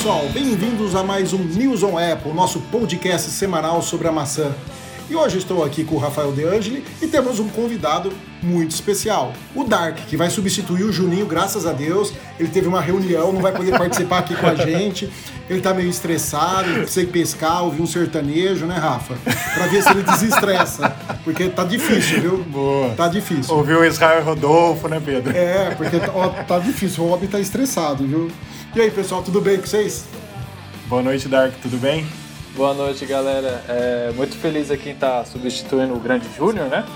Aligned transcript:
pessoal, 0.00 0.24
bem-vindos 0.32 0.96
a 0.96 1.02
mais 1.02 1.34
um 1.34 1.44
News 1.44 1.82
on 1.82 1.98
Apple, 1.98 2.32
nosso 2.32 2.58
podcast 2.58 3.30
semanal 3.30 3.82
sobre 3.82 4.08
a 4.08 4.12
maçã. 4.12 4.50
E 5.10 5.14
hoje 5.14 5.36
estou 5.36 5.62
aqui 5.62 5.84
com 5.84 5.96
o 5.96 5.98
Rafael 5.98 6.32
De 6.32 6.42
Angeli 6.42 6.82
e 7.02 7.06
temos 7.06 7.38
um 7.38 7.50
convidado 7.50 8.10
muito 8.42 8.70
especial, 8.70 9.34
o 9.54 9.62
Dark, 9.62 9.98
que 10.08 10.16
vai 10.16 10.30
substituir 10.30 10.84
o 10.84 10.92
Juninho, 10.92 11.26
graças 11.26 11.66
a 11.66 11.72
Deus. 11.72 12.14
Ele 12.38 12.48
teve 12.48 12.66
uma 12.66 12.80
reunião, 12.80 13.30
não 13.30 13.42
vai 13.42 13.52
poder 13.52 13.76
participar 13.76 14.20
aqui 14.20 14.34
com 14.34 14.46
a 14.46 14.54
gente. 14.54 15.10
Ele 15.50 15.60
tá 15.60 15.74
meio 15.74 15.90
estressado, 15.90 16.66
ir 16.70 17.06
pescar, 17.08 17.62
ouvir 17.64 17.82
um 17.82 17.86
sertanejo, 17.86 18.64
né, 18.64 18.78
Rafa? 18.78 19.18
Pra 19.52 19.66
ver 19.66 19.82
se 19.82 19.90
ele 19.90 20.02
desestressa. 20.02 20.96
Porque 21.24 21.50
tá 21.50 21.62
difícil, 21.64 22.22
viu? 22.22 22.38
Boa. 22.44 22.94
Tá 22.94 23.06
difícil. 23.06 23.54
Ouviu 23.54 23.80
o 23.80 23.84
Israel 23.84 24.24
Rodolfo, 24.24 24.88
né, 24.88 24.98
Pedro? 25.04 25.36
É, 25.36 25.74
porque 25.74 25.96
ó, 26.14 26.28
tá 26.44 26.58
difícil, 26.58 27.04
o 27.04 27.08
homem 27.08 27.28
tá 27.28 27.38
estressado, 27.38 28.06
viu? 28.06 28.30
E 28.72 28.80
aí, 28.80 28.88
pessoal, 28.88 29.20
tudo 29.20 29.40
bem 29.40 29.58
com 29.58 29.66
vocês? 29.66 30.04
Boa 30.86 31.02
noite, 31.02 31.26
Dark, 31.26 31.52
tudo 31.60 31.76
bem? 31.76 32.06
Boa 32.54 32.72
noite, 32.72 33.04
galera. 33.04 33.64
É, 33.68 34.12
muito 34.14 34.36
feliz 34.36 34.70
aqui 34.70 34.90
em 34.90 34.92
estar 34.92 35.18
tá 35.18 35.24
substituindo 35.24 35.92
o 35.92 35.98
Grande 35.98 36.28
Júnior, 36.36 36.68
né? 36.68 36.86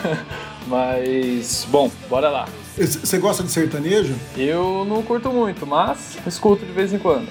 mas, 0.66 1.66
bom, 1.70 1.90
bora 2.08 2.30
lá. 2.30 2.48
Você 2.74 3.18
gosta 3.18 3.42
de 3.42 3.50
sertanejo? 3.50 4.14
Eu 4.34 4.86
não 4.88 5.02
curto 5.02 5.30
muito, 5.30 5.66
mas 5.66 6.16
escuto 6.26 6.64
de 6.64 6.72
vez 6.72 6.90
em 6.90 6.98
quando. 6.98 7.28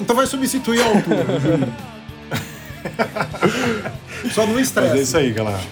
Então 0.00 0.16
vai 0.16 0.26
substituir 0.26 0.80
a 0.80 0.86
altura, 0.86 1.38
Juninho. 1.38 1.74
Só 4.34 4.44
não 4.44 4.58
estresse. 4.58 4.90
Mas 4.90 4.98
é 4.98 5.02
isso 5.02 5.16
aí, 5.16 5.32
galera. 5.32 5.62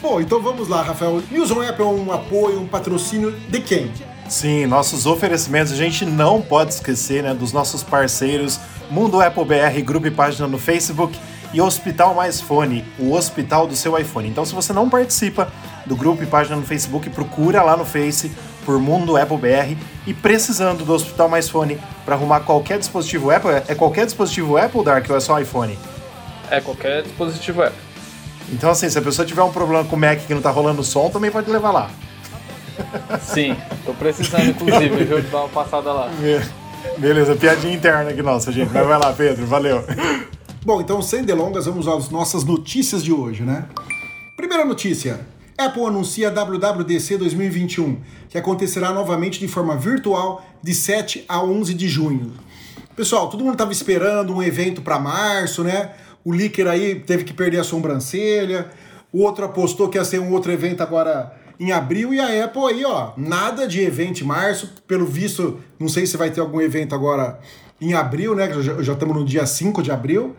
Bom, 0.00 0.20
então 0.20 0.40
vamos 0.40 0.68
lá, 0.68 0.82
Rafael. 0.82 1.20
News 1.32 1.50
on 1.50 1.62
Apple 1.62 1.84
é 1.84 1.88
um 1.88 2.12
apoio, 2.12 2.60
um 2.60 2.68
patrocínio 2.68 3.32
de 3.48 3.60
quem? 3.60 3.90
Sim, 4.28 4.66
nossos 4.66 5.06
oferecimentos, 5.06 5.72
a 5.72 5.76
gente 5.76 6.04
não 6.04 6.42
pode 6.42 6.74
esquecer 6.74 7.22
né, 7.22 7.32
dos 7.32 7.50
nossos 7.50 7.82
parceiros 7.82 8.60
Mundo 8.90 9.20
Apple 9.22 9.44
BR, 9.44 9.80
grupo 9.82 10.06
e 10.06 10.10
página 10.10 10.46
no 10.46 10.58
Facebook 10.58 11.18
e 11.52 11.60
Hospital 11.62 12.14
Mais 12.14 12.38
Fone, 12.38 12.84
o 12.98 13.12
hospital 13.12 13.66
do 13.66 13.74
seu 13.74 13.98
iPhone. 13.98 14.28
Então, 14.28 14.44
se 14.44 14.54
você 14.54 14.72
não 14.72 14.88
participa 14.90 15.50
do 15.86 15.96
grupo 15.96 16.22
e 16.22 16.26
página 16.26 16.56
no 16.56 16.62
Facebook, 16.62 17.08
procura 17.08 17.62
lá 17.62 17.74
no 17.74 17.86
Face 17.86 18.30
por 18.66 18.78
Mundo 18.78 19.16
Apple 19.16 19.38
BR 19.38 19.76
e 20.06 20.12
precisando 20.12 20.84
do 20.84 20.92
Hospital 20.92 21.30
Mais 21.30 21.48
Fone 21.48 21.78
para 22.04 22.14
arrumar 22.14 22.40
qualquer 22.40 22.78
dispositivo 22.78 23.30
Apple, 23.30 23.50
é 23.66 23.74
qualquer 23.74 24.04
dispositivo 24.04 24.58
Apple, 24.58 24.84
Dark, 24.84 25.08
ou 25.08 25.16
é 25.16 25.20
só 25.20 25.40
iPhone? 25.40 25.78
É 26.50 26.60
qualquer 26.60 27.02
dispositivo 27.02 27.62
Apple. 27.62 27.80
Então, 28.50 28.70
assim, 28.70 28.88
se 28.90 28.98
a 28.98 29.02
pessoa 29.02 29.24
tiver 29.24 29.42
um 29.42 29.52
problema 29.52 29.84
com 29.84 29.96
o 29.96 29.98
Mac 29.98 30.18
que 30.26 30.34
não 30.34 30.42
tá 30.42 30.50
rolando 30.50 30.84
som, 30.84 31.08
também 31.08 31.30
pode 31.30 31.50
levar 31.50 31.70
lá. 31.70 31.90
Sim, 33.20 33.56
tô 33.84 33.92
precisando, 33.94 34.50
inclusive, 34.50 35.04
viu, 35.04 35.20
de 35.20 35.28
dar 35.28 35.40
uma 35.40 35.48
passada 35.48 35.92
lá. 35.92 36.10
Beleza, 36.98 37.36
piadinha 37.36 37.74
interna 37.74 38.10
aqui 38.10 38.22
nossa, 38.22 38.50
gente. 38.52 38.72
Mas 38.72 38.86
vai 38.86 38.98
lá, 38.98 39.12
Pedro, 39.12 39.46
valeu. 39.46 39.84
Bom, 40.64 40.80
então, 40.80 41.00
sem 41.00 41.24
delongas, 41.24 41.66
vamos 41.66 41.86
às 41.88 42.10
nossas 42.10 42.44
notícias 42.44 43.02
de 43.02 43.12
hoje, 43.12 43.42
né? 43.42 43.66
Primeira 44.36 44.64
notícia. 44.64 45.20
Apple 45.56 45.84
anuncia 45.86 46.28
a 46.28 46.30
WWDC 46.30 47.18
2021, 47.18 48.00
que 48.28 48.38
acontecerá 48.38 48.92
novamente 48.92 49.40
de 49.40 49.48
forma 49.48 49.76
virtual 49.76 50.44
de 50.62 50.72
7 50.72 51.24
a 51.28 51.42
11 51.42 51.74
de 51.74 51.88
junho. 51.88 52.32
Pessoal, 52.94 53.28
todo 53.28 53.40
mundo 53.42 53.54
estava 53.54 53.72
esperando 53.72 54.32
um 54.32 54.42
evento 54.42 54.82
para 54.82 54.98
março, 54.98 55.64
né? 55.64 55.92
O 56.24 56.32
Licker 56.32 56.66
aí 56.68 56.96
teve 56.96 57.24
que 57.24 57.32
perder 57.32 57.58
a 57.58 57.64
sobrancelha, 57.64 58.68
o 59.12 59.22
outro 59.22 59.44
apostou 59.44 59.88
que 59.88 59.98
ia 59.98 60.04
ser 60.04 60.20
um 60.20 60.32
outro 60.32 60.52
evento 60.52 60.82
agora 60.82 61.32
em 61.58 61.72
abril 61.72 62.14
e 62.14 62.20
a 62.20 62.44
Apple 62.44 62.62
aí, 62.64 62.84
ó, 62.84 63.12
nada 63.16 63.66
de 63.66 63.80
evento 63.80 64.20
em 64.20 64.24
março, 64.24 64.72
pelo 64.86 65.06
visto, 65.06 65.58
não 65.78 65.88
sei 65.88 66.06
se 66.06 66.16
vai 66.16 66.30
ter 66.30 66.40
algum 66.40 66.60
evento 66.60 66.94
agora 66.94 67.40
em 67.80 67.94
abril, 67.94 68.34
né? 68.34 68.50
Já, 68.62 68.92
estamos 68.92 69.16
no 69.16 69.24
dia 69.24 69.46
5 69.46 69.82
de 69.82 69.90
abril. 69.90 70.36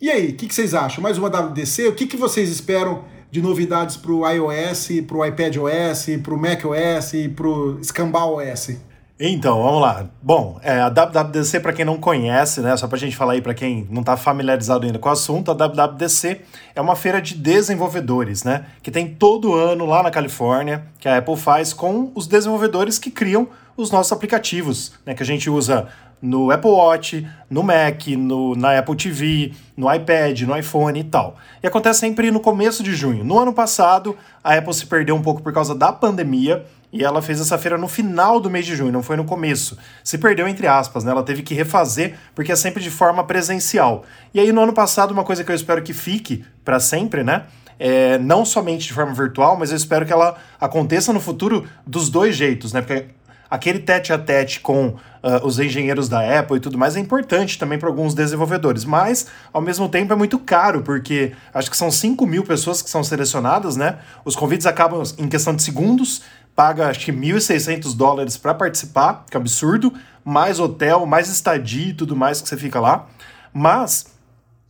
E 0.00 0.10
aí, 0.10 0.28
o 0.28 0.34
que, 0.34 0.46
que, 0.46 0.54
vocês 0.54 0.74
acham? 0.74 1.02
Mais 1.02 1.16
uma 1.16 1.28
WDC? 1.28 1.88
O 1.88 1.94
que, 1.94 2.06
que 2.06 2.16
vocês 2.16 2.50
esperam 2.50 3.04
de 3.30 3.40
novidades 3.40 3.96
para 3.96 4.12
o 4.12 4.28
iOS, 4.28 4.88
para 5.06 5.16
o 5.16 5.24
iPadOS, 5.24 6.06
para 6.22 6.34
o 6.34 6.38
macOS 6.38 7.14
e 7.14 7.28
para 7.28 7.46
o 7.46 7.78
ScambaOS? 7.80 8.76
Então, 9.18 9.62
vamos 9.62 9.80
lá. 9.80 10.04
Bom, 10.22 10.60
é, 10.62 10.78
a 10.78 10.90
WWDC, 10.90 11.60
para 11.60 11.72
quem 11.72 11.86
não 11.86 11.96
conhece, 11.96 12.60
né, 12.60 12.76
só 12.76 12.86
para 12.86 12.96
a 12.96 13.00
gente 13.00 13.16
falar 13.16 13.32
aí 13.32 13.40
para 13.40 13.54
quem 13.54 13.86
não 13.90 14.00
está 14.00 14.14
familiarizado 14.14 14.84
ainda 14.84 14.98
com 14.98 15.08
o 15.08 15.12
assunto, 15.12 15.50
a 15.50 15.54
WWDC 15.54 16.42
é 16.74 16.80
uma 16.82 16.94
feira 16.94 17.22
de 17.22 17.34
desenvolvedores, 17.34 18.44
né, 18.44 18.66
que 18.82 18.90
tem 18.90 19.08
todo 19.08 19.54
ano 19.54 19.86
lá 19.86 20.02
na 20.02 20.10
Califórnia, 20.10 20.84
que 20.98 21.08
a 21.08 21.16
Apple 21.16 21.36
faz 21.36 21.72
com 21.72 22.12
os 22.14 22.26
desenvolvedores 22.26 22.98
que 22.98 23.10
criam 23.10 23.48
os 23.74 23.90
nossos 23.90 24.12
aplicativos, 24.12 24.92
né, 25.06 25.14
que 25.14 25.22
a 25.22 25.26
gente 25.26 25.48
usa 25.48 25.88
no 26.20 26.50
Apple 26.50 26.70
Watch, 26.70 27.26
no 27.48 27.62
Mac, 27.62 28.06
no, 28.08 28.54
na 28.54 28.78
Apple 28.78 28.96
TV, 28.96 29.52
no 29.76 29.92
iPad, 29.92 30.42
no 30.42 30.56
iPhone 30.56 30.98
e 30.98 31.04
tal. 31.04 31.36
E 31.62 31.66
acontece 31.66 32.00
sempre 32.00 32.30
no 32.30 32.40
começo 32.40 32.82
de 32.82 32.94
junho. 32.94 33.22
No 33.22 33.38
ano 33.38 33.52
passado, 33.52 34.16
a 34.42 34.54
Apple 34.54 34.74
se 34.74 34.86
perdeu 34.86 35.14
um 35.14 35.22
pouco 35.22 35.42
por 35.42 35.52
causa 35.52 35.74
da 35.74 35.92
pandemia, 35.92 36.64
e 36.96 37.04
ela 37.04 37.20
fez 37.20 37.40
essa 37.40 37.58
feira 37.58 37.76
no 37.76 37.88
final 37.88 38.40
do 38.40 38.48
mês 38.48 38.64
de 38.64 38.74
junho, 38.74 38.90
não 38.90 39.02
foi 39.02 39.16
no 39.16 39.24
começo. 39.24 39.76
Se 40.02 40.16
perdeu 40.16 40.48
entre 40.48 40.66
aspas, 40.66 41.04
né? 41.04 41.10
Ela 41.10 41.22
teve 41.22 41.42
que 41.42 41.52
refazer 41.52 42.14
porque 42.34 42.50
é 42.50 42.56
sempre 42.56 42.82
de 42.82 42.90
forma 42.90 43.22
presencial. 43.22 44.04
E 44.32 44.40
aí 44.40 44.50
no 44.50 44.62
ano 44.62 44.72
passado, 44.72 45.10
uma 45.10 45.22
coisa 45.22 45.44
que 45.44 45.50
eu 45.50 45.54
espero 45.54 45.82
que 45.82 45.92
fique 45.92 46.42
para 46.64 46.80
sempre, 46.80 47.22
né? 47.22 47.44
É, 47.78 48.16
não 48.18 48.46
somente 48.46 48.86
de 48.86 48.94
forma 48.94 49.12
virtual, 49.12 49.58
mas 49.58 49.70
eu 49.70 49.76
espero 49.76 50.06
que 50.06 50.12
ela 50.12 50.36
aconteça 50.58 51.12
no 51.12 51.20
futuro 51.20 51.68
dos 51.86 52.08
dois 52.08 52.34
jeitos, 52.34 52.72
né? 52.72 52.80
Porque 52.80 53.08
aquele 53.50 53.78
tete 53.78 54.12
a 54.12 54.18
tete 54.18 54.60
com 54.60 54.88
uh, 54.88 54.96
os 55.44 55.58
engenheiros 55.58 56.08
da 56.08 56.38
Apple 56.38 56.56
e 56.56 56.60
tudo 56.60 56.78
mais 56.78 56.96
é 56.96 57.00
importante 57.00 57.58
também 57.58 57.78
para 57.78 57.88
alguns 57.88 58.14
desenvolvedores, 58.14 58.84
mas 58.84 59.26
ao 59.52 59.60
mesmo 59.60 59.88
tempo 59.88 60.12
é 60.12 60.16
muito 60.16 60.38
caro, 60.38 60.82
porque 60.82 61.32
acho 61.52 61.70
que 61.70 61.76
são 61.76 61.90
5 61.90 62.26
mil 62.26 62.44
pessoas 62.44 62.82
que 62.82 62.90
são 62.90 63.04
selecionadas, 63.04 63.76
né? 63.76 63.98
Os 64.24 64.36
convites 64.36 64.66
acabam 64.66 65.02
em 65.18 65.28
questão 65.28 65.54
de 65.54 65.62
segundos, 65.62 66.22
paga 66.56 66.88
acho 66.88 67.00
que 67.00 67.12
1.600 67.12 67.94
dólares 67.94 68.38
para 68.38 68.54
participar, 68.54 69.26
que 69.30 69.36
é 69.36 69.38
absurdo, 69.38 69.92
mais 70.24 70.58
hotel, 70.58 71.04
mais 71.04 71.28
estadia 71.28 71.90
e 71.90 71.92
tudo 71.92 72.16
mais 72.16 72.40
que 72.40 72.48
você 72.48 72.56
fica 72.56 72.80
lá. 72.80 73.06
Mas, 73.52 74.06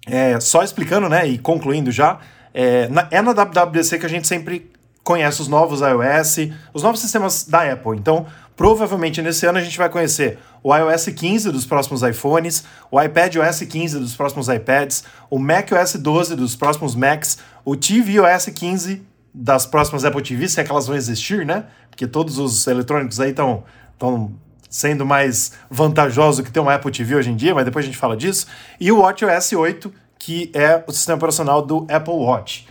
é, 0.07 0.39
só 0.41 0.65
explicando, 0.65 1.09
né, 1.09 1.27
e 1.27 1.39
concluindo 1.39 1.93
já, 1.93 2.19
é 2.53 2.89
na, 2.89 3.07
é 3.11 3.23
na 3.23 3.33
WWDC 3.33 3.99
que 4.01 4.07
a 4.07 4.09
gente 4.09 4.27
sempre 4.27 4.71
conhece 5.05 5.41
os 5.41 5.47
novos 5.47 5.81
iOS, 5.81 6.51
os 6.75 6.83
novos 6.83 7.01
sistemas 7.01 7.45
da 7.45 7.73
Apple. 7.73 7.97
Então, 7.97 8.27
provavelmente 8.57 9.23
nesse 9.23 9.47
ano 9.47 9.59
a 9.59 9.63
gente 9.63 9.79
vai 9.79 9.89
conhecer 9.89 10.39
o 10.65 10.75
iOS 10.75 11.07
15 11.07 11.53
dos 11.53 11.65
próximos 11.65 12.03
iPhones, 12.03 12.65
o 12.91 13.01
iPadOS 13.01 13.61
15 13.61 14.01
dos 14.01 14.17
próximos 14.17 14.49
iPads, 14.49 15.05
o 15.31 15.39
macOS 15.39 15.95
12 15.95 16.35
dos 16.35 16.57
próximos 16.57 16.97
Macs, 16.97 17.39
o 17.65 17.77
tvOS 17.77 18.47
15 18.47 19.03
das 19.39 19.67
próximas 19.67 20.03
Apple 20.03 20.23
TV, 20.23 20.49
se 20.49 20.59
é 20.59 20.65
que 20.65 20.71
elas 20.71 20.87
vão 20.87 20.97
existir, 20.97 21.45
né? 21.45 21.67
Porque 21.91 22.07
todos 22.07 22.39
os 22.39 22.67
eletrônicos 22.67 23.21
aí 23.21 23.31
estão 23.31 23.65
sendo 24.71 25.05
mais 25.05 25.53
vantajosos 25.71 26.43
que 26.43 26.51
ter 26.51 26.59
uma 26.59 26.75
Apple 26.75 26.91
TV 26.91 27.17
hoje 27.17 27.31
em 27.31 27.37
dia, 27.37 27.55
mas 27.55 27.67
depois 27.67 27.85
a 27.85 27.87
gente 27.87 27.99
fala 27.99 28.17
disso. 28.17 28.47
E 28.81 28.91
o 28.91 29.01
WatchOS 29.01 29.53
8, 29.53 29.93
que 30.19 30.51
é 30.55 30.83
o 30.87 30.93
sistema 30.93 31.17
operacional 31.17 31.61
do 31.61 31.87
Apple 31.91 32.15
Watch. 32.15 32.67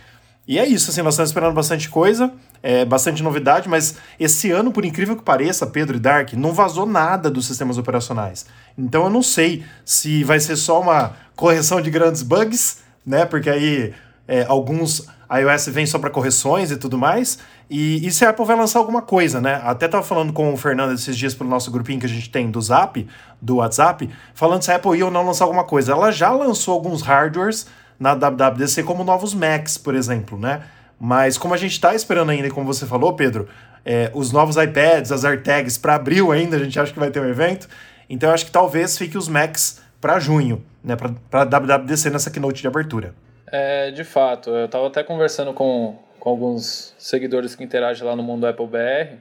E 0.46 0.58
é 0.58 0.66
isso, 0.66 0.90
assim, 0.90 1.02
nós 1.02 1.14
estamos 1.14 1.30
esperando 1.30 1.54
bastante 1.54 1.88
coisa, 1.88 2.32
é, 2.62 2.84
bastante 2.84 3.22
novidade, 3.22 3.68
mas 3.68 3.96
esse 4.18 4.50
ano, 4.50 4.72
por 4.72 4.84
incrível 4.84 5.16
que 5.16 5.22
pareça, 5.22 5.66
Pedro 5.68 5.96
e 5.96 6.00
Dark, 6.00 6.32
não 6.32 6.52
vazou 6.52 6.84
nada 6.84 7.30
dos 7.30 7.46
sistemas 7.46 7.78
operacionais. 7.78 8.44
Então 8.76 9.04
eu 9.04 9.10
não 9.10 9.22
sei 9.22 9.64
se 9.84 10.24
vai 10.24 10.40
ser 10.40 10.56
só 10.56 10.80
uma 10.80 11.14
correção 11.36 11.80
de 11.80 11.90
grandes 11.90 12.22
bugs, 12.22 12.78
né? 13.04 13.24
Porque 13.24 13.48
aí 13.48 13.94
é, 14.28 14.44
alguns 14.48 15.06
iOS 15.30 15.68
vem 15.68 15.86
só 15.86 15.98
para 15.98 16.10
correções 16.10 16.70
e 16.70 16.76
tudo 16.76 16.96
mais. 16.96 17.38
E, 17.68 18.06
e 18.06 18.10
se 18.12 18.24
a 18.24 18.30
Apple 18.30 18.44
vai 18.44 18.56
lançar 18.56 18.78
alguma 18.78 19.02
coisa, 19.02 19.40
né? 19.40 19.60
Até 19.64 19.88
tava 19.88 20.02
falando 20.02 20.32
com 20.32 20.52
o 20.52 20.56
Fernando 20.56 20.92
esses 20.92 21.16
dias 21.16 21.34
pelo 21.34 21.50
nosso 21.50 21.70
grupinho 21.70 21.98
que 21.98 22.06
a 22.06 22.08
gente 22.08 22.30
tem 22.30 22.50
do 22.50 22.60
Zap, 22.60 23.06
do 23.40 23.56
WhatsApp, 23.56 24.08
falando 24.34 24.62
se 24.62 24.70
a 24.70 24.76
Apple 24.76 24.96
ia 24.96 25.04
ou 25.04 25.10
não 25.10 25.24
lançar 25.26 25.44
alguma 25.44 25.64
coisa. 25.64 25.92
Ela 25.92 26.12
já 26.12 26.30
lançou 26.30 26.74
alguns 26.74 27.02
hardwares 27.02 27.66
na 27.98 28.14
WWDC, 28.14 28.82
como 28.82 29.02
novos 29.02 29.34
Macs, 29.34 29.78
por 29.78 29.94
exemplo, 29.94 30.38
né? 30.38 30.62
Mas 30.98 31.36
como 31.36 31.54
a 31.54 31.56
gente 31.56 31.72
está 31.72 31.94
esperando 31.94 32.30
ainda, 32.30 32.50
como 32.50 32.66
você 32.66 32.86
falou, 32.86 33.12
Pedro, 33.14 33.48
é, 33.84 34.10
os 34.14 34.32
novos 34.32 34.56
iPads, 34.56 35.12
as 35.12 35.24
AirTags 35.24 35.78
para 35.78 35.94
abril 35.94 36.32
ainda, 36.32 36.56
a 36.56 36.58
gente 36.58 36.78
acha 36.78 36.92
que 36.92 36.98
vai 36.98 37.10
ter 37.10 37.20
um 37.20 37.28
evento. 37.28 37.68
Então 38.08 38.28
eu 38.28 38.34
acho 38.34 38.46
que 38.46 38.50
talvez 38.50 38.96
fique 38.96 39.18
os 39.18 39.28
Macs 39.28 39.80
para 40.00 40.18
junho, 40.20 40.62
né? 40.84 40.96
Para 40.96 41.44
WWDC 41.44 42.10
nessa 42.10 42.30
keynote 42.30 42.62
de 42.62 42.68
abertura. 42.68 43.14
É, 43.50 43.90
de 43.90 44.04
fato. 44.04 44.50
Eu 44.50 44.66
estava 44.66 44.86
até 44.86 45.02
conversando 45.02 45.52
com, 45.52 45.98
com 46.18 46.30
alguns 46.30 46.94
seguidores 46.98 47.54
que 47.54 47.62
interagem 47.62 48.04
lá 48.04 48.16
no 48.16 48.22
mundo 48.22 48.46
Apple 48.46 48.66
BR 48.66 49.16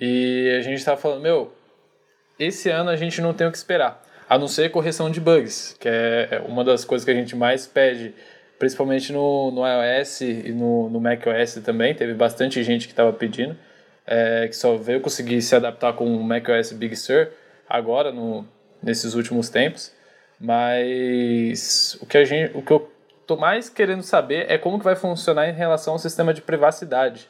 e 0.00 0.54
a 0.58 0.62
gente 0.62 0.78
estava 0.78 1.00
falando, 1.00 1.22
meu, 1.22 1.52
esse 2.38 2.70
ano 2.70 2.90
a 2.90 2.96
gente 2.96 3.20
não 3.20 3.34
tem 3.34 3.46
o 3.46 3.50
que 3.50 3.56
esperar, 3.56 4.04
a 4.28 4.38
não 4.38 4.46
ser 4.46 4.70
correção 4.70 5.10
de 5.10 5.20
bugs, 5.20 5.76
que 5.80 5.88
é 5.88 6.42
uma 6.46 6.62
das 6.62 6.84
coisas 6.84 7.04
que 7.04 7.10
a 7.10 7.14
gente 7.14 7.34
mais 7.34 7.66
pede, 7.66 8.14
principalmente 8.58 9.12
no, 9.12 9.50
no 9.50 9.62
iOS 9.66 10.20
e 10.20 10.52
no, 10.52 10.88
no 10.88 11.00
macOS 11.00 11.54
também. 11.64 11.94
Teve 11.94 12.14
bastante 12.14 12.62
gente 12.62 12.86
que 12.86 12.92
estava 12.92 13.12
pedindo, 13.12 13.56
é, 14.06 14.46
que 14.46 14.54
só 14.54 14.76
veio 14.76 15.00
conseguir 15.00 15.42
se 15.42 15.56
adaptar 15.56 15.94
com 15.94 16.06
o 16.06 16.22
macOS 16.22 16.72
Big 16.72 16.94
Sur 16.94 17.28
agora, 17.68 18.12
no, 18.12 18.46
nesses 18.80 19.14
últimos 19.14 19.48
tempos, 19.48 19.92
mas 20.38 21.98
o 22.00 22.06
que, 22.06 22.18
a 22.18 22.24
gente, 22.24 22.56
o 22.56 22.62
que 22.62 22.70
eu 22.70 22.90
tô 23.28 23.36
mais 23.36 23.68
querendo 23.68 24.02
saber 24.02 24.46
é 24.48 24.56
como 24.56 24.78
que 24.78 24.84
vai 24.84 24.96
funcionar 24.96 25.50
em 25.50 25.52
relação 25.52 25.92
ao 25.92 25.98
sistema 25.98 26.32
de 26.32 26.40
privacidade, 26.40 27.28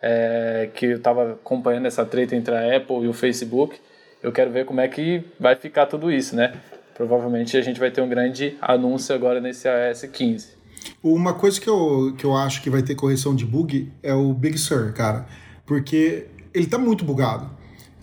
é, 0.00 0.70
que 0.72 0.86
eu 0.86 0.96
estava 0.96 1.32
acompanhando 1.32 1.86
essa 1.86 2.06
treta 2.06 2.36
entre 2.36 2.54
a 2.54 2.76
Apple 2.76 3.02
e 3.02 3.08
o 3.08 3.12
Facebook, 3.12 3.76
eu 4.22 4.30
quero 4.30 4.52
ver 4.52 4.64
como 4.64 4.80
é 4.80 4.86
que 4.86 5.24
vai 5.40 5.56
ficar 5.56 5.86
tudo 5.86 6.10
isso, 6.10 6.36
né? 6.36 6.54
Provavelmente 6.94 7.56
a 7.56 7.62
gente 7.62 7.80
vai 7.80 7.90
ter 7.90 8.00
um 8.00 8.08
grande 8.08 8.56
anúncio 8.62 9.12
agora 9.12 9.40
nesse 9.40 9.66
iOS 9.68 10.02
15. 10.02 10.60
Uma 11.02 11.34
coisa 11.34 11.60
que 11.60 11.68
eu, 11.68 12.14
que 12.16 12.24
eu 12.24 12.36
acho 12.36 12.62
que 12.62 12.70
vai 12.70 12.82
ter 12.82 12.94
correção 12.94 13.34
de 13.34 13.44
bug 13.44 13.90
é 14.02 14.14
o 14.14 14.32
Big 14.32 14.56
Sur, 14.56 14.92
cara. 14.92 15.26
Porque 15.66 16.26
ele 16.54 16.66
tá 16.66 16.78
muito 16.78 17.04
bugado. 17.04 17.50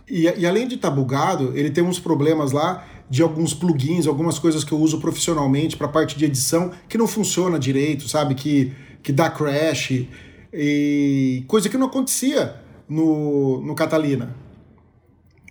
E, 0.09 0.23
e 0.23 0.45
além 0.45 0.67
de 0.67 0.75
estar 0.75 0.89
tá 0.89 0.95
bugado, 0.95 1.57
ele 1.57 1.69
tem 1.69 1.83
uns 1.83 1.99
problemas 1.99 2.51
lá 2.51 2.85
de 3.09 3.21
alguns 3.21 3.53
plugins, 3.53 4.05
algumas 4.05 4.37
coisas 4.37 4.63
que 4.63 4.71
eu 4.71 4.79
uso 4.79 4.99
profissionalmente 4.99 5.77
para 5.77 5.87
parte 5.87 6.17
de 6.17 6.25
edição 6.25 6.71
que 6.89 6.97
não 6.97 7.07
funciona 7.07 7.57
direito, 7.57 8.07
sabe? 8.07 8.35
Que, 8.35 8.73
que 9.01 9.11
dá 9.11 9.29
crash. 9.29 10.05
E 10.53 11.43
coisa 11.47 11.69
que 11.69 11.77
não 11.77 11.87
acontecia 11.87 12.55
no, 12.87 13.61
no 13.61 13.75
Catalina. 13.75 14.35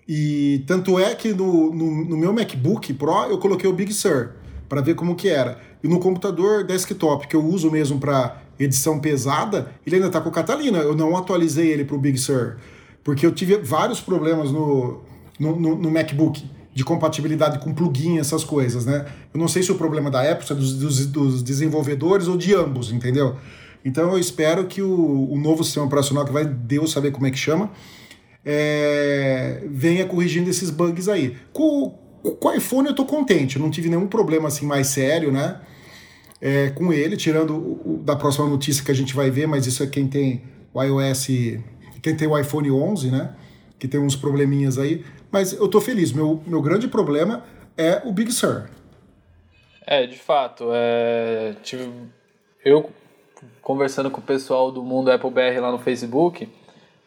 E 0.09 0.63
tanto 0.67 0.99
é 0.99 1.15
que 1.15 1.33
no, 1.33 1.75
no, 1.75 2.05
no 2.05 2.17
meu 2.17 2.33
MacBook 2.33 2.93
Pro 2.95 3.25
eu 3.25 3.39
coloquei 3.39 3.69
o 3.69 3.73
Big 3.73 3.93
Sur 3.93 4.35
para 4.69 4.81
ver 4.81 4.95
como 4.95 5.15
que 5.15 5.29
era. 5.29 5.61
E 5.83 5.89
no 5.89 5.99
computador 5.99 6.65
desktop, 6.65 7.27
que 7.27 7.35
eu 7.35 7.45
uso 7.45 7.71
mesmo 7.71 7.99
para 7.99 8.43
edição 8.59 8.99
pesada, 9.01 9.73
ele 9.87 9.97
ainda 9.97 10.09
está 10.09 10.21
com 10.21 10.31
Catalina. 10.31 10.79
Eu 10.79 10.95
não 10.95 11.17
atualizei 11.17 11.71
ele 11.71 11.85
para 11.85 11.97
o 11.97 11.99
Big 11.99 12.19
Sur, 12.19 12.57
porque 13.03 13.25
eu 13.27 13.33
tive 13.33 13.57
vários 13.59 14.01
problemas 14.01 14.51
no, 14.51 15.03
no, 15.39 15.59
no, 15.59 15.77
no 15.77 15.91
MacBook 15.91 16.56
de 16.77 16.85
compatibilidade 16.85 17.59
com 17.59 17.73
plugin, 17.73 18.19
essas 18.19 18.45
coisas, 18.45 18.85
né? 18.85 19.07
Eu 19.33 19.41
não 19.41 19.49
sei 19.49 19.63
se 19.63 19.73
o 19.73 19.77
problema 19.77 20.11
da 20.11 20.31
Apple 20.31 20.47
é 20.51 20.55
dos, 20.55 20.75
dos, 20.75 21.07
dos 21.07 21.43
desenvolvedores 21.43 22.29
ou 22.29 22.37
de 22.37 22.55
ambos, 22.55 22.93
entendeu? 22.93 23.35
Então 23.83 24.13
eu 24.13 24.19
espero 24.19 24.67
que 24.67 24.83
o, 24.83 25.33
o, 25.33 25.39
novo 25.39 25.65
sistema 25.65 25.87
operacional, 25.87 26.27
que 26.27 26.33
vai 26.35 26.45
Deus 26.45 26.93
saber 26.93 27.13
como 27.13 27.27
é 27.27 27.31
que 27.31 27.39
chama, 27.39 27.71
é, 28.45 29.63
venha 29.71 30.05
corrigindo 30.05 30.51
esses 30.51 30.69
bugs 30.69 31.09
aí. 31.09 31.39
Com, 31.51 31.99
com 32.39 32.49
o 32.49 32.53
iPhone 32.53 32.89
eu 32.89 32.95
tô 32.95 33.07
contente, 33.07 33.59
não 33.59 33.71
tive 33.71 33.89
nenhum 33.89 34.07
problema 34.07 34.49
assim 34.49 34.67
mais 34.67 34.89
sério, 34.89 35.33
né? 35.33 35.59
É, 36.43 36.69
com 36.69 36.93
ele, 36.93 37.17
tirando 37.17 37.57
o, 37.57 38.03
da 38.05 38.17
próxima 38.17 38.47
notícia 38.47 38.85
que 38.85 38.91
a 38.91 38.95
gente 38.95 39.15
vai 39.15 39.31
ver, 39.31 39.47
mas 39.49 39.67
isso 39.67 39.83
é 39.83 39.87
quem 39.87 40.07
tem 40.07 40.43
o 40.75 40.83
iOS, 40.83 41.29
quem 42.03 42.15
tem 42.15 42.29
o 42.29 42.39
iPhone 42.39 42.71
11, 42.71 43.11
né? 43.11 43.31
Que 43.79 43.87
tem 43.87 44.01
uns 44.01 44.17
probleminhas 44.17 44.79
aí. 44.79 45.05
Mas 45.31 45.53
eu 45.53 45.69
tô 45.69 45.81
feliz. 45.81 46.13
Meu, 46.13 46.43
meu 46.47 46.63
grande 46.63 46.89
problema 46.89 47.45
é 47.77 48.03
o 48.05 48.13
Big 48.13 48.33
Sur. 48.33 48.69
É, 49.87 50.07
de 50.07 50.19
fato. 50.19 50.69
É, 50.73 51.55
tive, 51.63 51.91
eu 52.65 52.91
conversando 53.61 54.11
com 54.11 54.21
o 54.21 54.25
pessoal 54.25 54.71
do 54.71 54.83
mundo 54.83 55.11
Apple 55.11 55.31
BR 55.31 55.61
lá 55.61 55.71
no 55.71 55.79
Facebook, 55.79 56.49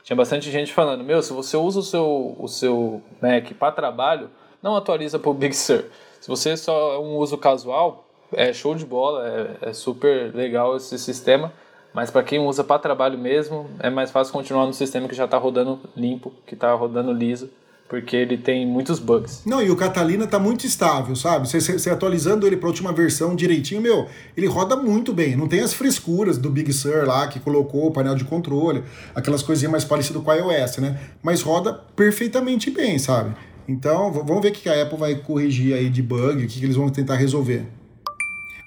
tinha 0.04 0.16
bastante 0.16 0.50
gente 0.52 0.74
falando: 0.74 1.04
Meu, 1.04 1.22
se 1.22 1.34
você 1.34 1.58
usa 1.58 1.80
o 1.80 1.84
seu, 1.84 2.36
o 2.38 2.48
seu 2.48 3.02
Mac 3.22 3.54
para 3.54 3.72
trabalho, 3.72 4.30
não 4.62 4.76
atualiza 4.76 5.20
para 5.20 5.30
o 5.30 5.34
Big 5.34 5.56
Sur. 5.56 5.86
Se 6.20 6.28
você 6.28 6.56
só 6.58 6.94
é 6.96 7.00
um 7.00 7.16
uso 7.18 7.38
casual, 7.38 8.08
é 8.34 8.52
show 8.54 8.76
de 8.76 8.86
bola, 8.86 9.28
é, 9.62 9.70
é 9.70 9.74
super 9.74 10.34
legal 10.36 10.76
esse 10.76 10.98
sistema. 10.98 11.54
Mas 11.94 12.12
para 12.12 12.24
quem 12.24 12.40
usa 12.40 12.64
para 12.64 12.80
trabalho 12.80 13.18
mesmo, 13.18 13.68
é 13.80 13.90
mais 13.90 14.12
fácil 14.12 14.32
continuar 14.32 14.66
no 14.66 14.74
sistema 14.74 15.08
que 15.08 15.16
já 15.16 15.26
está 15.26 15.38
rodando 15.38 15.80
limpo, 15.96 16.32
que 16.46 16.54
está 16.54 16.74
rodando 16.74 17.12
liso, 17.12 17.50
porque 17.90 18.16
ele 18.16 18.38
tem 18.38 18.68
muitos 18.68 19.00
bugs. 19.00 19.42
Não, 19.44 19.60
e 19.64 19.72
o 19.72 19.76
Catalina 19.76 20.28
tá 20.28 20.38
muito 20.38 20.64
estável, 20.64 21.16
sabe? 21.16 21.48
Você, 21.50 21.90
atualizando 21.90 22.46
ele 22.46 22.56
para 22.56 22.68
última 22.68 22.94
versão 22.94 23.36
direitinho, 23.36 23.82
meu, 23.82 24.08
ele 24.38 24.46
roda 24.46 24.76
muito 24.76 25.12
bem. 25.12 25.36
Não 25.36 25.48
tem 25.48 25.62
as 25.62 25.74
frescuras 25.74 26.38
do 26.38 26.52
Big 26.52 26.72
Sur 26.72 27.08
lá 27.08 27.28
que 27.28 27.40
colocou 27.40 27.88
o 27.88 27.92
painel 27.92 28.14
de 28.14 28.24
controle, 28.24 28.84
aquelas 29.16 29.42
coisinhas 29.42 29.72
mais 29.72 29.84
parecidas 29.84 30.22
com 30.22 30.30
o 30.30 30.34
iOS, 30.34 30.78
né? 30.78 31.00
Mas 31.24 31.42
roda 31.42 31.74
perfeitamente 31.74 32.70
bem, 32.70 33.00
sabe? 33.00 33.34
Então, 33.68 34.12
vamos 34.12 34.42
ver 34.42 34.50
o 34.50 34.52
que 34.52 34.70
a 34.70 34.84
Apple 34.84 34.98
vai 34.98 35.16
corrigir 35.16 35.74
aí 35.74 35.90
de 35.90 36.04
bug, 36.04 36.44
o 36.44 36.48
que 36.48 36.64
eles 36.64 36.76
vão 36.76 36.90
tentar 36.90 37.16
resolver. 37.16 37.66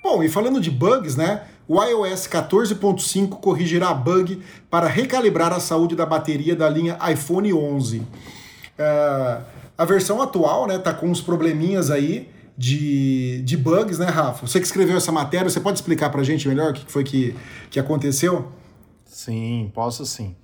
Bom, 0.03 0.23
e 0.23 0.29
falando 0.29 0.61
de 0.61 0.71
bugs, 0.71 1.17
né? 1.17 1.43
O 1.69 1.83
iOS 1.83 2.27
14.5 2.27 3.41
corrigirá 3.41 3.95
bug 3.95 4.43
para 4.69 4.89
recalibrar 4.89 5.53
a 5.53 5.61
saúde 5.61 5.95
da 5.95 6.05
bateria 6.05 6.57
da 6.57 6.69
linha 6.69 6.99
iPhone 7.11 7.53
11. 7.55 8.03
É, 8.77 9.41
a 9.79 9.85
versão 9.85 10.21
atual, 10.21 10.67
né, 10.67 10.79
tá 10.79 10.93
com 10.93 11.07
uns 11.07 11.21
probleminhas 11.21 11.91
aí 11.91 12.29
de, 12.59 13.43
de 13.43 13.57
bugs, 13.57 13.99
né, 13.99 14.07
Rafa? 14.07 14.47
Você 14.47 14.59
que 14.59 14.67
escreveu 14.67 14.97
essa 14.97 15.13
matéria, 15.13 15.49
você 15.49 15.61
pode 15.61 15.79
explicar 15.79 16.11
pra 16.11 16.23
gente 16.23 16.49
melhor 16.49 16.73
o 16.73 16.75
que 16.75 16.91
foi 16.91 17.05
que, 17.05 17.35
que 17.71 17.79
aconteceu? 17.79 18.51
Sim, 19.05 19.71
posso 19.73 20.05
sim. 20.05 20.35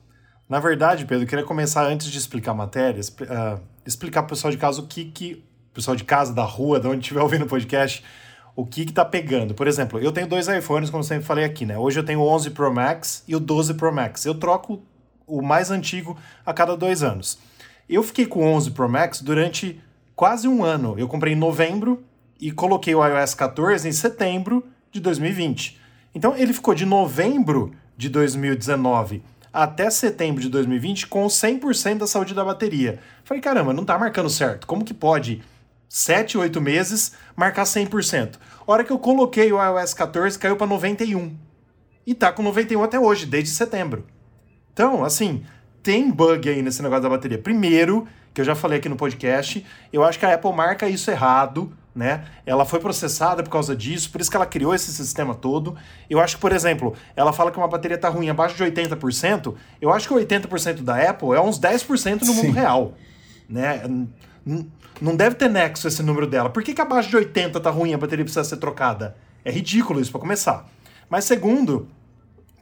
Na 0.48 0.60
verdade, 0.60 1.04
Pedro, 1.04 1.24
eu 1.24 1.28
queria 1.28 1.44
começar 1.44 1.84
antes 1.86 2.06
de 2.06 2.16
explicar 2.16 2.52
a 2.52 2.54
matéria, 2.54 3.00
uh, 3.00 3.60
explicar 3.84 4.22
pro 4.22 4.34
pessoal 4.34 4.50
de 4.50 4.56
casa 4.56 4.80
o 4.80 4.86
que 4.86 5.04
que. 5.04 5.44
Pessoal 5.74 5.94
de 5.94 6.04
casa, 6.04 6.32
da 6.32 6.42
rua, 6.42 6.80
de 6.80 6.88
onde 6.88 7.00
estiver 7.00 7.20
ouvindo 7.20 7.44
o 7.44 7.48
podcast, 7.48 8.02
o 8.58 8.66
que 8.66 8.84
que 8.84 8.92
tá 8.92 9.04
pegando. 9.04 9.54
Por 9.54 9.68
exemplo, 9.68 10.00
eu 10.00 10.10
tenho 10.10 10.26
dois 10.26 10.48
iPhones, 10.48 10.90
como 10.90 11.04
sempre 11.04 11.24
falei 11.24 11.44
aqui, 11.44 11.64
né? 11.64 11.78
Hoje 11.78 12.00
eu 12.00 12.04
tenho 12.04 12.18
o 12.18 12.26
11 12.26 12.50
Pro 12.50 12.74
Max 12.74 13.22
e 13.28 13.36
o 13.36 13.38
12 13.38 13.74
Pro 13.74 13.94
Max. 13.94 14.26
Eu 14.26 14.34
troco 14.34 14.82
o 15.28 15.40
mais 15.40 15.70
antigo 15.70 16.18
a 16.44 16.52
cada 16.52 16.76
dois 16.76 17.04
anos. 17.04 17.38
Eu 17.88 18.02
fiquei 18.02 18.26
com 18.26 18.40
o 18.40 18.48
11 18.48 18.72
Pro 18.72 18.88
Max 18.88 19.20
durante 19.20 19.80
quase 20.16 20.48
um 20.48 20.64
ano. 20.64 20.96
Eu 20.98 21.06
comprei 21.06 21.34
em 21.34 21.36
novembro 21.36 22.02
e 22.40 22.50
coloquei 22.50 22.96
o 22.96 23.06
iOS 23.06 23.32
14 23.32 23.88
em 23.88 23.92
setembro 23.92 24.66
de 24.90 24.98
2020. 24.98 25.80
Então 26.12 26.36
ele 26.36 26.52
ficou 26.52 26.74
de 26.74 26.84
novembro 26.84 27.70
de 27.96 28.08
2019 28.08 29.22
até 29.52 29.88
setembro 29.88 30.42
de 30.42 30.48
2020 30.48 31.06
com 31.06 31.24
100% 31.28 31.98
da 31.98 32.08
saúde 32.08 32.34
da 32.34 32.44
bateria. 32.44 32.98
Falei, 33.22 33.40
caramba, 33.40 33.72
não 33.72 33.84
tá 33.84 33.96
marcando 33.96 34.28
certo. 34.28 34.66
Como 34.66 34.84
que 34.84 34.92
pode 34.92 35.42
7, 35.88 36.36
8 36.36 36.60
meses 36.60 37.12
marcar 37.36 37.62
100%? 37.62 38.34
Hora 38.72 38.84
que 38.84 38.92
eu 38.92 38.98
coloquei 38.98 39.52
o 39.52 39.62
iOS 39.62 39.94
14 39.94 40.38
caiu 40.38 40.56
para 40.56 40.66
91. 40.66 41.36
E 42.06 42.14
tá 42.14 42.32
com 42.32 42.42
91 42.42 42.82
até 42.82 42.98
hoje, 42.98 43.26
desde 43.26 43.50
setembro. 43.50 44.06
Então, 44.72 45.04
assim, 45.04 45.44
tem 45.82 46.10
bug 46.10 46.48
aí 46.48 46.62
nesse 46.62 46.82
negócio 46.82 47.02
da 47.02 47.08
bateria. 47.10 47.38
Primeiro, 47.38 48.06
que 48.32 48.40
eu 48.40 48.44
já 48.44 48.54
falei 48.54 48.78
aqui 48.78 48.88
no 48.88 48.96
podcast, 48.96 49.64
eu 49.92 50.04
acho 50.04 50.18
que 50.18 50.24
a 50.24 50.34
Apple 50.34 50.52
marca 50.52 50.88
isso 50.88 51.10
errado 51.10 51.72
né? 51.98 52.24
Ela 52.46 52.64
foi 52.64 52.78
processada 52.78 53.42
por 53.42 53.50
causa 53.50 53.74
disso, 53.74 54.08
por 54.12 54.20
isso 54.20 54.30
que 54.30 54.36
ela 54.36 54.46
criou 54.46 54.72
esse 54.72 54.92
sistema 54.92 55.34
todo. 55.34 55.76
Eu 56.08 56.20
acho 56.20 56.36
que, 56.36 56.40
por 56.40 56.52
exemplo, 56.52 56.94
ela 57.16 57.32
fala 57.32 57.50
que 57.50 57.58
uma 57.58 57.66
bateria 57.66 57.96
está 57.96 58.08
ruim 58.08 58.30
abaixo 58.30 58.54
de 58.54 58.62
80%, 58.62 59.56
eu 59.80 59.92
acho 59.92 60.06
que 60.06 60.14
80% 60.14 60.82
da 60.82 61.10
Apple 61.10 61.32
é 61.32 61.40
uns 61.40 61.58
10% 61.58 62.20
no 62.20 62.26
Sim. 62.26 62.34
mundo 62.34 62.52
real, 62.54 62.94
né? 63.48 63.82
Não 65.00 65.14
deve 65.14 65.36
ter 65.36 65.48
nexo 65.48 65.86
esse 65.86 66.02
número 66.02 66.26
dela. 66.26 66.50
Por 66.50 66.62
que, 66.62 66.74
que 66.74 66.80
abaixo 66.80 67.08
de 67.08 67.16
80 67.16 67.60
tá 67.60 67.70
ruim 67.70 67.94
a 67.94 67.98
bateria 67.98 68.24
precisa 68.24 68.44
ser 68.44 68.56
trocada? 68.56 69.16
É 69.44 69.50
ridículo 69.50 70.00
isso 70.00 70.10
para 70.10 70.20
começar. 70.20 70.68
Mas 71.08 71.24
segundo, 71.24 71.88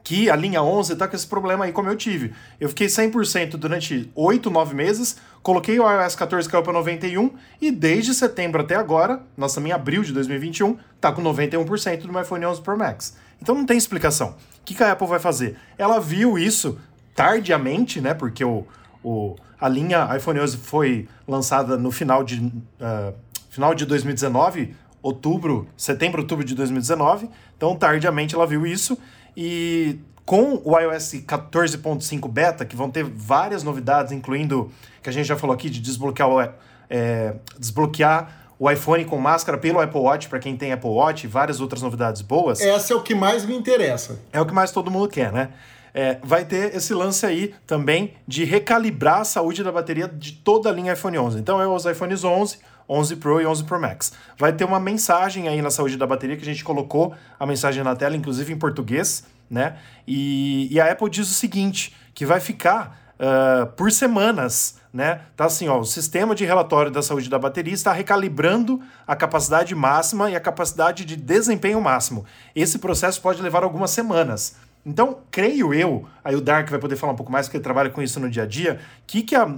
que 0.07 0.29
a 0.29 0.37
linha 0.37 0.63
11 0.63 0.95
tá 0.95 1.05
com 1.05 1.17
esse 1.17 1.27
problema 1.27 1.65
aí, 1.65 1.73
como 1.73 1.89
eu 1.89 1.95
tive. 1.97 2.33
Eu 2.61 2.69
fiquei 2.69 2.87
100% 2.87 3.57
durante 3.57 4.09
8, 4.15 4.49
9 4.49 4.73
meses, 4.73 5.17
coloquei 5.43 5.77
o 5.77 5.83
iOS 5.83 6.15
14 6.15 6.47
caiu 6.47 6.63
para 6.63 6.71
91 6.71 7.31
e 7.59 7.71
desde 7.71 8.13
setembro 8.13 8.61
até 8.61 8.75
agora, 8.75 9.21
nós 9.35 9.53
também 9.53 9.73
abril 9.73 10.03
de 10.03 10.13
2021, 10.13 10.77
tá 11.01 11.11
com 11.11 11.21
91% 11.21 12.03
do 12.03 12.13
meu 12.13 12.21
iPhone 12.21 12.45
11 12.45 12.61
Pro 12.61 12.77
Max. 12.77 13.17
Então 13.41 13.53
não 13.53 13.65
tem 13.65 13.77
explicação. 13.77 14.29
O 14.29 14.63
que, 14.63 14.75
que 14.75 14.81
a 14.81 14.93
Apple 14.93 15.07
vai 15.07 15.19
fazer? 15.19 15.57
Ela 15.77 15.99
viu 15.99 16.39
isso 16.39 16.79
tardiamente, 17.13 17.99
né? 17.99 18.13
Porque 18.13 18.45
o, 18.45 18.65
o, 19.03 19.35
a 19.59 19.67
linha 19.67 20.07
iPhone 20.15 20.39
11 20.39 20.57
foi 20.57 21.07
lançada 21.27 21.77
no 21.77 21.91
final 21.91 22.23
de, 22.23 22.39
uh, 22.39 23.13
final 23.49 23.73
de 23.73 23.85
2019, 23.85 24.75
outubro, 25.01 25.67
setembro, 25.75 26.21
outubro 26.21 26.45
de 26.45 26.53
2019. 26.55 27.29
Então, 27.55 27.75
tardiamente 27.75 28.35
ela 28.35 28.45
viu 28.45 28.65
isso 28.65 28.97
e 29.35 29.99
com 30.25 30.61
o 30.63 30.77
iOS 30.77 31.13
14.5 31.25 32.29
beta, 32.29 32.65
que 32.65 32.75
vão 32.75 32.91
ter 32.91 33.03
várias 33.03 33.63
novidades, 33.63 34.11
incluindo, 34.11 34.69
que 35.01 35.09
a 35.09 35.13
gente 35.13 35.25
já 35.25 35.37
falou 35.37 35.53
aqui, 35.53 35.69
de 35.69 35.79
desbloquear 35.79 36.29
o, 36.29 36.41
é, 36.89 37.35
desbloquear 37.57 38.47
o 38.59 38.69
iPhone 38.69 39.05
com 39.05 39.17
máscara 39.17 39.57
pelo 39.57 39.79
Apple 39.79 40.01
Watch, 40.01 40.27
para 40.27 40.39
quem 40.39 40.57
tem 40.57 40.73
Apple 40.73 40.89
Watch, 40.89 41.25
e 41.25 41.29
várias 41.29 41.61
outras 41.61 41.81
novidades 41.81 42.21
boas. 42.21 42.59
Essa 42.59 42.93
é 42.93 42.95
o 42.95 43.01
que 43.01 43.15
mais 43.15 43.45
me 43.45 43.55
interessa. 43.55 44.19
É 44.33 44.41
o 44.41 44.45
que 44.45 44.53
mais 44.53 44.71
todo 44.71 44.91
mundo 44.91 45.07
quer, 45.07 45.31
né? 45.31 45.49
É, 45.99 46.19
vai 46.23 46.45
ter 46.45 46.75
esse 46.75 46.93
lance 46.93 47.25
aí 47.25 47.55
também 47.65 48.13
de 48.27 48.43
recalibrar 48.43 49.21
a 49.21 49.23
saúde 49.23 49.63
da 49.63 49.71
bateria 49.71 50.07
de 50.07 50.31
toda 50.31 50.69
a 50.69 50.71
linha 50.71 50.93
iPhone 50.93 51.17
11. 51.17 51.39
Então, 51.39 51.59
é 51.59 51.67
os 51.67 51.87
iPhones 51.87 52.23
11, 52.23 52.59
11 52.87 53.15
Pro 53.15 53.41
e 53.41 53.47
11 53.47 53.63
Pro 53.63 53.81
Max. 53.81 54.13
Vai 54.37 54.53
ter 54.53 54.63
uma 54.63 54.79
mensagem 54.79 55.47
aí 55.47 55.59
na 55.59 55.71
saúde 55.71 55.97
da 55.97 56.05
bateria 56.05 56.37
que 56.37 56.43
a 56.43 56.45
gente 56.45 56.63
colocou 56.63 57.15
a 57.39 57.47
mensagem 57.47 57.83
na 57.83 57.95
tela, 57.95 58.15
inclusive 58.15 58.53
em 58.53 58.59
português, 58.59 59.25
né? 59.49 59.77
E, 60.07 60.71
e 60.71 60.79
a 60.79 60.91
Apple 60.91 61.09
diz 61.09 61.31
o 61.31 61.33
seguinte, 61.33 61.95
que 62.13 62.27
vai 62.27 62.39
ficar 62.39 63.15
uh, 63.15 63.65
por 63.65 63.91
semanas. 63.91 64.77
Né? 64.93 65.21
Tá 65.35 65.45
assim, 65.45 65.67
ó, 65.67 65.79
o 65.79 65.85
sistema 65.85 66.35
de 66.35 66.45
relatório 66.45 66.91
da 66.91 67.01
saúde 67.01 67.27
da 67.27 67.39
bateria 67.39 67.73
está 67.73 67.91
recalibrando 67.91 68.81
a 69.05 69.15
capacidade 69.15 69.73
máxima 69.73 70.29
e 70.29 70.35
a 70.35 70.39
capacidade 70.39 71.05
de 71.05 71.15
desempenho 71.15 71.81
máximo. 71.81 72.23
Esse 72.55 72.77
processo 72.77 73.19
pode 73.19 73.41
levar 73.41 73.63
algumas 73.63 73.89
semanas. 73.89 74.55
Então, 74.87 75.17
creio 75.29 75.73
eu, 75.73 76.05
aí 76.23 76.33
o 76.33 76.39
Dark 76.39 76.69
vai 76.69 76.79
poder 76.79 76.95
falar 76.95 77.11
um 77.11 77.15
pouco 77.17 77.29
mais, 77.29 77.45
porque 77.45 77.57
ele 77.57 77.63
trabalha 77.63 77.89
com 77.89 78.01
isso 78.01 78.21
no 78.21 78.29
dia 78.29 78.43
a 78.43 78.45
dia, 78.45 78.79
que 79.05 79.21
que 79.21 79.35
a, 79.35 79.53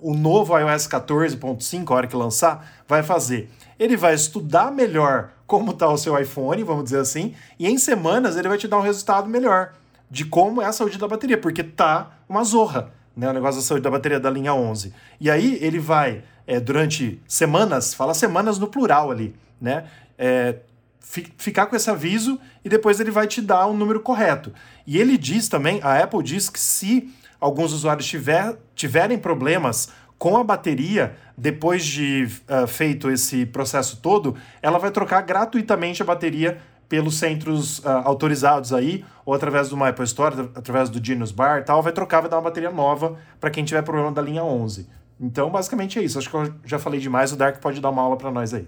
o 0.00 0.14
novo 0.14 0.58
iOS 0.58 0.88
14.5, 0.88 1.90
a 1.90 1.94
hora 1.94 2.06
que 2.06 2.16
lançar, 2.16 2.66
vai 2.88 3.02
fazer? 3.02 3.50
Ele 3.78 3.94
vai 3.94 4.14
estudar 4.14 4.72
melhor 4.72 5.32
como 5.46 5.72
está 5.72 5.86
o 5.86 5.98
seu 5.98 6.18
iPhone, 6.18 6.62
vamos 6.64 6.84
dizer 6.84 7.00
assim, 7.00 7.34
e 7.58 7.68
em 7.68 7.76
semanas 7.76 8.38
ele 8.38 8.48
vai 8.48 8.56
te 8.56 8.66
dar 8.66 8.78
um 8.78 8.82
resultado 8.82 9.28
melhor 9.28 9.74
de 10.10 10.24
como 10.24 10.62
é 10.62 10.64
a 10.64 10.72
saúde 10.72 10.96
da 10.96 11.06
bateria, 11.06 11.36
porque 11.36 11.62
tá 11.62 12.12
uma 12.26 12.42
zorra, 12.42 12.90
né, 13.14 13.28
o 13.28 13.34
negócio 13.34 13.60
da 13.60 13.66
saúde 13.66 13.84
da 13.84 13.90
bateria 13.90 14.18
da 14.18 14.30
linha 14.30 14.54
11. 14.54 14.94
E 15.20 15.30
aí 15.30 15.58
ele 15.60 15.78
vai, 15.78 16.24
é, 16.46 16.58
durante 16.58 17.20
semanas, 17.28 17.92
fala 17.92 18.14
semanas 18.14 18.58
no 18.58 18.66
plural 18.66 19.10
ali, 19.10 19.36
né, 19.60 19.84
é, 20.16 20.56
ficar 21.00 21.66
com 21.66 21.74
esse 21.74 21.90
aviso 21.90 22.38
e 22.64 22.68
depois 22.68 23.00
ele 23.00 23.10
vai 23.10 23.26
te 23.26 23.40
dar 23.40 23.66
o 23.66 23.72
um 23.72 23.76
número 23.76 24.00
correto. 24.00 24.52
E 24.86 24.98
ele 24.98 25.16
diz 25.18 25.48
também, 25.48 25.80
a 25.82 26.02
Apple 26.02 26.22
diz 26.22 26.48
que 26.48 26.60
se 26.60 27.12
alguns 27.40 27.72
usuários 27.72 28.06
tiver, 28.06 28.56
tiverem 28.74 29.18
problemas 29.18 29.88
com 30.18 30.36
a 30.36 30.44
bateria, 30.44 31.16
depois 31.36 31.84
de 31.84 32.28
uh, 32.46 32.66
feito 32.66 33.10
esse 33.10 33.46
processo 33.46 33.96
todo, 34.02 34.36
ela 34.60 34.78
vai 34.78 34.90
trocar 34.90 35.22
gratuitamente 35.22 36.02
a 36.02 36.04
bateria 36.04 36.60
pelos 36.90 37.18
centros 37.18 37.78
uh, 37.78 38.02
autorizados 38.04 38.72
aí, 38.72 39.04
ou 39.24 39.32
através 39.32 39.70
do 39.70 39.82
Apple 39.82 40.04
Store, 40.04 40.50
através 40.54 40.90
do 40.90 41.02
Genius 41.02 41.32
Bar 41.32 41.64
tal, 41.64 41.82
vai 41.82 41.92
trocar, 41.92 42.20
vai 42.20 42.28
dar 42.28 42.36
uma 42.36 42.42
bateria 42.42 42.70
nova 42.70 43.16
para 43.40 43.48
quem 43.48 43.64
tiver 43.64 43.80
problema 43.82 44.12
da 44.12 44.20
linha 44.20 44.44
11. 44.44 44.86
Então, 45.20 45.50
basicamente 45.50 45.98
é 45.98 46.02
isso. 46.02 46.18
Acho 46.18 46.30
que 46.30 46.36
eu 46.36 46.54
já 46.64 46.78
falei 46.78 46.98
demais, 46.98 47.32
o 47.32 47.36
Dark 47.36 47.60
pode 47.60 47.80
dar 47.80 47.90
uma 47.90 48.02
aula 48.02 48.16
para 48.16 48.30
nós 48.30 48.54
aí. 48.54 48.66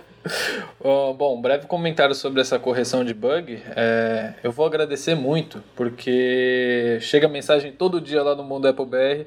bom, 0.80 1.40
breve 1.40 1.66
comentário 1.66 2.14
sobre 2.14 2.40
essa 2.40 2.58
correção 2.58 3.04
de 3.04 3.12
bug. 3.12 3.62
É, 3.76 4.34
eu 4.42 4.50
vou 4.50 4.64
agradecer 4.64 5.14
muito, 5.14 5.62
porque 5.76 6.98
chega 7.02 7.28
mensagem 7.28 7.72
todo 7.72 8.00
dia 8.00 8.22
lá 8.22 8.34
no 8.34 8.42
Mundo 8.42 8.66
Apple 8.66 8.86
BR. 8.86 9.26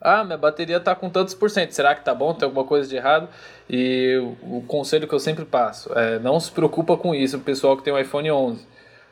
Ah, 0.00 0.24
minha 0.24 0.38
bateria 0.38 0.80
tá 0.80 0.94
com 0.94 1.10
tantos 1.10 1.34
por 1.34 1.50
cento. 1.50 1.72
Será 1.72 1.94
que 1.94 2.04
tá 2.04 2.14
bom? 2.14 2.34
Tem 2.34 2.46
alguma 2.46 2.64
coisa 2.64 2.88
de 2.88 2.96
errado? 2.96 3.28
E 3.68 4.16
o, 4.42 4.58
o 4.58 4.64
conselho 4.66 5.06
que 5.06 5.14
eu 5.14 5.20
sempre 5.20 5.44
passo 5.44 5.92
é 5.96 6.18
não 6.18 6.38
se 6.40 6.50
preocupa 6.50 6.96
com 6.96 7.14
isso, 7.14 7.36
o 7.36 7.40
pessoal 7.40 7.76
que 7.76 7.84
tem 7.84 7.92
o 7.92 7.98
iPhone 7.98 8.30
11. 8.30 8.66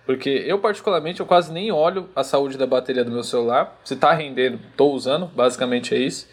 Porque 0.04 0.28
eu, 0.28 0.58
particularmente, 0.58 1.20
eu 1.20 1.26
quase 1.26 1.52
nem 1.52 1.70
olho 1.70 2.08
a 2.16 2.24
saúde 2.24 2.58
da 2.58 2.66
bateria 2.66 3.04
do 3.04 3.10
meu 3.12 3.22
celular. 3.22 3.78
Se 3.84 3.94
tá 3.94 4.12
rendendo, 4.12 4.58
tô 4.76 4.90
usando, 4.90 5.26
basicamente 5.26 5.94
é 5.94 5.98
isso. 5.98 6.26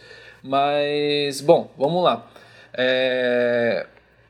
Mas, 0.44 1.42
bom, 1.42 1.72
vamos 1.78 2.04
lá. 2.04 2.28
É, 2.74 3.86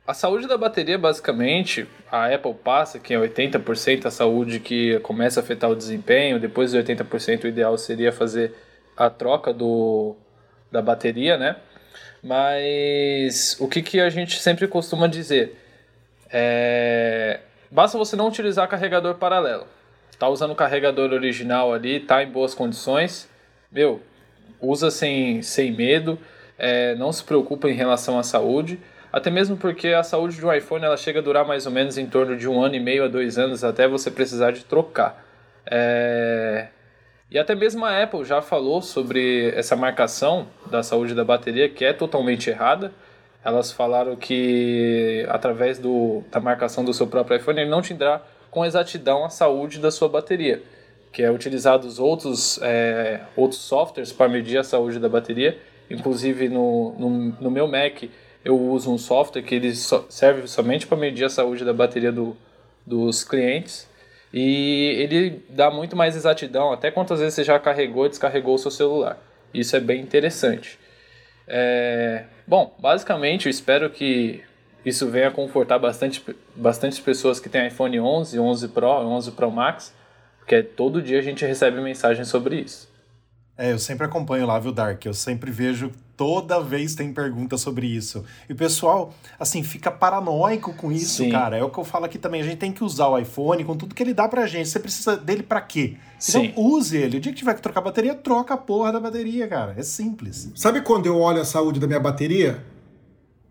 a 0.08 0.14
saúde 0.14 0.48
da 0.48 0.58
bateria, 0.58 0.98
basicamente, 0.98 1.86
a 2.10 2.34
Apple 2.34 2.54
passa 2.54 2.98
que 2.98 3.14
é 3.14 3.18
80% 3.18 4.06
a 4.06 4.12
saúde 4.12 4.60
que 4.60 5.00
começa 5.00 5.40
a 5.40 5.44
afetar 5.44 5.70
o 5.70 5.76
desempenho, 5.76 6.40
depois 6.40 6.72
de 6.72 6.78
80% 6.78 7.44
o 7.44 7.48
ideal 7.48 7.78
seria 7.78 8.12
fazer 8.12 8.56
a 8.96 9.10
troca 9.10 9.54
do, 9.54 10.16
da 10.72 10.82
bateria, 10.82 11.38
né? 11.38 11.58
Mas 12.24 13.58
o 13.60 13.68
que, 13.68 13.82
que 13.82 14.00
a 14.00 14.10
gente 14.10 14.40
sempre 14.40 14.68
costuma 14.68 15.08
dizer? 15.08 15.58
É, 16.30 17.42
basta 17.70 17.98
você 17.98 18.16
não 18.16 18.28
utilizar 18.28 18.68
carregador 18.68 19.16
paralelo. 19.16 19.68
Tá 20.18 20.28
usando 20.30 20.52
o 20.52 20.56
carregador 20.56 21.12
original 21.12 21.74
ali, 21.74 22.00
tá 22.00 22.24
em 22.24 22.32
boas 22.32 22.54
condições, 22.54 23.30
meu, 23.72 24.02
usa 24.62 24.92
sem, 24.92 25.42
sem 25.42 25.72
medo, 25.72 26.18
é, 26.58 26.96
não 26.96 27.12
se 27.12 27.24
preocupa 27.24 27.70
em 27.70 27.74
relação 27.74 28.18
à 28.18 28.24
saúde. 28.24 28.80
Até 29.12 29.30
mesmo 29.30 29.56
porque 29.58 29.90
a 29.90 30.04
saúde 30.04 30.36
de 30.36 30.46
um 30.46 30.54
iPhone 30.54 30.84
ela 30.84 30.98
chega 30.98 31.20
a 31.20 31.22
durar 31.24 31.46
mais 31.46 31.66
ou 31.66 31.72
menos 31.72 31.98
em 31.98 32.06
torno 32.06 32.36
de 32.36 32.48
um 32.48 32.62
ano 32.62 32.76
e 32.76 32.80
meio 32.80 33.06
a 33.06 33.08
dois 33.08 33.38
anos 33.38 33.64
até 33.64 33.88
você 33.88 34.12
precisar 34.12 34.52
de 34.52 34.66
trocar. 34.66 35.26
É... 35.66 36.68
E 37.30 37.38
até 37.38 37.56
mesmo 37.56 37.86
a 37.86 38.02
Apple 38.02 38.24
já 38.24 38.42
falou 38.42 38.82
sobre 38.82 39.50
essa 39.56 39.76
marcação 39.76 40.48
da 40.70 40.82
saúde 40.82 41.14
da 41.14 41.26
bateria 41.26 41.68
que 41.68 41.84
é 41.84 41.94
totalmente 41.94 42.50
errada. 42.50 42.92
Elas 43.44 43.72
falaram 43.72 44.16
que 44.16 45.26
através 45.30 45.80
do, 45.80 46.24
da 46.32 46.40
marcação 46.40 46.84
do 46.84 46.94
seu 46.94 47.08
próprio 47.08 47.38
iPhone 47.38 47.60
ele 47.60 47.70
não 47.70 47.82
te 47.82 47.94
dá 47.94 48.22
com 48.50 48.66
exatidão 48.66 49.26
a 49.26 49.30
saúde 49.30 49.80
da 49.80 49.92
sua 49.92 50.10
bateria, 50.10 50.62
que 51.18 51.24
é 51.24 51.32
utilizados 51.32 51.98
outros, 51.98 52.60
é, 52.62 53.22
outros 53.36 53.60
softwares 53.62 54.12
para 54.12 54.30
medir 54.30 54.60
a 54.60 54.64
saúde 54.64 55.00
da 55.00 55.10
bateria. 55.10 55.58
Inclusive 55.90 56.48
no, 56.48 56.94
no, 56.96 57.10
no 57.42 57.50
meu 57.50 57.68
Mac 57.68 58.04
eu 58.46 58.56
uso 58.56 58.94
um 58.94 59.00
software 59.00 59.42
que 59.42 59.56
ele 59.56 59.74
serve 59.74 60.48
somente 60.48 60.86
para 60.86 60.96
medir 60.96 61.26
a 61.26 61.30
saúde 61.30 61.66
da 61.66 61.74
bateria 61.74 62.12
do, 62.12 62.38
dos 62.86 63.24
clientes 63.24 63.90
e 64.32 64.96
ele 65.00 65.44
dá 65.50 65.72
muito 65.72 65.96
mais 65.96 66.16
exatidão, 66.16 66.72
até 66.72 66.92
quantas 66.92 67.20
vezes 67.20 67.34
você 67.34 67.44
já 67.44 67.58
carregou 67.58 68.06
e 68.06 68.10
descarregou 68.10 68.54
o 68.54 68.60
seu 68.60 68.70
celular. 68.70 69.18
Isso 69.52 69.76
é 69.76 69.80
bem 69.80 70.00
interessante. 70.00 70.78
É... 71.48 72.26
Bom, 72.46 72.76
basicamente 72.78 73.48
eu 73.48 73.50
espero 73.50 73.90
que 73.90 74.44
isso 74.86 75.08
venha 75.08 75.32
confortar 75.32 75.80
bastante, 75.80 76.24
bastante 76.56 77.02
pessoas 77.02 77.40
que 77.40 77.50
têm 77.50 77.66
iPhone 77.66 78.00
11, 78.00 78.40
11 78.40 78.68
Pro, 78.68 78.88
11 78.88 79.32
Pro 79.32 79.50
Max, 79.50 79.97
porque 80.48 80.63
todo 80.63 81.01
dia 81.01 81.20
a 81.20 81.22
gente 81.22 81.46
recebe 81.46 81.82
mensagens 81.82 82.30
sobre 82.30 82.62
isso. 82.62 82.88
É, 83.58 83.74
eu 83.74 83.80
sempre 83.80 84.06
acompanho 84.06 84.46
lá, 84.46 84.58
viu, 84.58 84.72
Dark? 84.72 85.06
Eu 85.06 85.13
sempre 85.13 85.51
vejo, 85.51 85.92
toda 86.16 86.62
vez 86.62 86.96
tem 86.96 87.12
pergunta 87.12 87.58
sobre 87.58 87.86
isso. 87.86 88.24
E 88.48 88.54
o 88.54 88.56
pessoal, 88.56 89.13
assim, 89.38 89.62
fica 89.62 89.92
paranoico 89.92 90.74
com 90.74 90.89
isso, 90.89 91.24
Sim. 91.24 91.32
cara. 91.32 91.58
É 91.58 91.63
o 91.63 91.70
que 91.70 91.77
eu 91.77 91.84
falo 91.84 92.06
aqui 92.06 92.18
também. 92.18 92.39
A 92.39 92.46
gente 92.46 92.56
tem 92.56 92.72
que 92.72 92.82
usar 92.82 93.08
o 93.08 93.20
iPhone 93.20 93.66
com 93.66 93.75
tudo 93.75 93.94
que 93.94 94.01
ele 94.01 94.13
dá 94.13 94.25
pra 94.30 94.48
gente. 94.48 94.70
Você 94.70 94.80
precisa 94.80 95.18
dele 95.18 95.44
pra 95.44 95.60
quê? 95.60 95.98
Então 96.30 96.42
Sim. 96.42 96.54
use 96.56 96.96
ele. 96.96 97.18
O 97.18 97.20
dia 97.20 97.34
que 97.34 97.39
tiver 97.39 97.54
que 97.54 97.62
trocar 97.62 97.82
a 97.82 97.84
bateria, 97.84 98.16
troca 98.16 98.54
a 98.54 98.58
porra 98.58 98.94
da 98.94 99.01
bateria, 99.01 99.50
cara. 99.50 99.75
É 99.77 99.84
simples. 99.84 100.50
Sabe 100.56 100.80
quando 100.80 101.08
eu 101.08 101.20
olho 101.20 101.42
a 101.42 101.46
saúde 101.46 101.77
da 101.77 101.88
minha 101.88 102.00
bateria? 102.00 102.63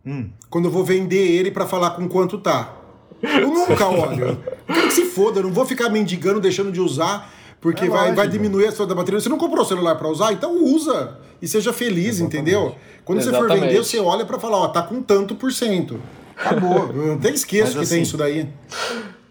Hum. 0.07 0.31
Quando 0.49 0.65
eu 0.65 0.71
vou 0.71 0.83
vender 0.83 1.29
ele 1.33 1.51
para 1.51 1.67
falar 1.67 1.91
com 1.91 2.09
quanto 2.09 2.39
tá. 2.39 2.86
Eu 3.23 3.49
nunca 3.49 3.87
olho. 3.87 4.39
Quero 4.67 4.89
que 4.89 4.93
se 4.93 5.05
foda, 5.07 5.41
eu 5.41 5.45
não 5.45 5.53
vou 5.53 5.67
ficar 5.67 5.89
mendigando, 5.89 6.41
deixando 6.41 6.71
de 6.71 6.81
usar 6.81 7.33
porque 7.61 7.87
é 7.87 7.89
vai, 7.89 8.15
vai 8.15 8.29
diminuir 8.29 8.67
a 8.67 8.73
sua 8.73 8.87
bateria. 8.87 9.21
Você 9.21 9.29
não 9.29 9.39
comprou 9.39 9.65
o 9.65 9.67
celular 9.67 9.97
para 9.97 10.09
usar, 10.09 10.33
então 10.33 10.63
usa 10.63 11.19
e 11.41 11.49
seja 11.49 11.73
feliz, 11.73 12.17
Exatamente. 12.17 12.37
entendeu? 12.37 12.77
Quando 13.05 13.19
Exatamente. 13.19 13.49
você 13.49 13.55
for 13.55 13.67
vender, 13.67 13.79
você 13.79 13.99
olha 13.99 14.25
para 14.25 14.39
falar, 14.39 14.59
ó, 14.59 14.69
tá 14.69 14.83
com 14.83 15.03
tanto 15.03 15.35
por 15.35 15.53
cento. 15.53 16.01
Acabou. 16.37 16.91
Até 17.15 17.31
esqueço 17.31 17.65
Mas, 17.65 17.75
que 17.75 17.81
assim, 17.81 17.95
tem 17.95 18.03
isso 18.03 18.17
daí. 18.17 18.49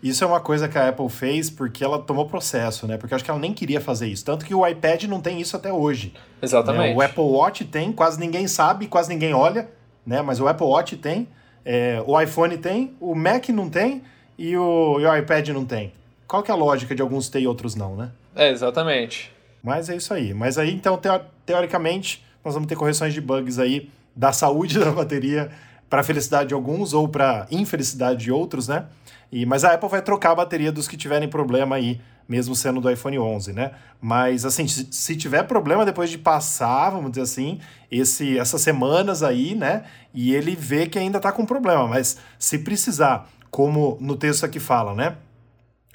Isso 0.01 0.23
é 0.23 0.27
uma 0.27 0.39
coisa 0.39 0.67
que 0.67 0.77
a 0.77 0.89
Apple 0.89 1.09
fez 1.09 1.49
porque 1.49 1.83
ela 1.83 1.97
tomou 1.99 2.27
processo, 2.27 2.85
né? 2.87 2.97
Porque 2.97 3.13
eu 3.13 3.15
acho 3.15 3.23
que 3.23 3.31
ela 3.31 3.39
nem 3.39 3.53
queria 3.53 3.79
fazer 3.79 4.07
isso. 4.07 4.25
Tanto 4.25 4.45
que 4.45 4.53
o 4.53 4.65
iPad 4.67 5.03
não 5.03 5.21
tem 5.21 5.39
isso 5.39 5.55
até 5.55 5.71
hoje. 5.71 6.13
Exatamente. 6.41 6.89
Né? 6.89 6.95
O 6.95 7.01
Apple 7.01 7.23
Watch 7.23 7.65
tem, 7.65 7.91
quase 7.91 8.19
ninguém 8.19 8.47
sabe, 8.47 8.87
quase 8.87 9.09
ninguém 9.09 9.33
olha, 9.33 9.69
né? 10.05 10.21
Mas 10.21 10.39
o 10.39 10.47
Apple 10.47 10.65
Watch 10.67 10.97
tem, 10.97 11.27
é, 11.65 12.01
o 12.05 12.19
iPhone 12.21 12.57
tem, 12.57 12.95
o 12.99 13.15
Mac 13.15 13.49
não 13.49 13.69
tem 13.69 14.03
e 14.37 14.55
o, 14.55 14.99
e 14.99 15.05
o 15.05 15.17
iPad 15.17 15.49
não 15.49 15.65
tem. 15.65 15.91
Qual 16.27 16.43
que 16.43 16.51
é 16.51 16.53
a 16.53 16.57
lógica 16.57 16.93
de 16.93 17.01
alguns 17.01 17.27
ter 17.27 17.41
e 17.41 17.47
outros 17.47 17.75
não, 17.75 17.95
né? 17.95 18.11
É, 18.35 18.49
exatamente. 18.49 19.33
Mas 19.63 19.89
é 19.89 19.95
isso 19.95 20.13
aí. 20.13 20.33
Mas 20.33 20.57
aí, 20.57 20.71
então, 20.71 20.99
teoricamente, 21.45 22.23
nós 22.43 22.53
vamos 22.53 22.69
ter 22.69 22.75
correções 22.75 23.13
de 23.13 23.21
bugs 23.21 23.57
aí 23.57 23.89
da 24.15 24.31
saúde 24.31 24.77
da 24.79 24.91
bateria 24.91 25.49
para 25.89 26.03
felicidade 26.03 26.49
de 26.49 26.53
alguns 26.53 26.93
ou 26.93 27.07
para 27.07 27.47
infelicidade 27.49 28.25
de 28.25 28.31
outros, 28.31 28.67
né? 28.67 28.85
E, 29.31 29.45
mas 29.45 29.63
a 29.63 29.73
Apple 29.73 29.89
vai 29.89 30.01
trocar 30.01 30.31
a 30.31 30.35
bateria 30.35 30.71
dos 30.71 30.87
que 30.87 30.95
tiverem 30.95 31.27
problema 31.27 31.75
aí, 31.75 31.99
mesmo 32.27 32.55
sendo 32.55 32.81
do 32.81 32.89
iPhone 32.89 33.17
11, 33.19 33.53
né? 33.53 33.71
Mas, 34.01 34.45
assim, 34.45 34.67
se, 34.67 35.15
tiver 35.15 35.43
problema 35.43 35.85
depois 35.85 36.09
de 36.09 36.17
passar, 36.17 36.89
vamos 36.89 37.11
dizer 37.11 37.23
assim, 37.23 37.59
esse, 37.91 38.37
essas 38.37 38.61
semanas 38.61 39.23
aí, 39.23 39.55
né? 39.55 39.83
E 40.13 40.33
ele 40.33 40.55
vê 40.55 40.87
que 40.87 40.97
ainda 40.99 41.19
tá 41.19 41.31
com 41.31 41.45
problema. 41.45 41.87
Mas 41.87 42.17
se 42.37 42.59
precisar, 42.59 43.27
como 43.51 43.97
no 43.99 44.15
texto 44.15 44.43
aqui 44.43 44.59
fala, 44.59 44.93
né? 44.93 45.17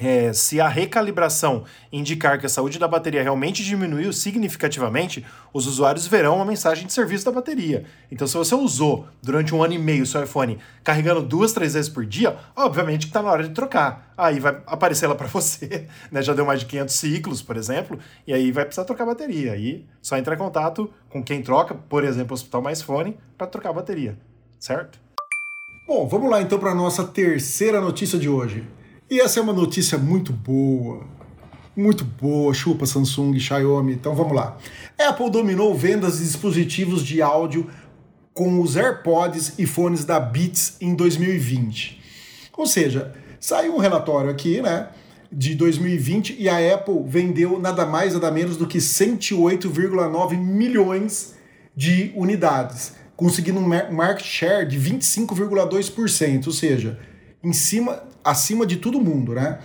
É, 0.01 0.33
se 0.33 0.59
a 0.59 0.67
recalibração 0.67 1.65
indicar 1.93 2.41
que 2.41 2.47
a 2.47 2.49
saúde 2.49 2.79
da 2.79 2.89
bateria 2.89 3.23
realmente 3.23 3.63
diminuiu 3.63 4.15
significativamente, 4.15 5.27
os 5.53 5.67
usuários 5.67 6.07
verão 6.07 6.37
uma 6.37 6.45
mensagem 6.47 6.87
de 6.87 6.93
serviço 6.93 7.27
da 7.27 7.33
bateria. 7.33 7.85
Então, 8.11 8.27
se 8.27 8.35
você 8.35 8.55
usou 8.55 9.07
durante 9.23 9.55
um 9.55 9.63
ano 9.63 9.75
e 9.75 9.79
meio 9.79 10.03
o 10.03 10.07
seu 10.07 10.25
iPhone 10.25 10.59
carregando 10.83 11.21
duas, 11.21 11.53
três 11.53 11.75
vezes 11.75 11.91
por 11.91 12.07
dia, 12.07 12.39
obviamente 12.57 13.01
que 13.01 13.11
está 13.11 13.23
na 13.23 13.31
hora 13.31 13.43
de 13.43 13.51
trocar. 13.51 14.15
Aí 14.17 14.41
vai 14.41 14.59
aparecer 14.67 15.07
lá 15.07 15.15
para 15.15 15.27
você, 15.27 15.87
né? 16.11 16.23
Já 16.23 16.33
deu 16.33 16.47
mais 16.47 16.61
de 16.61 16.67
500 16.67 16.95
ciclos, 16.95 17.43
por 17.43 17.59
exemplo, 17.59 17.99
e 18.27 18.33
aí 18.33 18.51
vai 18.51 18.65
precisar 18.65 18.87
trocar 18.87 19.05
a 19.05 19.09
bateria. 19.09 19.53
Aí 19.53 19.87
só 20.01 20.17
entrar 20.17 20.35
em 20.35 20.39
contato 20.39 20.91
com 21.11 21.23
quem 21.23 21.43
troca, 21.43 21.75
por 21.75 22.05
exemplo, 22.05 22.33
o 22.33 22.35
Hospital 22.35 22.63
Mais 22.63 22.81
Fone, 22.81 23.19
para 23.37 23.47
trocar 23.47 23.71
a 23.71 23.75
bateria, 23.75 24.19
certo? 24.59 24.99
Bom, 25.87 26.09
vamos 26.09 26.31
lá 26.31 26.41
então 26.41 26.59
para 26.59 26.71
a 26.71 26.75
nossa 26.75 27.05
terceira 27.05 27.81
notícia 27.81 28.19
de 28.19 28.29
hoje. 28.29 28.65
E 29.11 29.21
essa 29.21 29.41
é 29.41 29.43
uma 29.43 29.53
notícia 29.53 29.99
muito 29.99 30.33
boa. 30.33 31.05
Muito 31.77 32.05
boa, 32.05 32.55
chupa 32.55 32.87
Samsung, 32.87 33.37
Xiaomi. 33.41 33.93
Então 33.93 34.15
vamos 34.15 34.37
lá. 34.37 34.57
Apple 34.97 35.29
dominou 35.31 35.75
vendas 35.75 36.19
de 36.19 36.25
dispositivos 36.25 37.05
de 37.05 37.21
áudio 37.21 37.69
com 38.33 38.61
os 38.61 38.77
AirPods 38.77 39.55
e 39.59 39.67
fones 39.67 40.05
da 40.05 40.21
Beats 40.21 40.77
em 40.81 40.95
2020. 40.95 42.01
Ou 42.57 42.67
seja, 42.67 43.13
saiu 43.41 43.75
um 43.75 43.79
relatório 43.79 44.31
aqui, 44.31 44.63
né, 44.63 44.91
de 45.33 45.57
2020 45.57 46.37
e 46.39 46.49
a 46.49 46.75
Apple 46.75 47.03
vendeu 47.05 47.59
nada 47.59 47.85
mais 47.85 48.15
nada 48.15 48.31
menos 48.31 48.57
do 48.57 48.67
que 48.67 48.79
108,9 48.79 50.37
milhões 50.37 51.35
de 51.75 52.13
unidades, 52.15 52.95
conseguindo 53.17 53.59
um 53.59 53.67
market 53.67 54.25
share 54.25 54.69
de 54.69 54.79
25,2%, 54.79 56.47
ou 56.47 56.53
seja, 56.53 56.99
em 57.43 57.53
cima, 57.53 58.03
acima 58.25 58.67
de 58.67 58.77
todo 58.77 59.01
mundo, 59.01 59.35
né? 59.35 59.59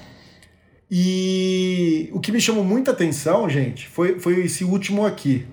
E 0.89 2.09
o 2.13 2.19
que 2.19 2.31
me 2.31 2.39
chamou 2.39 2.63
muita 2.63 2.91
atenção, 2.91 3.49
gente, 3.49 3.87
foi, 3.87 4.19
foi 4.19 4.45
esse 4.45 4.63
último 4.63 5.05
aqui, 5.05 5.45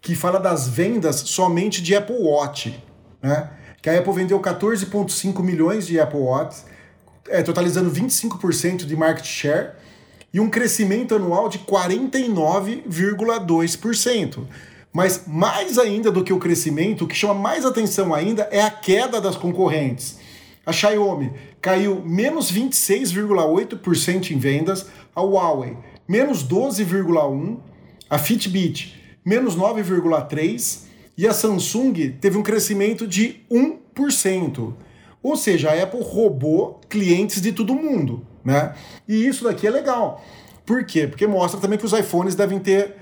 que 0.00 0.14
fala 0.14 0.38
das 0.38 0.68
vendas 0.68 1.16
somente 1.16 1.82
de 1.82 1.94
Apple 1.94 2.16
Watch, 2.18 2.78
né? 3.22 3.50
Que 3.80 3.90
a 3.90 3.98
Apple 3.98 4.12
vendeu 4.12 4.40
14,5 4.40 5.42
milhões 5.42 5.86
de 5.86 6.00
Apple 6.00 6.18
Watch, 6.18 6.64
é, 7.28 7.42
totalizando 7.42 7.90
25% 7.90 8.84
de 8.84 8.96
market 8.96 9.24
share 9.24 9.70
e 10.32 10.40
um 10.40 10.50
crescimento 10.50 11.14
anual 11.14 11.48
de 11.48 11.60
49,2%. 11.60 14.44
Mas 14.92 15.22
mais 15.26 15.78
ainda 15.78 16.10
do 16.10 16.24
que 16.24 16.32
o 16.32 16.38
crescimento, 16.38 17.04
o 17.04 17.06
que 17.06 17.14
chama 17.14 17.34
mais 17.34 17.64
atenção 17.64 18.12
ainda 18.14 18.48
é 18.50 18.62
a 18.62 18.70
queda 18.70 19.20
das 19.20 19.36
concorrentes. 19.36 20.18
A 20.66 20.72
Xiaomi 20.72 21.32
caiu 21.60 22.02
menos 22.04 22.52
26,8% 22.52 24.32
em 24.32 24.38
vendas, 24.38 24.86
a 25.14 25.22
Huawei 25.22 25.76
menos 26.08 26.46
12,1%, 26.46 27.58
a 28.08 28.18
Fitbit 28.18 28.94
menos 29.24 29.56
9,3% 29.56 30.86
e 31.18 31.26
a 31.26 31.32
Samsung 31.32 32.12
teve 32.20 32.36
um 32.36 32.42
crescimento 32.42 33.06
de 33.06 33.40
1%. 33.50 34.74
Ou 35.22 35.36
seja, 35.36 35.70
a 35.70 35.82
Apple 35.82 36.02
roubou 36.02 36.80
clientes 36.88 37.40
de 37.40 37.52
todo 37.52 37.74
mundo, 37.74 38.24
né? 38.44 38.74
E 39.08 39.26
isso 39.26 39.44
daqui 39.44 39.66
é 39.66 39.70
legal. 39.70 40.22
Por 40.64 40.84
quê? 40.84 41.06
Porque 41.06 41.26
mostra 41.26 41.58
também 41.58 41.78
que 41.78 41.86
os 41.86 41.92
iPhones 41.92 42.34
devem 42.34 42.58
ter 42.58 42.94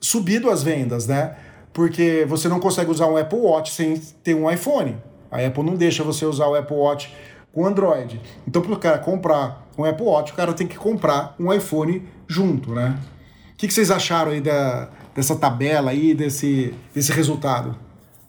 subido 0.00 0.50
as 0.50 0.62
vendas, 0.62 1.06
né? 1.06 1.36
Porque 1.72 2.26
você 2.28 2.48
não 2.48 2.58
consegue 2.58 2.90
usar 2.90 3.06
um 3.06 3.16
Apple 3.16 3.38
Watch 3.38 3.72
sem 3.72 3.96
ter 4.22 4.34
um 4.34 4.50
iPhone. 4.50 4.96
A 5.30 5.44
Apple 5.44 5.62
não 5.62 5.74
deixa 5.74 6.02
você 6.02 6.24
usar 6.24 6.46
o 6.46 6.54
Apple 6.54 6.76
Watch 6.76 7.14
com 7.52 7.66
Android. 7.66 8.20
Então, 8.46 8.62
para 8.62 8.72
o 8.72 8.78
cara 8.78 8.98
comprar 8.98 9.66
um 9.76 9.84
Apple 9.84 10.04
Watch, 10.04 10.32
o 10.32 10.36
cara 10.36 10.52
tem 10.52 10.66
que 10.66 10.76
comprar 10.76 11.34
um 11.38 11.52
iPhone 11.52 12.02
junto, 12.26 12.74
né? 12.74 12.98
O 13.52 13.56
que, 13.56 13.66
que 13.66 13.74
vocês 13.74 13.90
acharam 13.90 14.32
aí 14.32 14.40
da, 14.40 14.88
dessa 15.14 15.36
tabela 15.36 15.90
aí, 15.90 16.14
desse, 16.14 16.74
desse 16.94 17.12
resultado? 17.12 17.76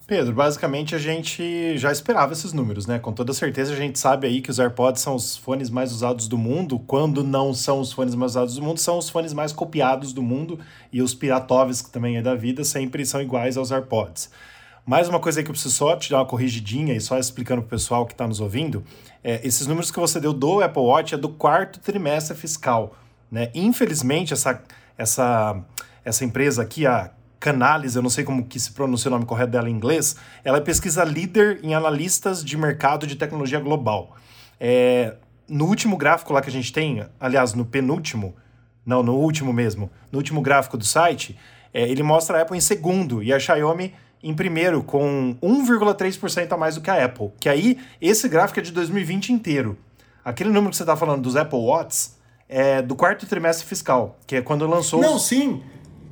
Pedro, 0.06 0.34
basicamente 0.34 0.94
a 0.94 0.98
gente 0.98 1.78
já 1.78 1.90
esperava 1.90 2.34
esses 2.34 2.52
números, 2.52 2.86
né? 2.86 2.98
Com 2.98 3.12
toda 3.12 3.32
certeza 3.32 3.72
a 3.72 3.76
gente 3.76 3.98
sabe 3.98 4.26
aí 4.26 4.42
que 4.42 4.50
os 4.50 4.58
AirPods 4.58 5.00
são 5.00 5.14
os 5.14 5.38
fones 5.38 5.70
mais 5.70 5.90
usados 5.90 6.28
do 6.28 6.36
mundo. 6.36 6.78
Quando 6.80 7.24
não 7.24 7.54
são 7.54 7.80
os 7.80 7.92
fones 7.92 8.14
mais 8.14 8.32
usados 8.32 8.56
do 8.56 8.62
mundo, 8.62 8.78
são 8.78 8.98
os 8.98 9.08
fones 9.08 9.32
mais 9.32 9.52
copiados 9.52 10.12
do 10.12 10.22
mundo. 10.22 10.58
E 10.92 11.00
os 11.00 11.14
piratóveis, 11.14 11.80
que 11.80 11.90
também 11.90 12.18
é 12.18 12.22
da 12.22 12.34
vida, 12.34 12.62
sempre 12.62 13.06
são 13.06 13.22
iguais 13.22 13.56
aos 13.56 13.72
AirPods. 13.72 14.28
Mais 14.84 15.08
uma 15.08 15.20
coisa 15.20 15.38
aí 15.38 15.44
que 15.44 15.50
eu 15.50 15.52
preciso 15.52 15.76
só 15.76 15.94
te 15.94 16.10
dar 16.10 16.18
uma 16.18 16.26
corrigidinha 16.26 16.92
e 16.92 17.00
só 17.00 17.16
explicando 17.16 17.62
para 17.62 17.68
o 17.68 17.70
pessoal 17.70 18.04
que 18.04 18.14
está 18.14 18.26
nos 18.26 18.40
ouvindo. 18.40 18.82
É, 19.22 19.40
esses 19.46 19.64
números 19.68 19.92
que 19.92 20.00
você 20.00 20.18
deu 20.18 20.32
do 20.32 20.60
Apple 20.60 20.82
Watch 20.82 21.14
é 21.14 21.16
do 21.16 21.28
quarto 21.28 21.78
trimestre 21.78 22.36
fiscal. 22.36 22.96
Né? 23.30 23.48
Infelizmente, 23.54 24.32
essa, 24.32 24.60
essa, 24.98 25.62
essa 26.04 26.24
empresa 26.24 26.62
aqui, 26.62 26.84
a 26.84 27.12
Canalys, 27.38 27.94
eu 27.94 28.02
não 28.02 28.10
sei 28.10 28.24
como 28.24 28.44
que 28.44 28.58
se 28.58 28.72
pronuncia 28.72 29.08
o 29.08 29.12
nome 29.12 29.24
correto 29.24 29.52
dela 29.52 29.70
em 29.70 29.72
inglês, 29.72 30.16
ela 30.42 30.58
é 30.58 30.60
pesquisa 30.60 31.04
líder 31.04 31.60
em 31.62 31.74
analistas 31.74 32.44
de 32.44 32.56
mercado 32.56 33.06
de 33.06 33.14
tecnologia 33.14 33.60
global. 33.60 34.16
É, 34.58 35.14
no 35.48 35.66
último 35.66 35.96
gráfico 35.96 36.32
lá 36.32 36.42
que 36.42 36.48
a 36.48 36.52
gente 36.52 36.72
tem, 36.72 37.06
aliás, 37.20 37.54
no 37.54 37.64
penúltimo, 37.64 38.34
não, 38.84 39.00
no 39.00 39.14
último 39.14 39.52
mesmo, 39.52 39.92
no 40.10 40.18
último 40.18 40.40
gráfico 40.40 40.76
do 40.76 40.84
site, 40.84 41.38
é, 41.72 41.88
ele 41.88 42.02
mostra 42.02 42.38
a 42.38 42.42
Apple 42.42 42.56
em 42.56 42.60
segundo 42.60 43.22
e 43.22 43.32
a 43.32 43.38
Xiaomi 43.38 43.94
em 44.22 44.34
primeiro, 44.34 44.82
com 44.82 45.36
1,3% 45.42 46.52
a 46.52 46.56
mais 46.56 46.76
do 46.76 46.80
que 46.80 46.90
a 46.90 47.04
Apple. 47.04 47.30
Que 47.40 47.48
aí, 47.48 47.78
esse 48.00 48.28
gráfico 48.28 48.60
é 48.60 48.62
de 48.62 48.72
2020 48.72 49.32
inteiro. 49.32 49.76
Aquele 50.24 50.50
número 50.50 50.70
que 50.70 50.76
você 50.76 50.84
está 50.84 50.96
falando 50.96 51.22
dos 51.22 51.34
Apple 51.34 51.58
Watts 51.58 52.16
é 52.48 52.80
do 52.80 52.94
quarto 52.94 53.26
trimestre 53.26 53.66
fiscal, 53.66 54.18
que 54.26 54.36
é 54.36 54.42
quando 54.42 54.66
lançou. 54.66 55.00
Não, 55.00 55.16
os... 55.16 55.26
sim. 55.26 55.62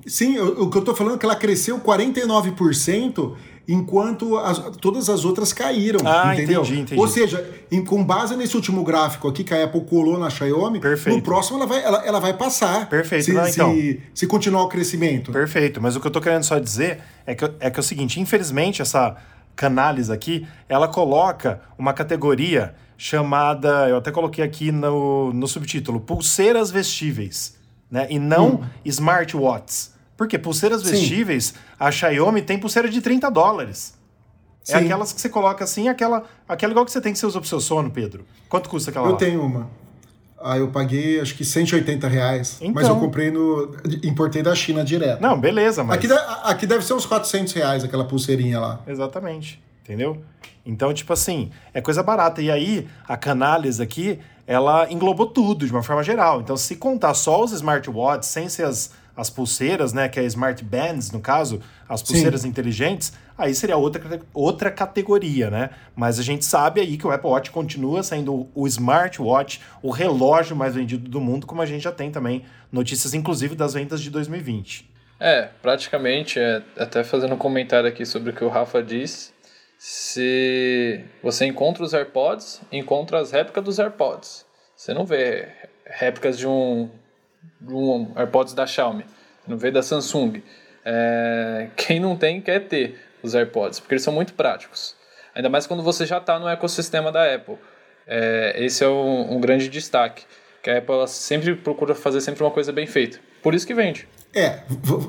Sim, 0.07 0.39
o, 0.39 0.65
o 0.65 0.71
que 0.71 0.79
eu 0.79 0.83
tô 0.83 0.95
falando 0.95 1.17
é 1.17 1.19
que 1.19 1.27
ela 1.27 1.37
cresceu 1.37 1.79
49% 1.79 3.37
enquanto 3.67 4.37
as, 4.37 4.59
todas 4.81 5.09
as 5.09 5.25
outras 5.25 5.53
caíram. 5.53 6.01
Ah, 6.05 6.35
entendeu? 6.35 6.63
Entendi, 6.63 6.81
entendi. 6.81 7.01
Ou 7.01 7.09
seja, 7.09 7.49
em, 7.71 7.85
com 7.85 8.03
base 8.03 8.37
nesse 8.37 8.57
último 8.57 8.83
gráfico 8.83 9.29
aqui 9.29 9.45
que 9.45 9.55
a 9.55 9.65
Apple 9.65 9.83
colou 9.83 10.19
na 10.19 10.29
Xiaomi, 10.29 10.81
Perfeito. 10.81 11.17
no 11.17 11.23
próximo 11.23 11.59
ela 11.59 11.67
vai, 11.67 11.85
ela, 11.85 12.07
ela 12.07 12.21
vai 12.21 12.33
passar. 12.35 12.89
Perfeito. 12.89 13.25
Se, 13.25 13.33
Não, 13.33 13.47
então. 13.47 13.73
se, 13.73 14.03
se 14.15 14.27
continuar 14.27 14.65
o 14.65 14.69
crescimento. 14.69 15.33
Perfeito. 15.33 15.81
Mas 15.81 15.97
o 15.97 16.01
que 16.01 16.07
eu 16.07 16.11
tô 16.11 16.21
querendo 16.21 16.45
só 16.45 16.59
dizer 16.59 17.01
é 17.27 17.35
que, 17.35 17.45
é 17.61 17.71
que 17.71 17.79
é 17.79 17.81
o 17.81 17.85
seguinte: 17.85 18.21
infelizmente, 18.21 18.83
essa 18.83 19.17
canálise 19.55 20.11
aqui, 20.13 20.47
ela 20.69 20.89
coloca 20.89 21.61
uma 21.79 21.93
categoria 21.93 22.75
chamada, 22.97 23.89
eu 23.89 23.97
até 23.97 24.11
coloquei 24.11 24.45
aqui 24.45 24.71
no, 24.71 25.33
no 25.33 25.49
subtítulo, 25.49 26.01
pulseiras 26.01 26.71
vestíveis, 26.71 27.57
né? 27.91 28.07
E 28.11 28.19
não 28.19 28.57
hum. 28.57 28.65
smartwatches. 28.85 29.95
Porque 30.21 30.39
pulseiras 30.39 30.83
Sim. 30.83 30.91
vestíveis, 30.91 31.55
a 31.79 31.91
Xiaomi 31.91 32.43
tem 32.43 32.59
pulseira 32.59 32.91
de 32.91 33.01
30 33.01 33.31
dólares. 33.31 33.95
É 34.69 34.73
Sim. 34.73 34.75
É 34.75 34.77
aquelas 34.85 35.15
que 35.15 35.19
você 35.19 35.31
coloca 35.31 35.65
assim, 35.65 35.89
aquela, 35.89 36.25
aquela 36.47 36.73
igual 36.73 36.85
que 36.85 36.93
você 36.93 37.01
tem 37.01 37.15
que 37.15 37.19
você 37.19 37.25
usa 37.25 37.41
pro 37.41 37.49
seu 37.49 37.59
sono, 37.59 37.91
Pedro. 37.91 38.27
Quanto 38.47 38.69
custa 38.69 38.91
aquela 38.91 39.07
Eu 39.07 39.13
lá? 39.13 39.17
tenho 39.17 39.43
uma. 39.43 39.71
Ah, 40.39 40.59
eu 40.59 40.69
paguei 40.69 41.19
acho 41.21 41.35
que 41.35 41.43
180 41.43 42.07
reais. 42.07 42.59
Então. 42.61 42.75
Mas 42.75 42.85
eu 42.87 42.91
então. 42.91 43.01
comprei 43.01 43.31
no. 43.31 43.75
Importei 44.05 44.43
da 44.43 44.55
China 44.55 44.85
direto. 44.85 45.23
Não, 45.23 45.41
beleza, 45.41 45.83
mas. 45.83 45.97
Aqui, 45.97 46.07
aqui 46.45 46.67
deve 46.67 46.85
ser 46.85 46.93
uns 46.93 47.07
400 47.07 47.55
reais 47.55 47.83
aquela 47.83 48.05
pulseirinha 48.05 48.61
lá. 48.61 48.81
Exatamente. 48.87 49.59
Entendeu? 49.83 50.23
Então, 50.67 50.93
tipo 50.93 51.15
assim, 51.15 51.51
é 51.73 51.81
coisa 51.81 52.03
barata. 52.03 52.43
E 52.43 52.51
aí, 52.51 52.87
a 53.09 53.17
Canales 53.17 53.81
aqui, 53.81 54.19
ela 54.47 54.87
englobou 54.93 55.29
tudo 55.29 55.65
de 55.65 55.73
uma 55.73 55.83
forma 55.83 56.03
geral. 56.03 56.43
Então, 56.43 56.59
se 56.59 56.77
contar 56.77 57.15
só 57.15 57.43
os 57.43 57.53
smartwatches, 57.53 58.29
sem 58.29 58.51
ser 58.51 58.65
as, 58.65 58.91
as 59.21 59.29
pulseiras, 59.29 59.93
né, 59.93 60.09
que 60.09 60.19
é 60.19 60.25
Smart 60.25 60.65
Bands, 60.65 61.11
no 61.11 61.21
caso, 61.21 61.61
as 61.87 62.03
pulseiras 62.03 62.41
Sim. 62.41 62.49
inteligentes, 62.49 63.13
aí 63.37 63.55
seria 63.55 63.77
outra, 63.77 64.21
outra 64.33 64.71
categoria, 64.71 65.51
né? 65.51 65.71
Mas 65.95 66.19
a 66.19 66.23
gente 66.23 66.45
sabe 66.45 66.81
aí 66.81 66.97
que 66.97 67.07
o 67.07 67.11
Apple 67.11 67.29
Watch 67.29 67.51
continua 67.51 68.03
sendo 68.03 68.49
o 68.55 68.67
smartwatch, 68.67 69.61
o 69.83 69.91
relógio 69.91 70.57
mais 70.57 70.75
vendido 70.75 71.09
do 71.09 71.21
mundo, 71.21 71.47
como 71.47 71.61
a 71.61 71.67
gente 71.67 71.83
já 71.83 71.93
tem 71.93 72.11
também 72.11 72.45
notícias, 72.73 73.13
inclusive, 73.13 73.55
das 73.55 73.75
vendas 73.75 74.01
de 74.01 74.09
2020. 74.09 74.89
É, 75.21 75.51
praticamente, 75.61 76.39
é, 76.39 76.63
até 76.79 77.05
fazendo 77.05 77.35
um 77.35 77.39
comentário 77.39 77.89
aqui 77.89 78.07
sobre 78.07 78.31
o 78.31 78.33
que 78.33 78.43
o 78.43 78.49
Rafa 78.49 78.83
disse, 78.83 79.33
se 79.77 81.05
você 81.23 81.45
encontra 81.45 81.85
os 81.85 81.93
AirPods, 81.93 82.63
encontra 82.73 83.21
as 83.21 83.31
réplicas 83.31 83.65
dos 83.65 83.79
AirPods. 83.79 84.47
Você 84.75 84.95
não 84.95 85.05
vê 85.05 85.49
réplicas 85.85 86.39
de 86.39 86.47
um 86.47 86.89
um 87.67 88.13
AirPods 88.17 88.55
da 88.55 88.67
Xiaomi, 88.67 89.05
não 89.47 89.57
veio 89.57 89.73
da 89.73 89.83
Samsung. 89.83 90.43
É, 90.85 91.69
quem 91.77 92.01
não 92.01 92.17
tem 92.17 92.41
quer 92.41 92.67
ter 92.67 92.99
os 93.23 93.35
AirPods, 93.35 93.81
porque 93.81 93.95
eles 93.95 94.03
são 94.03 94.13
muito 94.13 94.35
práticos. 94.35 94.95
Ainda 95.35 95.49
mais 95.49 95.67
quando 95.67 95.83
você 95.83 96.07
já 96.07 96.19
está 96.19 96.39
no 96.39 96.49
ecossistema 96.49 97.13
da 97.13 97.35
Apple. 97.35 97.57
É, 98.07 98.55
esse 98.65 98.83
é 98.83 98.89
um, 98.89 99.37
um, 99.37 99.41
grande 99.41 99.69
destaque. 99.69 100.25
Que 100.63 100.71
a 100.71 100.79
Apple 100.79 101.07
sempre 101.07 101.55
procura 101.55 101.95
fazer 101.95 102.21
sempre 102.21 102.43
uma 102.43 102.51
coisa 102.51 102.73
bem 102.73 102.87
feita. 102.87 103.19
Por 103.43 103.55
isso 103.55 103.67
que 103.67 103.73
vende. 103.73 104.09
É, 104.35 104.61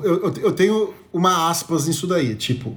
eu, 0.02 0.34
eu 0.42 0.52
tenho 0.52 0.94
uma 1.12 1.50
aspas 1.50 1.86
nisso 1.86 2.06
daí. 2.06 2.34
Tipo, 2.34 2.76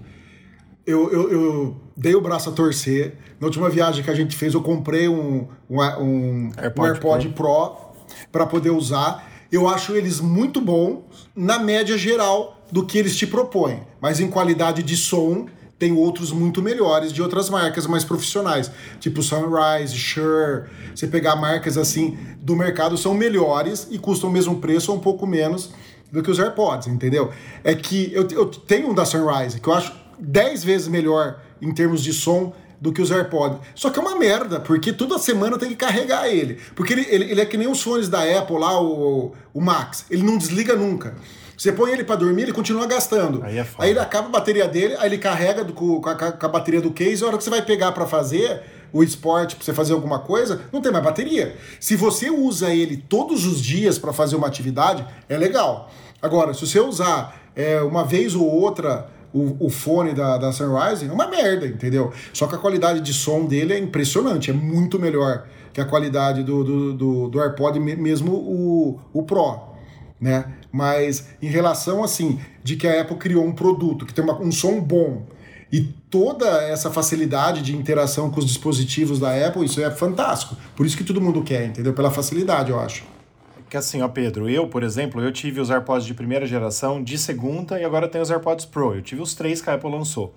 eu, 0.85 1.11
eu, 1.11 1.31
eu, 1.31 1.81
dei 1.95 2.15
o 2.15 2.21
braço 2.21 2.49
a 2.49 2.53
torcer. 2.53 3.13
Na 3.39 3.47
última 3.47 3.69
viagem 3.69 4.03
que 4.03 4.09
a 4.09 4.15
gente 4.15 4.35
fez, 4.35 4.53
eu 4.53 4.61
comprei 4.61 5.07
um, 5.07 5.47
um, 5.69 5.79
um 5.79 6.51
AirPod, 6.57 6.79
um 6.79 6.85
AirPod 6.85 7.29
Pro, 7.29 7.45
Pro 7.45 7.85
para 8.31 8.45
poder 8.45 8.71
usar 8.71 9.34
eu 9.51 9.67
acho 9.67 9.93
eles 9.95 10.19
muito 10.19 10.59
bons 10.59 11.03
na 11.35 11.59
média 11.59 11.97
geral 11.97 12.63
do 12.71 12.85
que 12.85 12.97
eles 12.97 13.15
te 13.15 13.27
propõem. 13.27 13.81
Mas 14.01 14.19
em 14.19 14.29
qualidade 14.29 14.83
de 14.83 14.97
som, 14.97 15.47
tem 15.77 15.91
outros 15.91 16.31
muito 16.31 16.61
melhores 16.61 17.11
de 17.11 17.21
outras 17.21 17.49
marcas 17.49 17.85
mais 17.85 18.03
profissionais, 18.03 18.71
tipo 18.99 19.21
Sunrise, 19.21 19.95
Shure. 19.95 20.69
Você 20.95 21.07
pegar 21.07 21.35
marcas 21.35 21.77
assim 21.77 22.17
do 22.39 22.55
mercado 22.55 22.97
são 22.97 23.13
melhores 23.13 23.87
e 23.91 23.99
custam 23.99 24.29
o 24.29 24.33
mesmo 24.33 24.59
preço 24.59 24.91
ou 24.91 24.97
um 24.97 25.01
pouco 25.01 25.27
menos 25.27 25.71
do 26.11 26.23
que 26.23 26.31
os 26.31 26.39
AirPods, 26.39 26.87
entendeu? 26.87 27.31
É 27.63 27.75
que 27.75 28.11
eu, 28.13 28.27
eu 28.29 28.45
tenho 28.45 28.89
um 28.89 28.93
da 28.93 29.05
Sunrise 29.05 29.59
que 29.59 29.67
eu 29.67 29.73
acho 29.73 29.93
10 30.17 30.63
vezes 30.63 30.87
melhor 30.87 31.41
em 31.61 31.73
termos 31.73 32.01
de 32.01 32.13
som 32.13 32.53
do 32.79 32.91
que 32.91 33.01
os 33.01 33.11
AirPods. 33.11 33.59
Só 33.73 33.89
que 33.89 33.99
é 33.99 34.01
uma 34.01 34.17
merda, 34.17 34.59
porque 34.59 34.93
toda 34.93 35.17
semana 35.17 35.57
tem 35.57 35.69
que 35.69 35.75
carregar 35.75 36.27
ele. 36.27 36.59
Porque 36.75 36.93
ele, 36.93 37.05
ele, 37.09 37.31
ele 37.31 37.41
é 37.41 37.45
que 37.45 37.57
nem 37.57 37.67
os 37.67 37.81
fones 37.81 38.09
da 38.09 38.21
Apple 38.21 38.57
lá, 38.57 38.81
o, 38.81 39.33
o 39.53 39.61
Max. 39.61 40.05
Ele 40.09 40.23
não 40.23 40.37
desliga 40.37 40.75
nunca. 40.75 41.15
Você 41.57 41.71
põe 41.71 41.91
ele 41.91 42.03
para 42.03 42.17
dormir, 42.17 42.43
ele 42.43 42.53
continua 42.53 42.85
gastando. 42.85 43.41
Aí, 43.43 43.57
é 43.57 43.67
aí 43.79 43.89
ele 43.91 43.99
acaba 43.99 44.27
a 44.27 44.31
bateria 44.31 44.67
dele, 44.67 44.95
aí 44.99 45.07
ele 45.07 45.17
carrega 45.17 45.63
do, 45.63 45.73
com, 45.73 46.01
a, 46.05 46.15
com, 46.15 46.45
a, 46.45 46.49
bateria 46.49 46.81
do 46.81 46.91
case, 46.91 47.23
a 47.23 47.27
hora 47.27 47.37
que 47.37 47.43
você 47.43 47.49
vai 47.49 47.61
pegar 47.61 47.91
para 47.93 48.05
fazer 48.05 48.61
o 48.91 49.03
esporte, 49.03 49.55
para 49.55 49.65
você 49.65 49.73
fazer 49.73 49.93
alguma 49.93 50.19
coisa, 50.19 50.61
não 50.71 50.81
tem 50.81 50.91
mais 50.91 51.03
bateria. 51.03 51.55
Se 51.79 51.95
você 51.95 52.29
usa 52.29 52.73
ele 52.73 52.97
todos 52.97 53.45
os 53.45 53.61
dias 53.61 53.97
para 53.97 54.11
fazer 54.11 54.35
uma 54.35 54.47
atividade, 54.47 55.05
é 55.29 55.37
legal. 55.37 55.89
Agora, 56.21 56.53
se 56.53 56.65
você 56.65 56.79
usar 56.79 57.39
é, 57.55 57.81
uma 57.81 58.03
vez 58.03 58.35
ou 58.35 58.45
outra 58.45 59.09
o, 59.35 59.65
o 59.65 59.69
fone 59.69 60.13
da, 60.13 60.37
da 60.37 60.53
Sunrise, 60.53 61.05
é 61.05 61.11
uma 61.11 61.27
merda, 61.27 61.67
entendeu? 61.67 62.13
Só 62.31 62.47
que 62.47 62.55
a 62.55 62.57
qualidade 62.57 63.01
de 63.01 63.13
som 63.13 63.45
dele 63.45 63.73
é 63.73 63.77
impressionante, 63.77 64.49
é 64.49 64.53
muito 64.53 64.97
melhor 64.97 65.45
que 65.73 65.81
a 65.81 65.85
qualidade 65.85 66.41
do, 66.41 66.63
do, 66.63 66.93
do, 66.93 67.27
do 67.27 67.41
AirPod, 67.41 67.77
mesmo 67.79 68.31
o, 68.31 68.99
o 69.13 69.23
Pro, 69.23 69.59
né? 70.21 70.53
Mas 70.71 71.27
em 71.41 71.47
relação, 71.47 72.01
assim, 72.01 72.39
de 72.63 72.77
que 72.77 72.87
a 72.87 73.01
Apple 73.01 73.17
criou 73.17 73.45
um 73.45 73.51
produto 73.51 74.05
que 74.05 74.13
tem 74.13 74.23
uma, 74.23 74.39
um 74.41 74.53
som 74.53 74.79
bom 74.79 75.23
e 75.69 75.81
toda 76.09 76.63
essa 76.63 76.89
facilidade 76.89 77.61
de 77.61 77.75
interação 77.75 78.29
com 78.29 78.39
os 78.39 78.45
dispositivos 78.45 79.19
da 79.19 79.35
Apple, 79.47 79.65
isso 79.65 79.81
é 79.81 79.91
fantástico. 79.91 80.55
Por 80.77 80.85
isso 80.85 80.95
que 80.95 81.03
todo 81.03 81.19
mundo 81.19 81.43
quer, 81.43 81.65
entendeu? 81.65 81.93
Pela 81.93 82.09
facilidade, 82.09 82.71
eu 82.71 82.79
acho. 82.79 83.03
Que 83.69 83.77
assim, 83.77 84.01
ó, 84.01 84.07
Pedro, 84.07 84.49
eu, 84.49 84.67
por 84.67 84.83
exemplo, 84.83 85.21
eu 85.21 85.31
tive 85.31 85.59
os 85.59 85.69
AirPods 85.69 86.05
de 86.05 86.13
primeira 86.13 86.45
geração, 86.45 87.03
de 87.03 87.17
segunda 87.17 87.79
e 87.79 87.83
agora 87.83 88.07
tenho 88.07 88.21
os 88.21 88.29
AirPods 88.29 88.65
Pro. 88.65 88.95
Eu 88.95 89.01
tive 89.01 89.21
os 89.21 89.33
três 89.33 89.61
que 89.61 89.69
a 89.69 89.73
Apple 89.73 89.89
lançou. 89.89 90.35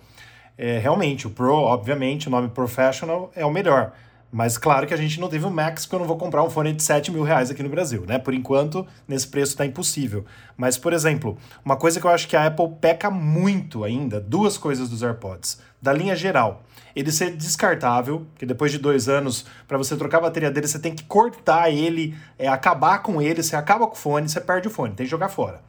É, 0.57 0.79
realmente, 0.79 1.27
o 1.27 1.31
Pro, 1.31 1.55
obviamente, 1.55 2.27
o 2.27 2.31
nome 2.31 2.49
Professional 2.49 3.31
é 3.37 3.45
o 3.45 3.51
melhor. 3.51 3.93
Mas 4.31 4.59
claro 4.59 4.87
que 4.87 4.93
a 4.93 4.97
gente 4.97 5.19
não 5.21 5.29
teve 5.29 5.47
o 5.47 5.51
Max, 5.51 5.87
porque 5.87 5.95
eu 5.95 6.01
não 6.01 6.07
vou 6.07 6.19
comprar 6.19 6.43
um 6.43 6.51
fone 6.51 6.73
de 6.73 6.83
7 6.83 7.11
mil 7.11 7.23
reais 7.23 7.51
aqui 7.51 7.63
no 7.63 7.69
Brasil, 7.69 8.05
né? 8.07 8.19
Por 8.19 8.35
enquanto, 8.35 8.87
nesse 9.07 9.27
preço 9.27 9.53
está 9.53 9.65
impossível. 9.65 10.25
Mas, 10.57 10.77
por 10.77 10.93
exemplo, 10.93 11.39
uma 11.65 11.77
coisa 11.77 11.99
que 11.99 12.07
eu 12.07 12.11
acho 12.11 12.29
que 12.29 12.37
a 12.37 12.47
Apple 12.47 12.69
peca 12.81 13.11
muito 13.11 13.85
ainda, 13.85 14.21
duas 14.21 14.59
coisas 14.59 14.89
dos 14.91 15.03
AirPods. 15.03 15.61
Da 15.81 15.95
linha 15.95 16.15
geral, 16.15 16.63
ele 16.99 17.13
ser 17.13 17.31
descartável, 17.31 18.27
que 18.37 18.45
depois 18.45 18.73
de 18.73 18.79
dois 18.79 19.09
anos, 19.09 19.45
para 19.69 19.79
você 19.79 19.97
trocar 19.97 20.19
a 20.19 20.23
bateria 20.23 20.51
dele, 20.51 20.67
você 20.67 20.81
tem 20.81 20.93
que 20.93 21.05
cortar 21.05 21.71
ele, 21.71 22.17
é, 22.37 22.49
acabar 22.49 22.99
com 23.05 23.23
ele, 23.23 23.41
você 23.41 23.55
acaba 23.55 23.87
com 23.87 23.95
o 23.95 23.97
fone, 23.97 24.29
você 24.29 24.41
perde 24.41 24.67
o 24.67 24.71
fone, 24.71 24.95
tem 24.95 25.07
que 25.07 25.11
jogar 25.11 25.29
fora. 25.29 25.63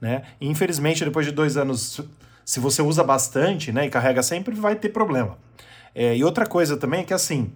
Né? 0.00 0.22
E, 0.40 0.48
infelizmente, 0.48 1.04
depois 1.04 1.26
de 1.26 1.32
dois 1.32 1.56
anos, 1.56 2.00
se 2.44 2.60
você 2.60 2.82
usa 2.82 3.02
bastante 3.02 3.72
né, 3.72 3.86
e 3.86 3.90
carrega 3.90 4.22
sempre, 4.22 4.54
vai 4.54 4.76
ter 4.76 4.90
problema. 4.90 5.36
É, 5.92 6.16
e 6.16 6.22
outra 6.22 6.46
coisa 6.46 6.76
também 6.76 7.00
é 7.00 7.04
que, 7.04 7.14
assim, 7.14 7.50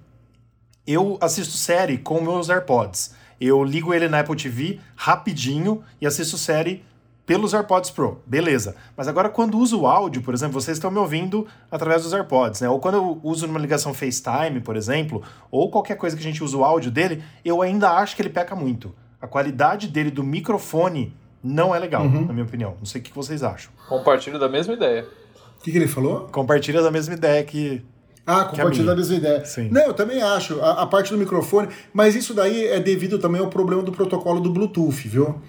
eu 0.85 1.17
assisto 1.21 1.57
série 1.57 1.99
com 1.99 2.21
meus 2.21 2.51
AirPods. 2.51 3.15
Eu 3.41 3.63
ligo 3.63 3.95
ele 3.95 4.09
na 4.09 4.21
Apple 4.21 4.35
TV 4.35 4.81
rapidinho 4.97 5.85
e 6.01 6.07
assisto 6.07 6.37
série 6.37 6.85
pelos 7.31 7.55
AirPods 7.55 7.93
Pro. 7.93 8.21
Beleza. 8.27 8.75
Mas 8.97 9.07
agora, 9.07 9.29
quando 9.29 9.57
uso 9.57 9.83
o 9.83 9.87
áudio, 9.87 10.21
por 10.21 10.35
exemplo, 10.35 10.61
vocês 10.61 10.79
estão 10.79 10.91
me 10.91 10.99
ouvindo 10.99 11.47
através 11.71 12.03
dos 12.03 12.13
AirPods, 12.13 12.61
né? 12.61 12.69
Ou 12.69 12.81
quando 12.81 12.95
eu 12.97 13.21
uso 13.23 13.47
numa 13.47 13.61
ligação 13.61 13.95
FaceTime, 13.95 14.61
por 14.61 14.75
exemplo, 14.75 15.23
ou 15.49 15.71
qualquer 15.71 15.97
coisa 15.97 16.17
que 16.17 16.21
a 16.21 16.25
gente 16.25 16.43
usa 16.43 16.57
o 16.57 16.65
áudio 16.65 16.91
dele, 16.91 17.23
eu 17.45 17.63
ainda 17.63 17.93
acho 17.93 18.17
que 18.17 18.23
ele 18.23 18.31
peca 18.31 18.57
muito. 18.57 18.93
A 19.21 19.29
qualidade 19.29 19.87
dele 19.87 20.11
do 20.11 20.25
microfone 20.25 21.15
não 21.41 21.73
é 21.73 21.79
legal, 21.79 22.03
uhum. 22.03 22.27
na 22.27 22.33
minha 22.33 22.45
opinião. 22.45 22.75
Não 22.81 22.85
sei 22.85 23.01
o 23.01 23.05
que 23.05 23.15
vocês 23.15 23.45
acham. 23.45 23.71
Compartilho 23.89 24.37
da 24.37 24.49
mesma 24.49 24.75
ideia. 24.75 25.07
O 25.57 25.63
que, 25.63 25.71
que 25.71 25.79
ele 25.79 25.87
falou? 25.87 26.27
Compartilha 26.33 26.83
da 26.83 26.91
mesma 26.91 27.15
ideia 27.15 27.45
que 27.45 27.81
ah, 28.27 28.47
compartilhar 28.47 28.93
a 28.93 28.97
mesma 28.97 29.15
ideia. 29.15 29.45
Sim. 29.45 29.69
Não, 29.71 29.83
eu 29.83 29.95
também 29.95 30.21
acho. 30.21 30.61
A, 30.61 30.83
a, 30.83 30.87
parte 30.87 31.13
do 31.13 31.17
microfone, 31.17 31.69
mas 31.93 32.17
isso 32.17 32.35
daí 32.35 32.67
é 32.67 32.81
devido 32.81 33.21
também 33.21 33.41
ao 33.41 33.47
problema 33.47 33.85
do 33.85 33.93
protocolo 33.93 34.41
do 34.41 34.51
Bluetooth, 34.51 35.07
viu? 35.07 35.41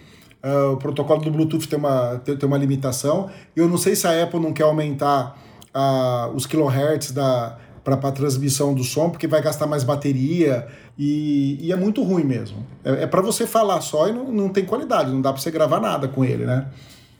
Uh, 0.43 0.73
o 0.73 0.77
protocolo 0.77 1.21
do 1.21 1.29
Bluetooth 1.29 1.67
tem 1.67 1.77
uma, 1.77 2.19
tem, 2.23 2.35
tem, 2.35 2.47
uma 2.47 2.57
limitação. 2.57 3.29
Eu 3.55 3.67
não 3.67 3.77
sei 3.77 3.95
se 3.95 4.07
a 4.07 4.23
Apple 4.23 4.39
não 4.39 4.51
quer 4.51 4.63
aumentar 4.63 5.37
uh, 5.75 6.35
os 6.35 6.45
kilohertz 6.45 7.11
da 7.11 7.57
para 7.83 7.95
a 7.95 8.11
transmissão 8.11 8.73
do 8.73 8.83
som, 8.83 9.09
porque 9.09 9.27
vai 9.27 9.41
gastar 9.41 9.65
mais 9.65 9.83
bateria 9.83 10.67
e, 10.97 11.57
e 11.59 11.71
é 11.71 11.75
muito 11.75 12.03
ruim 12.03 12.23
mesmo. 12.23 12.65
É, 12.83 13.03
é 13.03 13.07
para 13.07 13.21
você 13.21 13.47
falar 13.47 13.81
só 13.81 14.07
e 14.07 14.11
não, 14.11 14.31
não 14.31 14.49
tem 14.49 14.65
qualidade, 14.65 15.11
não 15.11 15.21
dá 15.21 15.33
para 15.33 15.41
você 15.41 15.49
gravar 15.49 15.79
nada 15.79 16.07
com 16.07 16.23
ele, 16.23 16.45
né? 16.45 16.67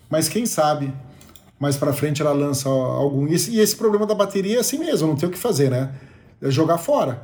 Mas 0.10 0.30
quem 0.30 0.46
sabe 0.46 0.94
mais 1.60 1.78
para 1.78 1.94
frente 1.94 2.22
ela 2.22 2.34
lança 2.34 2.70
algum. 2.70 3.28
E 3.28 3.36
esse, 3.36 3.52
e 3.52 3.60
esse, 3.60 3.76
problema 3.76 4.06
da 4.06 4.14
bateria 4.16 4.58
é 4.58 4.60
assim 4.60 4.78
mesmo, 4.78 5.08
não 5.08 5.16
tem 5.16 5.30
o 5.30 5.32
que 5.32 5.38
fazer, 5.38 5.70
né? 5.70 5.92
É 6.42 6.50
jogar 6.50 6.78
fora. 6.78 7.22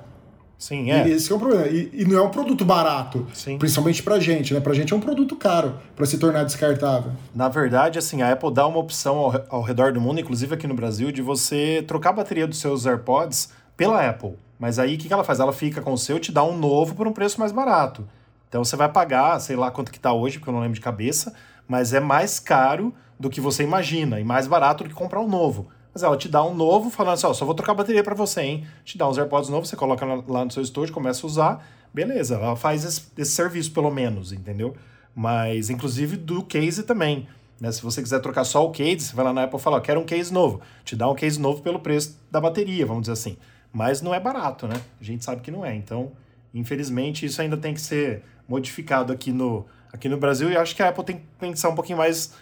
Sim, 0.58 0.92
é. 0.92 1.08
E 1.08 1.12
esse 1.12 1.32
é 1.32 1.36
um 1.36 1.40
problema. 1.40 1.68
E, 1.68 1.90
e, 1.94 2.06
não 2.06 2.18
é 2.18 2.22
um 2.22 2.30
produto 2.30 2.66
barato, 2.66 3.28
Sim. 3.34 3.60
principalmente 3.60 4.02
pra 4.02 4.20
gente, 4.20 4.54
né? 4.54 4.60
Pra 4.60 4.74
gente 4.74 4.92
é 4.92 4.96
um 4.96 5.00
produto 5.00 5.36
caro 5.36 5.76
para 5.96 6.06
se 6.06 6.18
tornar 6.18 6.44
descartável. 6.44 7.12
Na 7.34 7.48
verdade, 7.48 8.00
assim, 8.00 8.24
a 8.24 8.32
Apple 8.32 8.52
dá 8.52 8.66
uma 8.66 8.80
opção 8.80 9.18
ao, 9.18 9.46
ao 9.50 9.62
redor 9.62 9.94
do 9.94 10.02
mundo, 10.02 10.20
inclusive 10.20 10.56
aqui 10.56 10.66
no 10.66 10.74
Brasil, 10.74 11.12
de 11.12 11.22
você 11.22 11.84
trocar 11.88 12.10
a 12.10 12.14
bateria 12.14 12.48
dos 12.48 12.60
seus 12.60 12.88
AirPods 12.88 13.50
pela 13.76 14.08
Apple. 14.08 14.34
Mas 14.60 14.80
aí 14.80 14.96
o 14.96 14.98
que, 14.98 15.08
que 15.08 15.14
ela 15.14 15.24
faz? 15.24 15.40
Ela 15.40 15.54
fica 15.54 15.82
com 15.82 15.94
o 15.94 15.98
seu, 15.98 16.20
te 16.20 16.32
dá 16.32 16.44
um 16.44 16.58
novo 16.58 16.96
por 16.96 17.08
um 17.08 17.14
preço 17.14 17.40
mais 17.40 17.52
barato. 17.52 18.08
Então 18.50 18.64
você 18.64 18.76
vai 18.76 18.90
pagar, 18.90 19.40
sei 19.40 19.56
lá 19.56 19.70
quanto 19.70 19.92
que 19.92 20.00
tá 20.00 20.12
hoje, 20.12 20.40
porque 20.40 20.50
eu 20.50 20.54
não 20.54 20.62
lembro 20.62 20.76
de 20.76 20.82
cabeça, 20.82 21.34
mas 21.68 21.94
é 21.94 22.00
mais 22.00 22.40
caro 22.40 22.94
do 23.20 23.30
que 23.30 23.42
você 23.42 23.64
imagina 23.64 24.20
e 24.20 24.24
mais 24.24 24.48
barato 24.48 24.84
do 24.84 24.90
que 24.90 24.96
comprar 24.96 25.22
um 25.22 25.28
novo. 25.28 25.68
Mas 25.98 26.04
ela 26.04 26.16
te 26.16 26.30
dá 26.30 26.44
um 26.44 26.54
novo, 26.54 26.92
falando 26.92 27.16
assim: 27.16 27.26
ó, 27.26 27.34
só 27.34 27.44
vou 27.44 27.56
trocar 27.56 27.72
a 27.72 27.76
bateria 27.76 28.04
para 28.04 28.14
você, 28.14 28.42
hein? 28.42 28.68
Te 28.86 29.00
dá 29.00 29.10
uns 29.10 29.18
AirPods 29.18 29.50
novos, 29.50 29.68
você 29.68 29.76
coloca 29.76 30.06
lá 30.06 30.46
no 30.46 30.52
seu 30.52 30.62
estúdio, 30.62 30.94
começa 30.94 31.26
a 31.26 31.28
usar, 31.28 31.68
beleza, 31.92 32.36
ela 32.36 32.56
faz 32.56 32.86
esse, 32.86 33.02
esse 33.18 33.32
serviço 33.32 33.72
pelo 33.72 33.90
menos, 33.90 34.32
entendeu? 34.32 34.76
Mas, 35.16 35.72
inclusive, 35.72 36.16
do 36.16 36.44
case 36.44 36.84
também. 36.84 37.28
Né? 37.60 37.72
Se 37.72 37.82
você 37.82 38.00
quiser 38.04 38.20
trocar 38.20 38.44
só 38.44 38.64
o 38.64 38.70
case, 38.70 39.06
você 39.06 39.16
vai 39.16 39.26
lá 39.26 39.34
na 39.34 39.46
Apple 39.46 39.58
e 39.58 39.62
fala: 39.62 39.78
ó, 39.78 39.80
quero 39.80 40.00
um 40.00 40.06
case 40.06 40.32
novo. 40.32 40.62
Te 40.86 40.96
dá 40.96 41.10
um 41.10 41.16
case 41.16 41.40
novo 41.40 41.64
pelo 41.64 41.80
preço 41.80 42.16
da 42.30 42.40
bateria, 42.40 42.86
vamos 42.86 43.02
dizer 43.02 43.14
assim. 43.14 43.36
Mas 43.74 44.00
não 44.00 44.14
é 44.14 44.20
barato, 44.20 44.68
né? 44.68 44.80
A 45.02 45.04
gente 45.04 45.26
sabe 45.26 45.42
que 45.42 45.50
não 45.50 45.66
é. 45.66 45.74
Então, 45.74 46.12
infelizmente, 46.54 47.26
isso 47.26 47.42
ainda 47.42 47.58
tem 47.58 47.74
que 47.74 47.82
ser 47.82 48.22
modificado 48.48 49.12
aqui 49.12 49.32
no, 49.32 49.66
aqui 49.92 50.08
no 50.08 50.18
Brasil 50.18 50.52
e 50.52 50.56
acho 50.56 50.76
que 50.76 50.84
a 50.84 50.90
Apple 50.90 51.04
tem 51.04 51.16
que 51.16 51.24
pensar 51.40 51.70
um 51.70 51.76
pouquinho 51.76 51.98
mais 51.98 52.34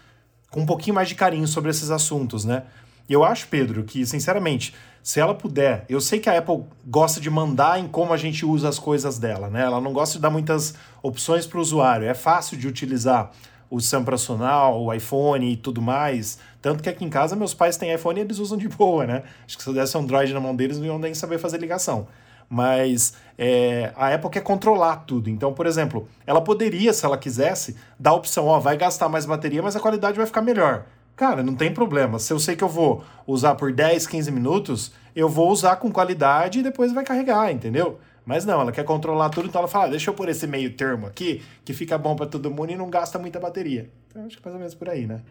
com 0.52 0.60
um 0.60 0.66
pouquinho 0.66 0.94
mais 0.94 1.08
de 1.08 1.16
carinho 1.16 1.48
sobre 1.48 1.72
esses 1.72 1.90
assuntos, 1.90 2.44
né? 2.44 2.64
E 3.08 3.14
eu 3.14 3.24
acho, 3.24 3.48
Pedro, 3.48 3.84
que, 3.84 4.06
sinceramente, 4.06 4.74
se 5.04 5.20
ela 5.20 5.36
puder, 5.36 5.86
eu 5.88 6.02
sei 6.02 6.20
que 6.20 6.30
a 6.30 6.38
Apple 6.38 6.64
gosta 6.86 7.22
de 7.22 7.30
mandar 7.30 7.80
em 7.80 7.88
como 7.88 8.12
a 8.12 8.18
gente 8.18 8.46
usa 8.46 8.68
as 8.68 8.80
coisas 8.80 9.20
dela, 9.20 9.50
né? 9.50 9.62
Ela 9.62 9.80
não 9.80 9.94
gosta 9.94 10.16
de 10.16 10.22
dar 10.22 10.32
muitas 10.32 10.74
opções 11.04 11.46
para 11.46 11.60
o 11.60 11.62
usuário. 11.62 12.08
É 12.08 12.14
fácil 12.14 12.58
de 12.58 12.68
utilizar 12.68 13.32
o 13.70 13.80
sistema 13.80 14.02
operacional, 14.02 14.82
o 14.82 14.92
iPhone 14.94 15.52
e 15.52 15.58
tudo 15.58 15.82
mais. 15.82 16.40
Tanto 16.62 16.82
que 16.82 16.90
aqui 16.90 17.06
em 17.06 17.10
casa 17.10 17.36
meus 17.36 17.54
pais 17.54 17.78
têm 17.78 17.94
iPhone 17.94 18.20
e 18.20 18.24
eles 18.24 18.40
usam 18.40 18.58
de 18.58 18.68
boa, 18.68 19.06
né? 19.06 19.24
Acho 19.46 19.58
que 19.58 19.64
se 19.64 19.70
eu 19.70 19.74
desse 19.74 19.96
Android 19.98 20.34
na 20.34 20.40
mão 20.40 20.56
deles, 20.56 20.80
não 20.80 20.86
iam 20.86 20.98
nem 20.98 21.14
saber 21.14 21.38
fazer 21.38 21.60
ligação 21.60 22.08
mas 22.50 23.16
é, 23.38 23.92
a 23.96 24.14
Apple 24.14 24.30
quer 24.30 24.42
controlar 24.42 24.98
tudo. 24.98 25.30
Então, 25.30 25.54
por 25.54 25.66
exemplo, 25.66 26.08
ela 26.26 26.42
poderia, 26.42 26.94
se 26.94 27.06
ela 27.06 27.18
quisesse, 27.18 27.76
dar 28.00 28.12
a 28.12 28.14
opção, 28.14 28.46
ó, 28.46 28.60
vai 28.60 28.78
gastar 28.78 29.10
mais 29.10 29.26
bateria, 29.26 29.62
mas 29.62 29.76
a 29.76 29.80
qualidade 29.80 30.18
vai 30.18 30.26
ficar 30.26 30.42
melhor. 30.42 30.86
Cara, 31.16 31.42
não 31.42 31.56
tem 31.56 31.74
problema. 31.74 32.20
Se 32.20 32.34
eu 32.34 32.40
sei 32.40 32.56
que 32.56 32.64
eu 32.64 32.70
vou 32.70 33.04
usar 33.26 33.56
por 33.56 33.72
10, 33.72 34.06
15 34.06 34.32
minutos, 34.32 34.92
eu 35.16 35.30
vou 35.30 35.50
usar 35.50 35.78
com 35.78 35.92
qualidade 35.92 36.60
e 36.60 36.64
depois 36.64 36.92
vai 36.92 37.06
carregar, 37.06 37.52
entendeu? 37.52 38.00
Mas 38.26 38.44
não, 38.46 38.60
ela 38.60 38.72
quer 38.72 38.84
controlar 38.84 39.30
tudo, 39.30 39.48
então 39.48 39.60
ela 39.60 39.68
fala, 39.68 39.86
ah, 39.86 39.90
deixa 39.90 40.10
eu 40.10 40.14
pôr 40.14 40.28
esse 40.30 40.48
meio 40.48 40.74
termo 40.74 41.06
aqui, 41.06 41.44
que 41.64 41.74
fica 41.74 41.98
bom 41.98 42.16
para 42.16 42.26
todo 42.26 42.50
mundo 42.50 42.72
e 42.72 42.76
não 42.76 42.90
gasta 42.90 43.20
muita 43.20 43.40
bateria. 43.40 43.90
Então, 44.10 44.26
acho 44.26 44.38
que 44.38 44.42
é 44.42 44.46
mais 44.46 44.56
ou 44.56 44.60
menos 44.60 44.74
por 44.74 44.90
aí, 44.90 45.06
né? 45.06 45.22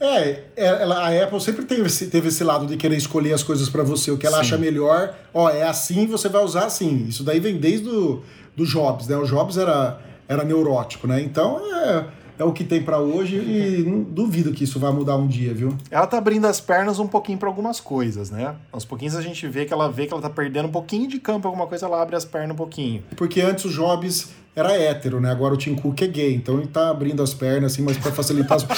É, 0.00 0.44
é, 0.56 0.66
ela, 0.66 1.06
a 1.06 1.22
Apple 1.22 1.40
sempre 1.40 1.64
teve 1.64 1.86
esse, 1.86 2.08
teve 2.08 2.28
esse 2.28 2.42
lado 2.42 2.66
de 2.66 2.76
querer 2.76 2.96
escolher 2.96 3.32
as 3.32 3.42
coisas 3.42 3.68
para 3.68 3.82
você, 3.84 4.10
o 4.10 4.18
que 4.18 4.26
ela 4.26 4.38
Sim. 4.38 4.42
acha 4.42 4.58
melhor. 4.58 5.14
Ó, 5.32 5.48
é 5.48 5.62
assim, 5.62 6.06
você 6.06 6.28
vai 6.28 6.42
usar 6.42 6.66
assim. 6.66 7.06
Isso 7.08 7.22
daí 7.22 7.38
vem 7.38 7.56
desde 7.56 7.88
do, 7.88 8.22
do 8.56 8.66
Jobs, 8.66 9.06
né? 9.06 9.16
O 9.16 9.24
Jobs 9.24 9.56
era, 9.56 10.00
era 10.28 10.44
neurótico, 10.44 11.06
né? 11.06 11.20
Então 11.20 11.60
é, 11.74 12.06
é 12.42 12.44
o 12.44 12.52
que 12.52 12.64
tem 12.64 12.82
para 12.82 12.98
hoje 12.98 13.36
e 13.36 13.84
não 13.86 14.02
duvido 14.02 14.52
que 14.52 14.64
isso 14.64 14.78
vai 14.78 14.92
mudar 14.92 15.16
um 15.16 15.26
dia, 15.26 15.54
viu? 15.54 15.76
Ela 15.90 16.06
tá 16.06 16.18
abrindo 16.18 16.46
as 16.46 16.60
pernas 16.60 16.98
um 16.98 17.06
pouquinho 17.06 17.38
para 17.38 17.48
algumas 17.48 17.80
coisas, 17.80 18.30
né? 18.30 18.54
Aos 18.70 18.84
pouquinhos 18.84 19.14
a 19.14 19.22
gente 19.22 19.46
vê 19.46 19.64
que 19.64 19.72
ela 19.72 19.88
vê 19.90 20.06
que 20.06 20.12
ela 20.12 20.20
tá 20.20 20.28
perdendo 20.28 20.68
um 20.68 20.72
pouquinho 20.72 21.08
de 21.08 21.18
campo, 21.18 21.46
alguma 21.46 21.66
coisa, 21.66 21.86
ela 21.86 22.02
abre 22.02 22.16
as 22.16 22.24
pernas 22.24 22.50
um 22.50 22.56
pouquinho. 22.56 23.02
Porque 23.16 23.40
antes 23.40 23.64
o 23.64 23.70
Jobs 23.70 24.30
era 24.54 24.72
hétero, 24.76 25.20
né? 25.20 25.30
Agora 25.30 25.54
o 25.54 25.56
Tim 25.56 25.74
Cook 25.74 26.02
é 26.02 26.06
gay, 26.08 26.34
então 26.34 26.58
ele 26.58 26.66
tá 26.66 26.90
abrindo 26.90 27.22
as 27.22 27.32
pernas, 27.32 27.72
assim, 27.72 27.82
mas 27.82 27.96
para 27.96 28.12
facilitar 28.12 28.58
as. 28.58 28.66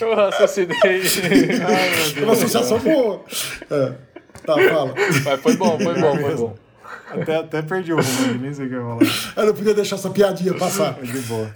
Eu 0.00 0.14
raciocinei. 0.14 0.76
É 2.18 2.22
uma 2.22 2.34
associação 2.34 2.78
boa. 2.78 3.22
É. 3.70 3.92
Tá, 4.44 4.54
fala. 4.54 4.94
Mas 5.24 5.40
foi 5.40 5.56
bom, 5.56 5.78
foi 5.78 6.00
bom, 6.00 6.16
foi 6.18 6.36
bom. 6.36 6.54
Até, 7.08 7.36
até 7.36 7.62
perdi 7.62 7.92
o 7.92 7.96
rumo, 7.96 8.34
nem 8.40 8.52
sei 8.52 8.66
o 8.66 8.68
que 8.68 8.74
eu 8.74 8.80
ia 8.80 8.98
falar. 8.98 9.34
Eu 9.36 9.46
não 9.46 9.54
podia 9.54 9.74
deixar 9.74 9.96
essa 9.96 10.10
piadinha 10.10 10.54
passar. 10.54 10.94
De 10.94 11.18
boa. 11.20 11.54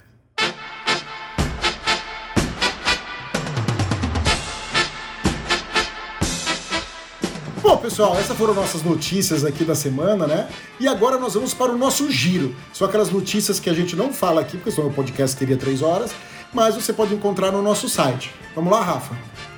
Bom, 7.61 7.77
pessoal, 7.77 8.17
essas 8.17 8.35
foram 8.37 8.53
nossas 8.53 8.81
notícias 8.81 9.43
aqui 9.43 9.63
da 9.63 9.75
semana, 9.75 10.25
né? 10.25 10.47
E 10.79 10.87
agora 10.87 11.17
nós 11.17 11.33
vamos 11.33 11.53
para 11.53 11.71
o 11.71 11.77
nosso 11.77 12.09
giro. 12.09 12.55
São 12.73 12.87
aquelas 12.87 13.09
notícias 13.09 13.59
que 13.59 13.69
a 13.69 13.73
gente 13.73 13.95
não 13.95 14.11
fala 14.13 14.41
aqui, 14.41 14.57
porque 14.57 14.71
senão 14.71 14.87
o 14.87 14.93
podcast 14.93 15.35
teria 15.37 15.57
três 15.57 15.81
horas, 15.81 16.11
mas 16.53 16.75
você 16.75 16.93
pode 16.93 17.13
encontrar 17.13 17.51
no 17.51 17.61
nosso 17.61 17.87
site. 17.89 18.33
Vamos 18.55 18.71
lá, 18.71 18.81
Rafa? 18.81 19.15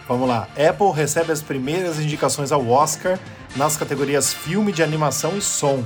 Vamos 0.08 0.28
lá. 0.28 0.48
Apple 0.58 0.92
recebe 0.94 1.32
as 1.32 1.42
primeiras 1.42 2.00
indicações 2.00 2.52
ao 2.52 2.68
Oscar 2.68 3.18
nas 3.56 3.78
categorias 3.78 4.34
filme 4.34 4.72
de 4.72 4.84
animação 4.84 5.38
e 5.38 5.42
som. 5.42 5.84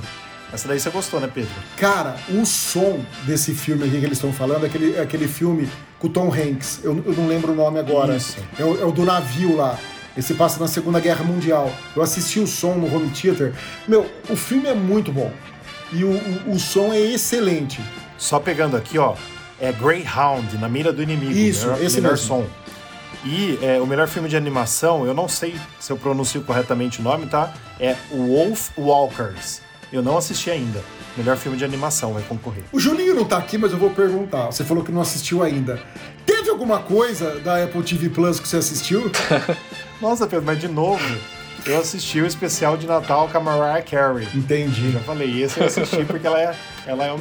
Essa 0.52 0.66
daí 0.66 0.80
você 0.80 0.88
gostou, 0.88 1.20
né, 1.20 1.30
Pedro? 1.32 1.50
Cara, 1.76 2.16
o 2.30 2.44
som 2.46 3.04
desse 3.24 3.54
filme 3.54 3.84
aqui 3.84 3.98
que 3.98 4.06
eles 4.06 4.16
estão 4.16 4.32
falando, 4.32 4.64
aquele, 4.64 4.96
é 4.96 5.02
aquele 5.02 5.28
filme 5.28 5.68
com 5.98 6.06
o 6.06 6.10
Tom 6.10 6.32
Hanks, 6.32 6.80
eu, 6.82 7.02
eu 7.04 7.12
não 7.12 7.26
lembro 7.26 7.52
o 7.52 7.54
nome 7.54 7.78
agora. 7.78 8.16
Isso. 8.16 8.38
É 8.58 8.64
o, 8.64 8.80
é 8.80 8.84
o 8.84 8.90
do 8.92 9.04
navio 9.04 9.56
lá. 9.56 9.78
Esse 10.16 10.34
passa 10.34 10.58
na 10.58 10.66
Segunda 10.66 10.98
Guerra 11.00 11.22
Mundial. 11.22 11.72
Eu 11.94 12.02
assisti 12.02 12.40
o 12.40 12.46
som 12.46 12.74
no 12.74 12.92
home 12.92 13.10
theater. 13.10 13.52
Meu, 13.86 14.10
o 14.28 14.34
filme 14.34 14.68
é 14.68 14.74
muito 14.74 15.12
bom. 15.12 15.32
E 15.92 16.02
o, 16.02 16.10
o, 16.10 16.52
o 16.54 16.58
som 16.58 16.92
é 16.92 17.00
excelente. 17.00 17.80
Só 18.16 18.40
pegando 18.40 18.76
aqui, 18.76 18.98
ó, 18.98 19.14
é 19.60 19.70
Greyhound, 19.70 20.56
na 20.58 20.68
mira 20.68 20.92
do 20.92 21.02
inimigo. 21.02 21.32
Isso, 21.32 21.66
melhor, 21.66 21.82
esse 21.82 21.96
melhor 21.96 22.12
mesmo. 22.12 22.26
som. 22.26 22.46
E 23.24 23.58
é, 23.62 23.80
o 23.80 23.86
melhor 23.86 24.06
filme 24.06 24.28
de 24.28 24.36
animação, 24.36 25.06
eu 25.06 25.14
não 25.14 25.28
sei 25.28 25.56
se 25.80 25.90
eu 25.90 25.96
pronuncio 25.96 26.42
corretamente 26.42 27.00
o 27.00 27.02
nome, 27.02 27.26
tá? 27.26 27.52
É 27.80 27.96
Wolf 28.10 28.70
Walkers. 28.76 29.60
Eu 29.92 30.02
não 30.02 30.18
assisti 30.18 30.50
ainda. 30.50 30.82
Melhor 31.16 31.36
filme 31.36 31.58
de 31.58 31.64
animação 31.64 32.12
vai 32.12 32.22
concorrer. 32.22 32.62
O 32.70 32.78
Julinho 32.78 33.14
não 33.14 33.24
tá 33.24 33.38
aqui, 33.38 33.58
mas 33.58 33.72
eu 33.72 33.78
vou 33.78 33.90
perguntar. 33.90 34.46
Você 34.46 34.62
falou 34.62 34.84
que 34.84 34.92
não 34.92 35.00
assistiu 35.00 35.42
ainda. 35.42 35.82
Teve 36.24 36.48
alguma 36.50 36.78
coisa 36.78 37.40
da 37.40 37.64
Apple 37.64 37.82
TV 37.82 38.08
Plus 38.08 38.38
que 38.38 38.46
você 38.46 38.58
assistiu? 38.58 39.10
Nossa, 40.00 40.26
Pedro, 40.26 40.44
mas 40.46 40.60
de 40.60 40.68
novo, 40.68 41.02
eu 41.66 41.80
assisti 41.80 42.20
o 42.20 42.26
especial 42.26 42.76
de 42.76 42.86
Natal 42.86 43.28
com 43.28 43.38
a 43.38 43.40
Mariah 43.40 43.82
Carey. 43.82 44.28
Entendi. 44.34 44.92
Já 44.92 45.00
falei, 45.00 45.42
esse 45.42 45.58
eu 45.58 45.66
assisti 45.66 46.04
porque 46.04 46.26
ela 46.26 46.40
é, 46.40 46.54
ela 46.86 47.04
é 47.04 47.12
um, 47.12 47.20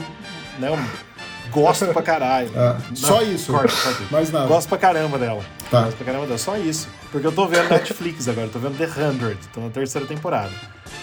né, 0.60 0.70
um 0.70 1.07
gosto 1.52 1.86
pra 1.88 2.02
caralho. 2.02 2.52
Ah, 2.56 2.78
só 2.94 3.22
isso? 3.22 3.52
Corta, 3.52 3.74
corta. 3.76 4.04
Mais 4.12 4.32
nada. 4.32 4.48
Gosto 4.48 4.70
pra 4.70 4.78
caramba 4.78 5.18
dela. 5.18 5.44
Tá. 5.70 5.84
Gosto 5.84 5.98
pra 5.98 6.06
caramba 6.06 6.26
dela, 6.26 6.38
só 6.38 6.58
isso. 6.58 6.88
Porque 7.12 7.26
eu 7.26 7.32
tô 7.32 7.48
vendo 7.48 7.70
Netflix 7.70 8.28
agora, 8.28 8.48
tô 8.48 8.60
vendo 8.60 8.78
The 8.78 8.88
100, 8.88 9.38
tô 9.54 9.62
na 9.62 9.70
terceira 9.70 10.06
temporada. 10.06 10.52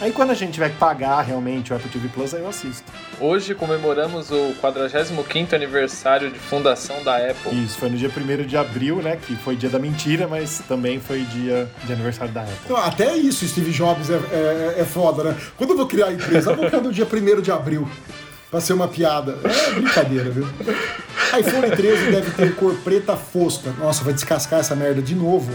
Aí 0.01 0.13
quando 0.13 0.31
a 0.31 0.35
gente 0.35 0.53
tiver 0.53 0.71
que 0.71 0.77
pagar 0.77 1.23
realmente 1.23 1.73
o 1.73 1.77
Apple 1.77 1.89
TV 1.89 2.09
Plus, 2.09 2.35
aí 2.35 2.41
eu 2.41 2.49
assisto. 2.49 2.85
Hoje 3.21 3.55
comemoramos 3.55 4.31
o 4.31 4.55
45º 4.61 5.55
aniversário 5.55 6.31
de 6.31 6.39
fundação 6.39 7.03
da 7.03 7.17
Apple. 7.17 7.65
Isso, 7.65 7.79
foi 7.79 7.89
no 7.89 7.97
dia 7.97 8.11
1 8.11 8.47
de 8.47 8.57
abril, 8.57 8.97
né, 8.97 9.17
que 9.17 9.37
foi 9.37 9.57
dia 9.57 9.71
da 9.71 9.79
mentira, 9.79 10.27
mas 10.27 10.63
também 10.69 11.01
foi 11.01 11.23
dia 11.23 11.71
de 11.85 11.93
aniversário 11.93 12.33
da 12.33 12.43
Apple. 12.43 12.55
Então, 12.65 12.77
até 12.77 13.17
isso, 13.17 13.47
Steve 13.47 13.71
Jobs 13.71 14.11
é, 14.11 14.15
é, 14.15 14.81
é 14.81 14.85
foda, 14.85 15.25
né? 15.25 15.37
Quando 15.57 15.71
eu 15.71 15.77
vou 15.77 15.87
criar 15.87 16.07
a 16.07 16.13
empresa, 16.13 16.51
eu 16.51 16.57
vou 16.57 16.67
criar 16.67 16.81
no 16.81 16.93
dia 16.93 17.07
1 17.07 17.41
de 17.41 17.53
abril. 17.53 17.89
Pra 18.55 18.61
ser 18.61 18.73
uma 18.73 18.87
piada. 18.87 19.37
É 19.43 19.73
brincadeira, 19.73 20.31
viu? 20.31 20.47
iPhone 21.37 21.69
13 21.75 22.13
deve 22.13 22.31
ter 22.31 22.55
cor 22.55 22.73
preta 22.85 23.17
fosca. 23.17 23.75
Nossa, 23.81 24.05
vai 24.05 24.15
descascar 24.15 24.61
essa 24.61 24.77
merda 24.77 25.03
de 25.03 25.13
novo. 25.13 25.53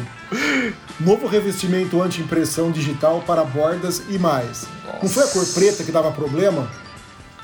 Novo 0.99 1.25
revestimento 1.25 2.01
anti-impressão 2.01 2.71
digital 2.71 3.23
para 3.25 3.45
bordas 3.45 4.03
e 4.09 4.19
mais. 4.19 4.65
Não 5.01 5.07
foi 5.07 5.23
a 5.23 5.27
cor 5.27 5.45
preta 5.53 5.81
que 5.81 5.93
dava 5.93 6.11
problema 6.11 6.69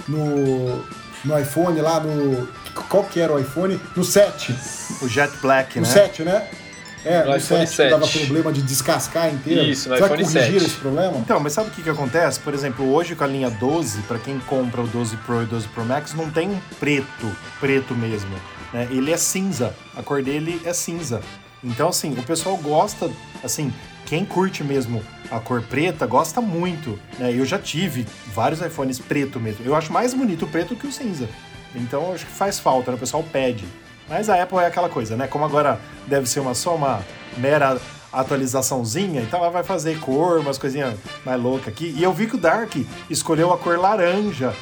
no, 0.09 0.83
no 1.23 1.39
iPhone 1.39 1.79
lá 1.79 2.01
no. 2.01 2.45
Qual 2.89 3.05
que 3.05 3.21
era 3.21 3.31
o 3.31 3.39
iPhone? 3.39 3.79
No 3.95 4.03
7. 4.03 4.53
O 5.03 5.07
Jet 5.07 5.37
Black, 5.41 5.79
No 5.79 5.87
né? 5.87 5.93
7, 5.93 6.23
né? 6.23 6.49
É, 7.05 7.23
No 7.23 7.29
no, 7.31 7.37
iPhone 7.37 7.67
7, 7.67 7.75
que 7.83 7.89
dava 7.89 8.05
7. 8.07 8.25
problema 8.25 8.51
de 8.51 8.61
descascar 8.63 9.31
inteiro. 9.33 9.63
Isso, 9.63 9.87
no 9.89 9.95
Será 9.95 10.07
iPhone 10.07 10.23
que 10.25 10.33
corrigiram 10.33 10.59
7. 10.59 10.65
esse 10.65 10.79
problema? 10.79 11.17
Então, 11.17 11.39
mas 11.39 11.53
sabe 11.53 11.69
o 11.69 11.71
que, 11.71 11.83
que 11.83 11.89
acontece? 11.89 12.39
Por 12.39 12.53
exemplo, 12.53 12.91
hoje 12.91 13.15
com 13.15 13.23
a 13.23 13.27
linha 13.27 13.49
12, 13.49 14.01
para 14.01 14.17
quem 14.17 14.39
compra 14.39 14.81
o 14.81 14.87
12 14.87 15.15
Pro 15.17 15.41
e 15.41 15.43
o 15.43 15.47
12 15.47 15.67
Pro 15.67 15.85
Max, 15.85 16.13
não 16.13 16.29
tem 16.31 16.49
um 16.49 16.59
preto, 16.79 17.31
preto 17.59 17.93
mesmo. 17.93 18.35
Né? 18.73 18.87
Ele 18.89 19.11
é 19.11 19.17
cinza. 19.17 19.73
A 19.95 20.01
cor 20.01 20.23
dele 20.23 20.59
é 20.65 20.73
cinza. 20.73 21.21
Então, 21.63 21.89
assim, 21.89 22.13
o 22.13 22.23
pessoal 22.23 22.57
gosta, 22.57 23.09
assim, 23.43 23.73
quem 24.05 24.25
curte 24.25 24.63
mesmo 24.63 25.01
a 25.31 25.39
cor 25.39 25.61
preta 25.61 26.05
gosta 26.05 26.41
muito. 26.41 26.99
Né? 27.17 27.33
Eu 27.33 27.45
já 27.45 27.57
tive 27.57 28.05
vários 28.33 28.61
iPhones 28.61 28.99
preto 28.99 29.39
mesmo. 29.39 29.65
Eu 29.65 29.75
acho 29.75 29.91
mais 29.91 30.13
bonito 30.13 30.45
o 30.45 30.47
preto 30.47 30.75
que 30.75 30.85
o 30.87 30.91
cinza. 30.91 31.27
Então, 31.73 32.03
eu 32.07 32.13
acho 32.13 32.25
que 32.25 32.31
faz 32.31 32.59
falta, 32.59 32.91
né? 32.91 32.97
o 32.97 32.99
pessoal 32.99 33.23
pede. 33.23 33.65
Mas 34.07 34.29
a 34.29 34.41
Apple 34.41 34.59
é 34.59 34.67
aquela 34.67 34.89
coisa, 34.89 35.15
né? 35.15 35.27
Como 35.27 35.43
agora 35.45 35.79
deve 36.07 36.27
ser 36.27 36.39
uma, 36.39 36.53
só 36.53 36.75
uma 36.75 37.03
mera 37.37 37.79
atualizaçãozinha, 38.13 39.21
então 39.21 39.39
ela 39.41 39.49
vai 39.49 39.63
fazer 39.63 39.99
cor, 39.99 40.39
umas 40.39 40.57
coisinhas 40.57 40.95
mais 41.25 41.41
loucas 41.41 41.67
aqui. 41.67 41.93
E 41.97 42.03
eu 42.03 42.13
vi 42.13 42.27
que 42.27 42.35
o 42.35 42.37
Dark 42.37 42.73
escolheu 43.09 43.51
a 43.51 43.57
cor 43.57 43.77
laranja 43.77 44.53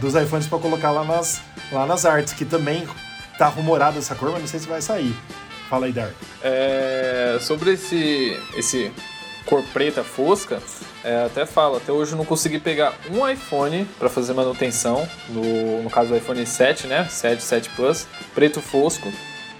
dos 0.00 0.14
iPhones 0.14 0.46
para 0.46 0.58
colocar 0.58 0.90
lá 0.90 1.04
nas, 1.04 1.40
lá 1.70 1.84
nas 1.84 2.06
artes, 2.06 2.32
que 2.32 2.44
também 2.44 2.88
tá 3.36 3.48
rumorada 3.48 3.98
essa 3.98 4.14
cor, 4.14 4.30
mas 4.30 4.40
não 4.40 4.48
sei 4.48 4.60
se 4.60 4.66
vai 4.66 4.80
sair. 4.80 5.14
Fala 5.68 5.86
aí, 5.86 5.92
Dark. 5.92 6.12
É, 6.42 7.38
sobre 7.40 7.72
esse, 7.72 8.38
esse 8.54 8.92
cor 9.46 9.62
preta 9.72 10.02
fosca, 10.04 10.60
é, 11.04 11.24
até 11.24 11.44
falo, 11.44 11.76
até 11.76 11.90
hoje 11.92 12.12
eu 12.12 12.18
não 12.18 12.24
consegui 12.24 12.58
pegar 12.58 12.94
um 13.10 13.28
iPhone 13.28 13.84
para 13.98 14.08
fazer 14.08 14.32
manutenção, 14.34 15.08
no, 15.28 15.82
no 15.82 15.90
caso 15.90 16.10
do 16.10 16.16
iPhone 16.16 16.44
7, 16.46 16.86
né? 16.86 17.06
7, 17.10 17.42
7 17.42 17.70
Plus, 17.70 18.06
preto 18.34 18.60
fosco, 18.60 19.12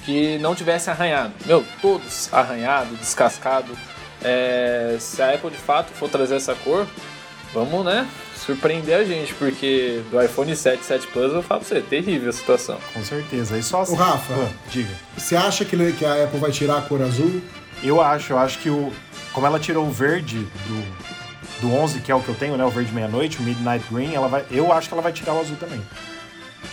que 0.05 0.39
não 0.39 0.55
tivesse 0.55 0.89
arranhado. 0.91 1.33
Meu, 1.47 1.65
todos 1.81 2.29
arranhado, 2.33 2.95
descascado. 2.97 3.77
É, 4.23 4.97
se 5.01 5.21
a 5.21 5.35
Apple 5.35 5.51
de 5.51 5.57
fato 5.57 5.93
for 5.93 6.09
trazer 6.09 6.37
essa 6.37 6.55
cor, 6.55 6.87
vamos, 7.53 7.85
né? 7.85 8.07
Surpreender 8.37 8.97
a 8.97 9.05
gente, 9.05 9.35
porque 9.35 10.01
do 10.11 10.21
iPhone 10.23 10.55
7, 10.55 10.85
7 10.85 11.07
Plus 11.09 11.33
eu 11.33 11.43
falo 11.43 11.61
pra 11.61 11.69
você, 11.69 11.79
é 11.79 11.81
terrível 11.81 12.31
a 12.31 12.33
situação. 12.33 12.79
Com 12.93 13.03
certeza. 13.05 13.57
E 13.59 13.63
só 13.63 13.83
assim. 13.83 13.93
Ô, 13.93 13.97
Rafa. 13.97 14.33
Ah, 14.35 14.49
diga. 14.71 14.91
Você 15.17 15.37
acha 15.37 15.65
que, 15.65 15.75
ele- 15.77 15.93
que 15.93 16.05
a 16.05 16.25
Apple 16.25 16.39
vai 16.41 16.51
tirar 16.51 16.79
a 16.79 16.83
cor 16.83 17.01
azul? 17.03 17.41
Eu 17.83 18.01
acho, 18.01 18.33
eu 18.33 18.39
acho 18.39 18.59
que 18.59 18.71
o. 18.71 18.93
Como 19.33 19.47
ela 19.47 19.59
tirou 19.59 19.87
o 19.87 19.91
verde 19.91 20.39
do, 20.39 21.63
do 21.63 21.75
11, 21.75 22.01
que 22.01 22.13
é 22.13 22.15
o 22.15 22.21
que 22.21 22.29
eu 22.29 22.35
tenho, 22.35 22.57
né? 22.57 22.65
O 22.65 22.71
verde 22.71 22.93
meia-noite, 22.93 23.39
o 23.39 23.43
Midnight 23.43 23.85
Green, 23.91 24.15
ela 24.15 24.29
vai, 24.29 24.45
eu 24.51 24.71
acho 24.73 24.89
que 24.89 24.95
ela 24.95 25.03
vai 25.03 25.13
tirar 25.13 25.33
o 25.35 25.41
azul 25.41 25.57
também. 25.57 25.81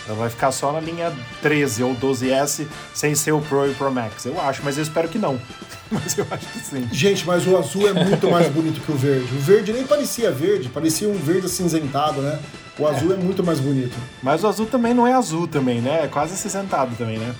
Ela 0.06 0.16
vai 0.16 0.30
ficar 0.30 0.52
só 0.52 0.72
na 0.72 0.80
linha 0.80 1.12
13 1.42 1.82
ou 1.82 1.94
12S, 1.94 2.66
sem 2.94 3.14
ser 3.14 3.32
o 3.32 3.40
Pro 3.40 3.66
e 3.66 3.70
o 3.70 3.74
Pro 3.74 3.90
Max. 3.90 4.24
Eu 4.26 4.40
acho, 4.40 4.62
mas 4.64 4.76
eu 4.76 4.82
espero 4.82 5.08
que 5.08 5.18
não. 5.18 5.40
mas 5.90 6.16
eu 6.16 6.26
acho 6.30 6.46
que 6.46 6.58
sim. 6.58 6.88
Gente, 6.92 7.26
mas 7.26 7.46
o 7.46 7.56
azul 7.56 7.88
é 7.88 7.92
muito 7.92 8.30
mais 8.30 8.48
bonito 8.48 8.80
que 8.80 8.92
o 8.92 8.96
verde. 8.96 9.34
O 9.34 9.38
verde 9.38 9.72
nem 9.72 9.86
parecia 9.86 10.30
verde, 10.30 10.68
parecia 10.68 11.08
um 11.08 11.14
verde 11.14 11.46
acinzentado, 11.46 12.20
né? 12.20 12.38
O 12.78 12.86
azul 12.86 13.12
é, 13.12 13.16
muito 13.16 13.44
mais 13.44 13.60
bonito. 13.60 13.96
Mas 14.22 14.42
o 14.42 14.48
azul 14.48 14.66
também 14.66 14.94
não 14.94 15.06
é 15.06 15.12
azul 15.12 15.46
também, 15.46 15.80
né? 15.80 16.04
É 16.04 16.08
quase 16.08 16.34
acinzentado 16.34 16.94
também, 16.96 17.18
né? 17.18 17.34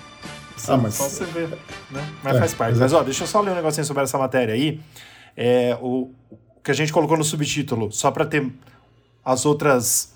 Só, 0.57 0.75
Ah, 0.75 0.77
mas- 0.77 0.95
só 0.95 1.09
você 1.09 1.25
ver, 1.25 1.49
né? 1.91 2.07
Mas 2.23 2.37
É, 2.37 2.39
faz 2.39 2.55
parte. 2.55 2.79
Mas 2.79 2.93
ó, 2.93 3.03
deixa 3.03 3.25
eu 3.25 3.29
só 3.29 3.41
ler 3.41 3.51
um 3.53 3.55
negocinho 3.55 3.85
sobre 3.85 4.03
essa 4.03 4.19
matéria 4.19 4.55
aí. 4.55 4.81
É, 5.37 5.77
o, 5.81 6.11
o 6.31 6.37
que 6.63 6.71
a 6.71 6.75
gente 6.75 6.93
colocou 6.93 7.17
no 7.17 7.25
subtítulo, 7.25 7.91
só 7.91 8.11
para 8.11 8.27
ter 8.27 8.47
as 9.25 9.47
outras 9.47 10.15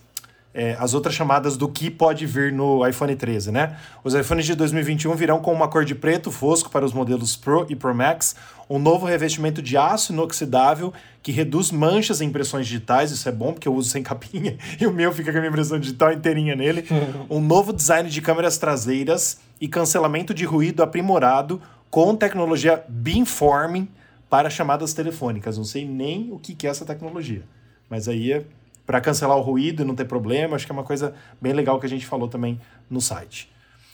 é, 0.55 0.77
as 0.79 0.95
outras 0.95 1.15
chamadas 1.15 1.57
do 1.57 1.69
que 1.69 1.91
pode 1.91 2.25
vir 2.25 2.53
no 2.53 2.87
iPhone 2.87 3.15
13, 3.17 3.51
né? 3.51 3.77
Os 4.05 4.15
iPhones 4.15 4.47
de 4.47 4.55
2021 4.55 5.13
virão 5.17 5.41
com 5.41 5.53
uma 5.53 5.67
cor 5.67 5.85
de 5.85 5.97
preto 5.97 6.31
fosco 6.31 6.71
para 6.71 6.85
os 6.85 6.93
modelos 6.93 7.37
Pro 7.37 7.67
e 7.69 7.75
Pro 7.75 7.93
Max, 7.93 8.37
um 8.71 8.79
novo 8.79 9.05
revestimento 9.05 9.61
de 9.61 9.77
aço 9.77 10.13
inoxidável 10.13 10.93
que 11.21 11.33
reduz 11.33 11.73
manchas 11.73 12.21
em 12.21 12.27
impressões 12.27 12.67
digitais, 12.67 13.11
isso 13.11 13.29
é 13.29 13.33
bom 13.33 13.53
porque 13.53 13.67
eu 13.67 13.75
uso 13.75 13.91
sem 13.91 14.03
capinha 14.03 14.57
e 14.81 14.87
o 14.87 14.93
meu 14.93 15.13
fica 15.13 15.33
com 15.33 15.39
a 15.39 15.41
minha 15.41 15.51
impressão 15.51 15.79
digital 15.79 16.13
inteirinha 16.13 16.55
nele. 16.55 16.85
um 17.29 17.41
novo 17.41 17.73
design 17.73 18.09
de 18.09 18.23
câmeras 18.23 18.57
traseiras 18.57 19.41
e 19.61 19.67
cancelamento 19.67 20.33
de 20.33 20.45
ruído 20.45 20.83
aprimorado 20.83 21.61
com 21.91 22.15
tecnologia 22.15 22.85
beamforming 22.89 23.89
para 24.31 24.51
chamadas 24.51 24.93
telefônicas. 24.93 25.57
Não 25.57 25.65
sei 25.65 25.85
nem 25.87 26.31
o 26.33 26.39
que 26.39 26.67
é 26.67 26.71
essa 26.71 26.85
tecnologia, 26.85 27.43
mas 27.89 28.09
aí 28.09 28.33
é 28.33 28.45
para 28.87 29.01
cancelar 29.01 29.37
o 29.37 29.41
ruído 29.41 29.83
e 29.83 29.85
não 29.85 29.95
ter 29.95 30.05
problema. 30.05 30.57
Acho 30.57 30.67
que 30.67 30.73
é 30.73 30.75
uma 30.75 30.85
coisa 30.85 31.15
bem 31.41 31.53
legal 31.53 31.79
que 31.81 31.87
a 31.87 31.89
gente 31.89 32.07
falou 32.07 32.29
também 32.29 32.61
no 32.89 33.01
site. 33.01 33.51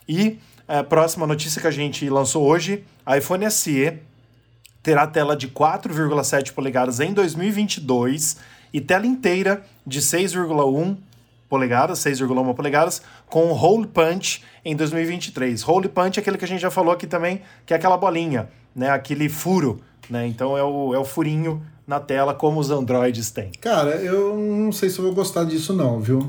E 0.09 0.39
a 0.67 0.83
próxima 0.83 1.27
notícia 1.27 1.61
que 1.61 1.67
a 1.67 1.71
gente 1.71 2.09
lançou 2.09 2.47
hoje, 2.47 2.85
iPhone 3.17 3.51
SE 3.51 3.99
terá 4.83 5.07
tela 5.07 5.37
de 5.37 5.49
4,7 5.49 6.53
polegadas 6.53 7.01
em 7.01 7.13
2022 7.13 8.37
e 8.73 8.81
tela 8.81 9.07
inteira 9.07 9.65
de 9.87 10.01
6,1 10.01 10.97
polegadas, 11.49 11.99
6,1 11.99 12.55
polegadas, 12.55 13.03
com 13.27 13.53
hole 13.53 13.87
punch 13.87 14.45
em 14.65 14.77
2023. 14.77 15.69
Hole 15.69 15.89
punch 15.89 16.19
é 16.19 16.21
aquele 16.21 16.39
que 16.39 16.45
a 16.45 16.49
gente 16.49 16.61
já 16.61 16.71
falou 16.71 16.93
aqui 16.93 17.07
também, 17.07 17.43
que 17.67 17.75
é 17.75 17.77
aquela 17.77 17.97
bolinha, 17.97 18.49
né, 18.75 18.89
aquele 18.89 19.29
furo, 19.29 19.81
né? 20.09 20.27
Então 20.27 20.57
é 20.57 20.63
o, 20.63 20.95
é 20.95 20.99
o 20.99 21.05
furinho 21.05 21.63
na 21.91 21.99
tela 21.99 22.33
como 22.33 22.61
os 22.61 22.71
Androids 22.71 23.31
têm. 23.33 23.51
Cara, 23.61 23.97
eu 23.97 24.37
não 24.37 24.71
sei 24.71 24.89
se 24.89 24.99
eu 25.01 25.05
vou 25.05 25.13
gostar 25.13 25.43
disso 25.43 25.73
não, 25.75 25.99
viu? 26.01 26.21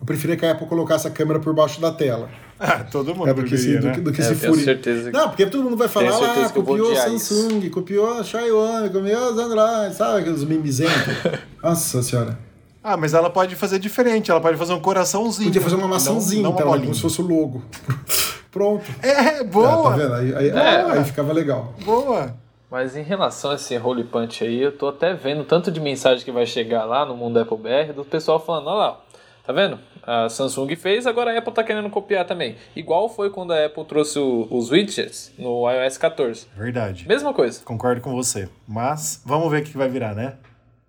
Eu 0.00 0.04
preferia 0.04 0.36
que 0.36 0.44
a 0.44 0.50
Apple 0.50 0.66
colocasse 0.66 1.06
a 1.06 1.10
câmera 1.10 1.38
por 1.38 1.54
baixo 1.54 1.80
da 1.80 1.92
tela. 1.92 2.28
Ah, 2.56 2.84
todo 2.84 3.14
mundo 3.16 3.28
É 3.28 3.34
do 3.34 3.42
que 3.42 3.58
se, 3.58 3.64
preferia, 3.66 3.80
do, 3.80 3.86
né? 3.88 3.94
que- 3.94 4.00
do 4.00 4.12
que 4.12 4.20
É, 4.20 4.24
se 4.24 4.34
fure. 4.36 4.62
certeza 4.62 5.10
que- 5.10 5.16
Não, 5.16 5.28
porque 5.28 5.44
todo 5.44 5.64
mundo 5.64 5.76
vai 5.76 5.88
falar 5.88 6.12
vou 6.12 6.50
copiou 6.64 6.88
odiar 6.88 7.12
isso. 7.12 7.34
Samsung, 7.34 7.68
copiou 7.68 8.22
Xiaomi, 8.24 8.90
copiou 8.90 9.32
os 9.32 9.38
Android, 9.38 9.94
sabe 9.94 10.20
aqueles 10.20 10.44
mimizentos? 10.44 10.92
Nossa 11.62 12.00
senhora. 12.00 12.38
Ah, 12.82 12.96
mas 12.96 13.12
ela 13.12 13.28
pode 13.28 13.56
fazer 13.56 13.80
diferente, 13.80 14.30
ela 14.30 14.40
pode 14.40 14.56
fazer 14.56 14.72
um 14.72 14.78
coraçãozinho. 14.80 15.48
Podia 15.48 15.60
fazer 15.60 15.74
uma 15.74 15.82
Não- 15.82 15.88
maçãzinha, 15.90 16.42
não 16.44 16.50
uma 16.52 16.60
então, 16.60 16.80
como 16.80 16.94
se 16.94 17.00
fosse 17.02 17.20
o 17.20 17.26
logo. 17.26 17.60
Pronto. 18.52 18.84
É, 19.02 19.40
Ah, 19.40 19.44
boa, 19.44 19.82
tá 19.90 19.96
vendo? 19.96 20.14
Aí, 20.14 20.34
aí, 20.36 20.48
É. 20.50 20.90
aí 20.92 21.04
ficava 21.04 21.32
legal. 21.32 21.74
boa. 21.84 22.36
Mas 22.74 22.96
em 22.96 23.02
relação 23.04 23.52
a 23.52 23.54
esse 23.54 23.78
Holy 23.78 24.02
Punch 24.02 24.42
aí, 24.42 24.60
eu 24.60 24.76
tô 24.76 24.88
até 24.88 25.14
vendo 25.14 25.44
tanto 25.44 25.70
de 25.70 25.78
mensagem 25.78 26.24
que 26.24 26.32
vai 26.32 26.44
chegar 26.44 26.84
lá 26.84 27.06
no 27.06 27.16
mundo 27.16 27.38
Apple 27.38 27.56
BR 27.56 27.92
do 27.94 28.04
pessoal 28.04 28.40
falando, 28.44 28.66
olha 28.66 28.76
lá, 28.76 29.00
tá 29.46 29.52
vendo? 29.52 29.78
A 30.02 30.28
Samsung 30.28 30.74
fez, 30.74 31.06
agora 31.06 31.32
a 31.32 31.38
Apple 31.38 31.52
tá 31.54 31.62
querendo 31.62 31.88
copiar 31.88 32.24
também. 32.26 32.56
Igual 32.74 33.08
foi 33.08 33.30
quando 33.30 33.52
a 33.52 33.66
Apple 33.66 33.84
trouxe 33.84 34.18
o- 34.18 34.48
os 34.50 34.72
widgets 34.72 35.32
no 35.38 35.70
iOS 35.70 35.96
14. 35.98 36.48
Verdade. 36.56 37.06
Mesma 37.06 37.32
coisa. 37.32 37.60
Concordo 37.64 38.00
com 38.00 38.12
você. 38.12 38.48
Mas 38.66 39.22
vamos 39.24 39.48
ver 39.52 39.62
o 39.62 39.64
que 39.64 39.76
vai 39.78 39.88
virar, 39.88 40.12
né? 40.12 40.32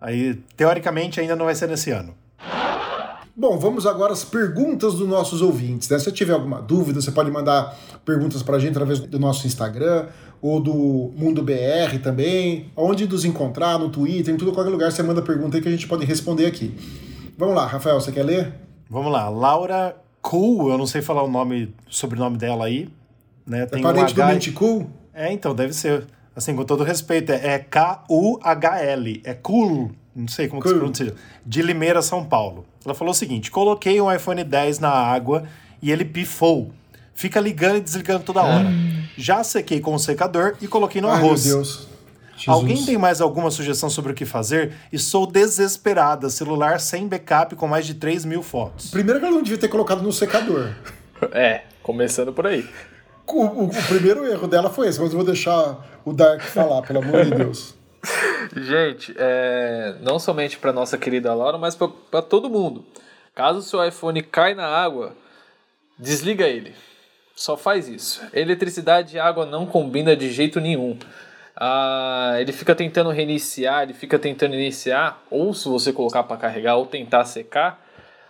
Aí, 0.01 0.33
teoricamente, 0.57 1.19
ainda 1.19 1.35
não 1.35 1.45
vai 1.45 1.53
ser 1.53 1.67
nesse 1.69 1.91
ano. 1.91 2.15
Bom, 3.37 3.59
vamos 3.59 3.85
agora 3.85 4.13
às 4.13 4.23
perguntas 4.23 4.93
dos 4.95 5.07
nossos 5.07 5.41
ouvintes. 5.41 5.89
Né? 5.89 5.99
Se 5.99 6.05
você 6.05 6.11
tiver 6.11 6.31
alguma 6.33 6.61
dúvida, 6.61 7.01
você 7.01 7.11
pode 7.11 7.29
mandar 7.29 7.77
perguntas 8.05 8.41
para 8.41 8.55
a 8.55 8.59
gente 8.59 8.71
através 8.71 8.97
do 9.01 9.19
nosso 9.19 9.45
Instagram 9.45 10.07
ou 10.47 10.59
do 10.59 11.11
Mundo 11.17 11.41
BR 11.41 11.97
também. 12.03 12.67
Onde 12.75 13.07
nos 13.07 13.25
encontrar, 13.25 13.79
no 13.79 13.89
Twitter, 13.89 14.31
em 14.31 14.37
tudo 14.37 14.51
qualquer 14.51 14.69
lugar, 14.69 14.91
você 14.91 15.01
manda 15.01 15.19
pergunta 15.19 15.57
aí 15.57 15.61
que 15.61 15.67
a 15.67 15.71
gente 15.71 15.87
pode 15.87 16.05
responder 16.05 16.45
aqui. 16.45 16.71
Vamos 17.35 17.55
lá, 17.55 17.65
Rafael, 17.65 17.99
você 17.99 18.11
quer 18.11 18.23
ler? 18.23 18.53
Vamos 18.87 19.11
lá, 19.11 19.27
Laura 19.27 19.95
Cool, 20.21 20.69
eu 20.69 20.77
não 20.77 20.85
sei 20.85 21.01
falar 21.01 21.23
o 21.23 21.27
nome, 21.27 21.73
sobrenome 21.89 22.37
dela 22.37 22.65
aí, 22.65 22.87
né? 23.45 23.63
É 23.63 23.65
Tem 23.65 23.79
um 23.79 23.83
parente 23.83 24.13
do 24.13 24.21
H... 24.21 24.33
Minticool? 24.33 24.87
É, 25.13 25.31
então, 25.33 25.55
deve 25.55 25.73
ser. 25.73 26.05
Assim, 26.35 26.55
com 26.55 26.63
todo 26.63 26.83
respeito, 26.83 27.31
é, 27.31 27.53
é 27.53 27.59
K-U-H-L, 27.59 29.21
é 29.23 29.33
cool, 29.33 29.91
não 30.15 30.27
sei 30.27 30.47
como 30.47 30.61
que 30.61 30.67
se 30.67 30.73
Cool. 30.73 30.81
pronuncia, 30.81 31.13
de 31.45 31.61
Limeira, 31.61 32.01
São 32.01 32.23
Paulo. 32.23 32.65
Ela 32.83 32.93
falou 32.93 33.13
o 33.13 33.15
seguinte, 33.15 33.49
coloquei 33.49 33.99
um 33.99 34.11
iPhone 34.11 34.43
10 34.43 34.79
na 34.79 34.89
água 34.89 35.43
e 35.81 35.91
ele 35.91 36.05
pifou. 36.05 36.71
Fica 37.15 37.39
ligando 37.39 37.77
e 37.77 37.81
desligando 37.81 38.23
toda 38.23 38.43
hora. 38.43 38.67
Já 39.17 39.43
sequei 39.43 39.79
com 39.79 39.95
o 39.95 39.99
secador 39.99 40.55
e 40.61 40.67
coloquei 40.67 41.01
no 41.01 41.07
Ai, 41.09 41.17
meu 41.17 41.25
arroz. 41.27 41.43
Deus. 41.45 41.87
Jesus. 42.35 42.47
Alguém 42.49 42.83
tem 42.83 42.97
mais 42.97 43.21
alguma 43.21 43.49
sugestão 43.49 43.89
sobre 43.89 44.11
o 44.11 44.15
que 44.15 44.25
fazer? 44.25 44.73
Estou 44.91 45.25
desesperada. 45.25 46.29
Celular 46.29 46.81
sem 46.81 47.07
backup 47.07 47.55
com 47.55 47.65
mais 47.67 47.85
de 47.85 47.93
3 47.93 48.25
mil 48.25 48.43
fotos. 48.43 48.91
Primeiro 48.91 49.19
que 49.21 49.25
ela 49.25 49.33
não 49.35 49.41
devia 49.41 49.57
ter 49.57 49.69
colocado 49.69 50.01
no 50.01 50.11
secador. 50.11 50.73
É, 51.31 51.61
começando 51.81 52.33
por 52.33 52.45
aí. 52.45 52.67
O, 53.25 53.41
o- 53.45 53.65
o 53.67 53.83
primeiro 53.87 54.25
erro 54.25 54.47
dela 54.49 54.69
foi 54.69 54.89
esse, 54.89 54.99
mas 54.99 55.11
eu 55.11 55.15
vou 55.17 55.25
deixar 55.25 55.77
o 56.03 56.11
Dark 56.11 56.41
falar, 56.41 56.81
pelo 56.81 56.99
amor 56.99 57.23
de 57.23 57.31
Deus. 57.31 57.73
Gente, 58.55 59.15
é, 59.17 59.95
não 60.01 60.19
somente 60.19 60.57
para 60.59 60.73
nossa 60.73 60.97
querida 60.97 61.33
Laura, 61.33 61.57
mas 61.57 61.73
para 61.75 62.21
todo 62.21 62.49
mundo. 62.49 62.85
Caso 63.33 63.59
o 63.59 63.63
seu 63.63 63.83
iPhone 63.87 64.21
cai 64.21 64.53
na 64.53 64.67
água, 64.67 65.13
desliga 65.97 66.45
ele. 66.45 66.73
Só 67.35 67.57
faz 67.57 67.87
isso. 67.87 68.21
Eletricidade 68.33 69.15
e 69.15 69.19
água 69.19 69.45
não 69.45 69.65
combina 69.65 70.15
de 70.15 70.31
jeito 70.31 70.59
nenhum. 70.61 70.97
Ah, 71.55 72.35
ele 72.39 72.51
fica 72.51 72.73
tentando 72.75 73.09
reiniciar, 73.09 73.83
ele 73.83 73.93
fica 73.93 74.17
tentando 74.19 74.55
iniciar, 74.55 75.23
ou 75.29 75.53
se 75.53 75.67
você 75.67 75.91
colocar 75.93 76.23
para 76.23 76.37
carregar 76.37 76.75
ou 76.75 76.85
tentar 76.85 77.23
secar, 77.25 77.83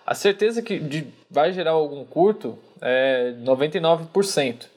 a 0.06 0.14
certeza 0.14 0.62
que 0.62 0.78
de- 0.80 1.08
vai 1.30 1.52
gerar 1.52 1.72
algum 1.72 2.04
curto 2.06 2.58
é 2.82 3.34
99%. 3.40 4.68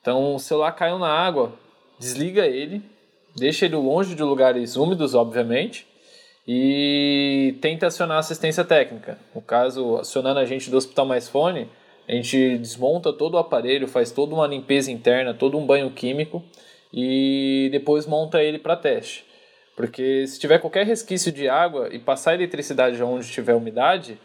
Então, 0.00 0.34
o 0.34 0.38
celular 0.38 0.72
caiu 0.72 0.98
na 0.98 1.08
água, 1.08 1.52
desliga 1.98 2.46
ele, 2.46 2.82
deixa 3.36 3.66
ele 3.66 3.76
longe 3.76 4.14
de 4.14 4.22
lugares 4.22 4.76
úmidos, 4.76 5.14
obviamente, 5.14 5.86
e 6.48 7.56
tenta 7.60 7.86
acionar 7.86 8.18
assistência 8.18 8.64
técnica. 8.64 9.18
No 9.34 9.40
caso, 9.40 9.96
acionando 9.98 10.40
a 10.40 10.44
gente 10.44 10.70
do 10.70 10.76
Hospital 10.76 11.06
Mais 11.06 11.28
Fone, 11.28 11.68
a 12.08 12.12
gente 12.12 12.58
desmonta 12.58 13.12
todo 13.12 13.34
o 13.34 13.38
aparelho, 13.38 13.86
faz 13.88 14.10
toda 14.10 14.34
uma 14.34 14.46
limpeza 14.46 14.90
interna, 14.90 15.32
todo 15.34 15.56
um 15.58 15.64
banho 15.66 15.90
químico 15.90 16.42
e 16.92 17.68
depois 17.72 18.06
monta 18.06 18.42
ele 18.42 18.58
para 18.58 18.76
teste. 18.76 19.24
Porque 19.76 20.26
se 20.26 20.38
tiver 20.38 20.58
qualquer 20.58 20.84
resquício 20.86 21.32
de 21.32 21.48
água 21.48 21.88
e 21.90 21.98
passar 21.98 22.34
eletricidade 22.34 23.02
onde 23.02 23.26
tiver 23.30 23.54
umidade, 23.54 24.18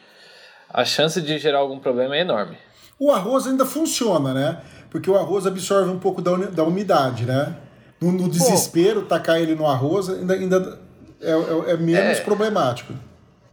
a 0.70 0.84
chance 0.84 1.22
de 1.22 1.38
gerar 1.40 1.60
algum 1.60 1.80
problema 1.80 2.16
é 2.18 2.22
enorme. 2.22 2.58
O 3.00 3.12
arroz 3.12 3.48
ainda 3.48 3.66
funciona, 3.66 4.34
né? 4.34 4.62
Porque 4.90 5.10
o 5.10 5.16
arroz 5.16 5.46
absorve 5.48 5.90
um 5.90 6.00
pouco 6.00 6.22
da, 6.22 6.36
da 6.36 6.63
umidade, 6.63 7.26
né? 7.26 7.56
No, 8.02 8.12
no 8.12 8.28
desespero, 8.30 9.04
tacar 9.04 9.40
ele 9.40 9.56
no 9.56 9.66
arroz 9.66 10.10
ainda, 10.10 10.34
ainda 10.34 10.80
é, 11.22 11.32
é- 11.32 11.72
é 11.74 11.78
menos 11.78 12.18
É. 12.18 12.22
problemático. 12.22 12.94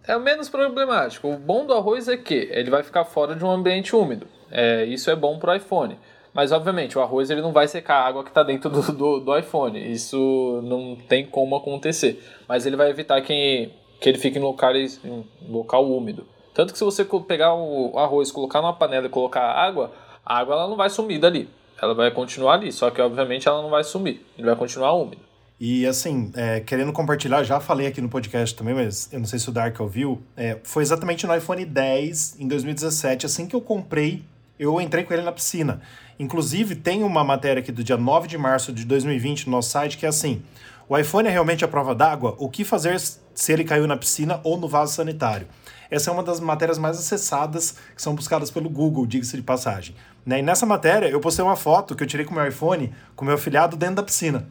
É 0.07 0.17
o 0.17 0.21
menos 0.21 0.51
problemático. 0.51 1.29
O 1.29 1.39
bom 1.39 1.65
do 1.65 1.73
arroz 1.73 2.09
é 2.09 2.17
que 2.17 2.49
ele 2.53 2.71
vai 2.71 2.83
ficar 2.83 3.05
fora 3.05 3.35
de 3.35 3.45
um 3.45 3.51
ambiente 3.51 3.97
úmido. 3.97 4.27
É, 4.51 4.85
isso 4.85 5.11
é 5.11 5.17
bom 5.17 5.39
pro 5.39 5.55
iPhone. 5.55 5.99
Mas, 6.33 6.53
obviamente, 6.53 6.99
o 6.99 7.01
arroz 7.01 7.31
ele 7.31 7.41
não 7.41 7.53
vai 7.53 7.67
secar 7.69 7.97
a 7.97 8.07
água 8.07 8.23
que 8.23 8.29
está 8.29 8.43
dentro 8.43 8.69
do, 8.69 8.83
do, 8.93 9.21
do 9.21 9.39
iPhone. 9.39 9.81
Isso 9.93 10.61
não 10.65 10.97
tem 11.09 11.25
como 11.25 11.57
acontecer. 11.57 12.23
Mas 12.47 12.67
ele 12.67 12.77
vai 12.77 12.91
evitar 12.91 13.21
que, 13.23 13.71
que 14.01 14.09
ele 14.09 14.19
fique 14.19 14.39
em, 14.39 14.43
locais, 14.43 15.01
em 15.03 15.25
local 15.49 15.89
úmido. 15.89 16.27
Tanto 16.53 16.73
que 16.73 16.79
se 16.79 16.85
você 16.85 17.05
pegar 17.27 17.55
o 17.55 17.99
arroz, 17.99 18.31
colocar 18.31 18.61
numa 18.61 18.75
panela 18.75 19.07
e 19.07 19.11
colocar 19.11 19.43
água, 19.43 19.93
a 20.25 20.39
água 20.39 20.55
ela 20.55 20.69
não 20.69 20.77
vai 20.77 20.91
sumir 20.91 21.19
dali. 21.19 21.49
Ela 21.81 21.95
vai 21.95 22.11
continuar 22.11 22.55
ali. 22.55 22.71
Só 22.73 22.91
que, 22.91 23.01
obviamente, 23.01 23.49
ela 23.49 23.63
não 23.63 23.71
vai 23.71 23.85
sumir. 23.85 24.27
Ele 24.37 24.47
vai 24.47 24.57
continuar 24.57 24.93
úmido. 24.93 25.23
E 25.67 25.87
assim, 25.87 26.31
é, 26.35 26.61
querendo 26.61 26.93
compartilhar, 26.93 27.43
já 27.43 27.59
falei 27.59 27.87
aqui 27.87 27.99
no 27.99 28.09
podcast 28.11 28.55
também, 28.55 28.75
mas 28.75 29.09
eu 29.11 29.19
não 29.19 29.27
sei 29.27 29.39
se 29.39 29.49
o 29.49 29.53
Dark 29.53 29.81
ouviu. 29.81 30.21
é, 30.37 30.59
foi 30.63 30.83
exatamente 30.83 31.27
no 31.27 31.35
iPhone 31.35 31.65
10 31.65 32.37
em 32.39 32.47
2017, 32.47 33.25
assim 33.25 33.47
que 33.47 33.57
eu 33.57 33.63
comprei, 33.63 34.23
eu 34.59 34.79
entrei 34.79 35.05
com 35.05 35.15
ele 35.15 35.23
na 35.23 35.33
piscina. 35.33 35.81
Inclusive, 36.19 36.75
tem 36.75 37.03
uma 37.03 37.25
matéria 37.25 37.63
aqui 37.63 37.73
do 37.73 37.83
dia 37.83 37.97
9 37.97 38.29
de 38.29 38.37
março 38.37 38.75
de 38.75 38.85
2020 38.85 39.47
no 39.47 39.53
nosso 39.53 39.71
site 39.71 39.97
que 39.97 40.05
é 40.05 40.11
assim: 40.11 40.43
o 40.87 40.99
iPhone 40.99 41.29
é 41.29 41.31
realmente 41.31 41.65
a 41.65 41.69
prova 41.69 41.95
d'água? 41.95 42.37
O 42.39 42.51
que 42.51 42.63
fazer 42.63 43.01
se 43.01 43.51
ele 43.51 43.65
caiu 43.65 43.87
na 43.87 43.97
piscina 43.97 44.41
ou 44.45 44.59
no 44.59 44.69
vaso 44.69 44.93
sanitário? 44.93 45.47
Essa 45.91 46.11
é 46.11 46.13
uma 46.13 46.23
das 46.23 46.41
matérias 46.41 46.77
mais 46.77 46.99
acessadas 46.99 47.77
que 47.97 48.03
são 48.03 48.15
buscadas 48.15 48.51
pelo 48.51 48.69
Google, 48.69 49.07
diga-se 49.07 49.35
de 49.35 49.43
passagem. 49.43 49.95
Né? 50.27 50.41
E 50.41 50.43
nessa 50.43 50.67
matéria 50.67 51.07
eu 51.07 51.21
postei 51.21 51.43
uma 51.43 51.57
foto 51.57 51.95
que 51.97 52.03
eu 52.03 52.07
tirei 52.07 52.27
com 52.27 52.35
meu 52.35 52.47
iPhone 52.47 52.93
com 53.17 53.25
meu 53.25 53.37
afilhado 53.37 53.79
dentro 53.79 53.97
da 53.97 54.03
piscina. 54.03 54.47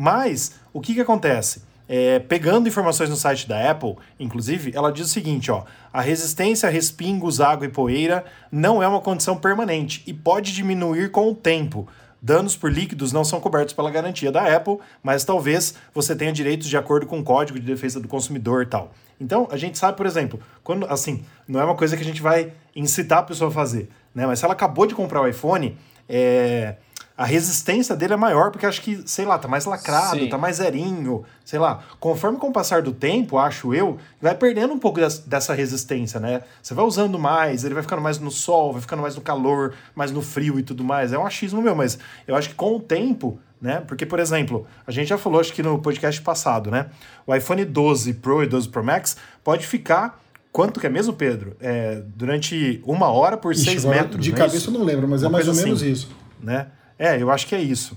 Mas 0.00 0.58
o 0.72 0.80
que, 0.80 0.94
que 0.94 1.00
acontece? 1.02 1.62
É, 1.86 2.18
pegando 2.20 2.66
informações 2.66 3.10
no 3.10 3.16
site 3.16 3.46
da 3.46 3.70
Apple, 3.70 3.96
inclusive, 4.18 4.72
ela 4.74 4.90
diz 4.90 5.08
o 5.08 5.10
seguinte: 5.10 5.50
ó, 5.50 5.64
a 5.92 6.00
resistência 6.00 6.66
a 6.66 6.72
respingos, 6.72 7.38
água 7.38 7.66
e 7.66 7.68
poeira 7.68 8.24
não 8.50 8.82
é 8.82 8.88
uma 8.88 9.02
condição 9.02 9.36
permanente 9.36 10.02
e 10.06 10.14
pode 10.14 10.54
diminuir 10.54 11.10
com 11.10 11.28
o 11.28 11.34
tempo. 11.34 11.86
Danos 12.22 12.56
por 12.56 12.72
líquidos 12.72 13.12
não 13.12 13.24
são 13.24 13.40
cobertos 13.40 13.74
pela 13.74 13.90
garantia 13.90 14.32
da 14.32 14.56
Apple, 14.56 14.78
mas 15.02 15.22
talvez 15.22 15.74
você 15.92 16.16
tenha 16.16 16.32
direitos 16.32 16.66
de 16.66 16.78
acordo 16.78 17.04
com 17.04 17.20
o 17.20 17.22
Código 17.22 17.60
de 17.60 17.66
Defesa 17.66 18.00
do 18.00 18.08
Consumidor 18.08 18.62
e 18.62 18.66
tal. 18.66 18.94
Então, 19.20 19.46
a 19.50 19.58
gente 19.58 19.76
sabe, 19.76 19.98
por 19.98 20.06
exemplo, 20.06 20.40
quando 20.64 20.86
assim, 20.86 21.26
não 21.46 21.60
é 21.60 21.64
uma 21.64 21.76
coisa 21.76 21.94
que 21.94 22.02
a 22.02 22.06
gente 22.06 22.22
vai 22.22 22.54
incitar 22.74 23.18
a 23.18 23.22
pessoa 23.22 23.50
a 23.50 23.52
fazer, 23.52 23.90
né? 24.14 24.26
Mas 24.26 24.38
se 24.38 24.46
ela 24.46 24.54
acabou 24.54 24.86
de 24.86 24.94
comprar 24.94 25.20
o 25.20 25.28
iPhone, 25.28 25.76
é, 26.08 26.76
a 27.20 27.26
resistência 27.26 27.94
dele 27.94 28.14
é 28.14 28.16
maior 28.16 28.50
porque 28.50 28.64
acho 28.64 28.80
que, 28.80 29.02
sei 29.04 29.26
lá, 29.26 29.38
tá 29.38 29.46
mais 29.46 29.66
lacrado, 29.66 30.20
Sim. 30.20 30.28
tá 30.30 30.38
mais 30.38 30.56
zerinho, 30.56 31.22
sei 31.44 31.58
lá. 31.58 31.82
Conforme 32.00 32.38
com 32.38 32.48
o 32.48 32.52
passar 32.52 32.80
do 32.80 32.92
tempo, 32.92 33.36
acho 33.36 33.74
eu, 33.74 33.98
vai 34.22 34.34
perdendo 34.34 34.72
um 34.72 34.78
pouco 34.78 34.98
des- 35.00 35.18
dessa 35.18 35.52
resistência, 35.52 36.18
né? 36.18 36.40
Você 36.62 36.72
vai 36.72 36.82
usando 36.84 37.18
mais, 37.18 37.62
ele 37.62 37.74
vai 37.74 37.82
ficando 37.82 38.00
mais 38.00 38.18
no 38.18 38.30
sol, 38.30 38.72
vai 38.72 38.80
ficando 38.80 39.02
mais 39.02 39.16
no 39.16 39.20
calor, 39.20 39.74
mais 39.94 40.10
no 40.10 40.22
frio 40.22 40.58
e 40.58 40.62
tudo 40.62 40.82
mais. 40.82 41.12
É 41.12 41.18
um 41.18 41.26
achismo 41.26 41.60
meu, 41.60 41.74
mas 41.74 41.98
eu 42.26 42.34
acho 42.34 42.48
que 42.48 42.54
com 42.54 42.74
o 42.76 42.80
tempo, 42.80 43.38
né? 43.60 43.82
Porque, 43.86 44.06
por 44.06 44.18
exemplo, 44.18 44.66
a 44.86 44.90
gente 44.90 45.08
já 45.08 45.18
falou, 45.18 45.40
acho 45.42 45.52
que 45.52 45.62
no 45.62 45.78
podcast 45.78 46.22
passado, 46.22 46.70
né? 46.70 46.86
O 47.26 47.34
iPhone 47.34 47.62
12 47.66 48.14
Pro 48.14 48.42
e 48.42 48.46
12 48.46 48.70
Pro 48.70 48.82
Max 48.82 49.18
pode 49.44 49.66
ficar. 49.66 50.18
Quanto 50.50 50.80
que 50.80 50.86
é 50.86 50.90
mesmo, 50.90 51.12
Pedro? 51.12 51.54
É, 51.60 52.02
durante 52.16 52.82
uma 52.86 53.08
hora 53.08 53.36
por 53.36 53.52
Ixi, 53.52 53.64
seis 53.66 53.84
metros. 53.84 54.24
De 54.24 54.30
não 54.30 54.36
é 54.36 54.38
cabeça 54.38 54.56
isso? 54.56 54.70
eu 54.70 54.78
não 54.78 54.84
lembro, 54.84 55.06
mas 55.06 55.22
é 55.22 55.26
Uma 55.26 55.32
mais 55.32 55.46
ou 55.46 55.54
menos 55.54 55.82
assim. 55.82 55.92
isso. 55.92 56.08
né? 56.42 56.68
É, 57.00 57.20
eu 57.20 57.30
acho 57.30 57.46
que 57.46 57.54
é 57.54 57.60
isso. 57.60 57.96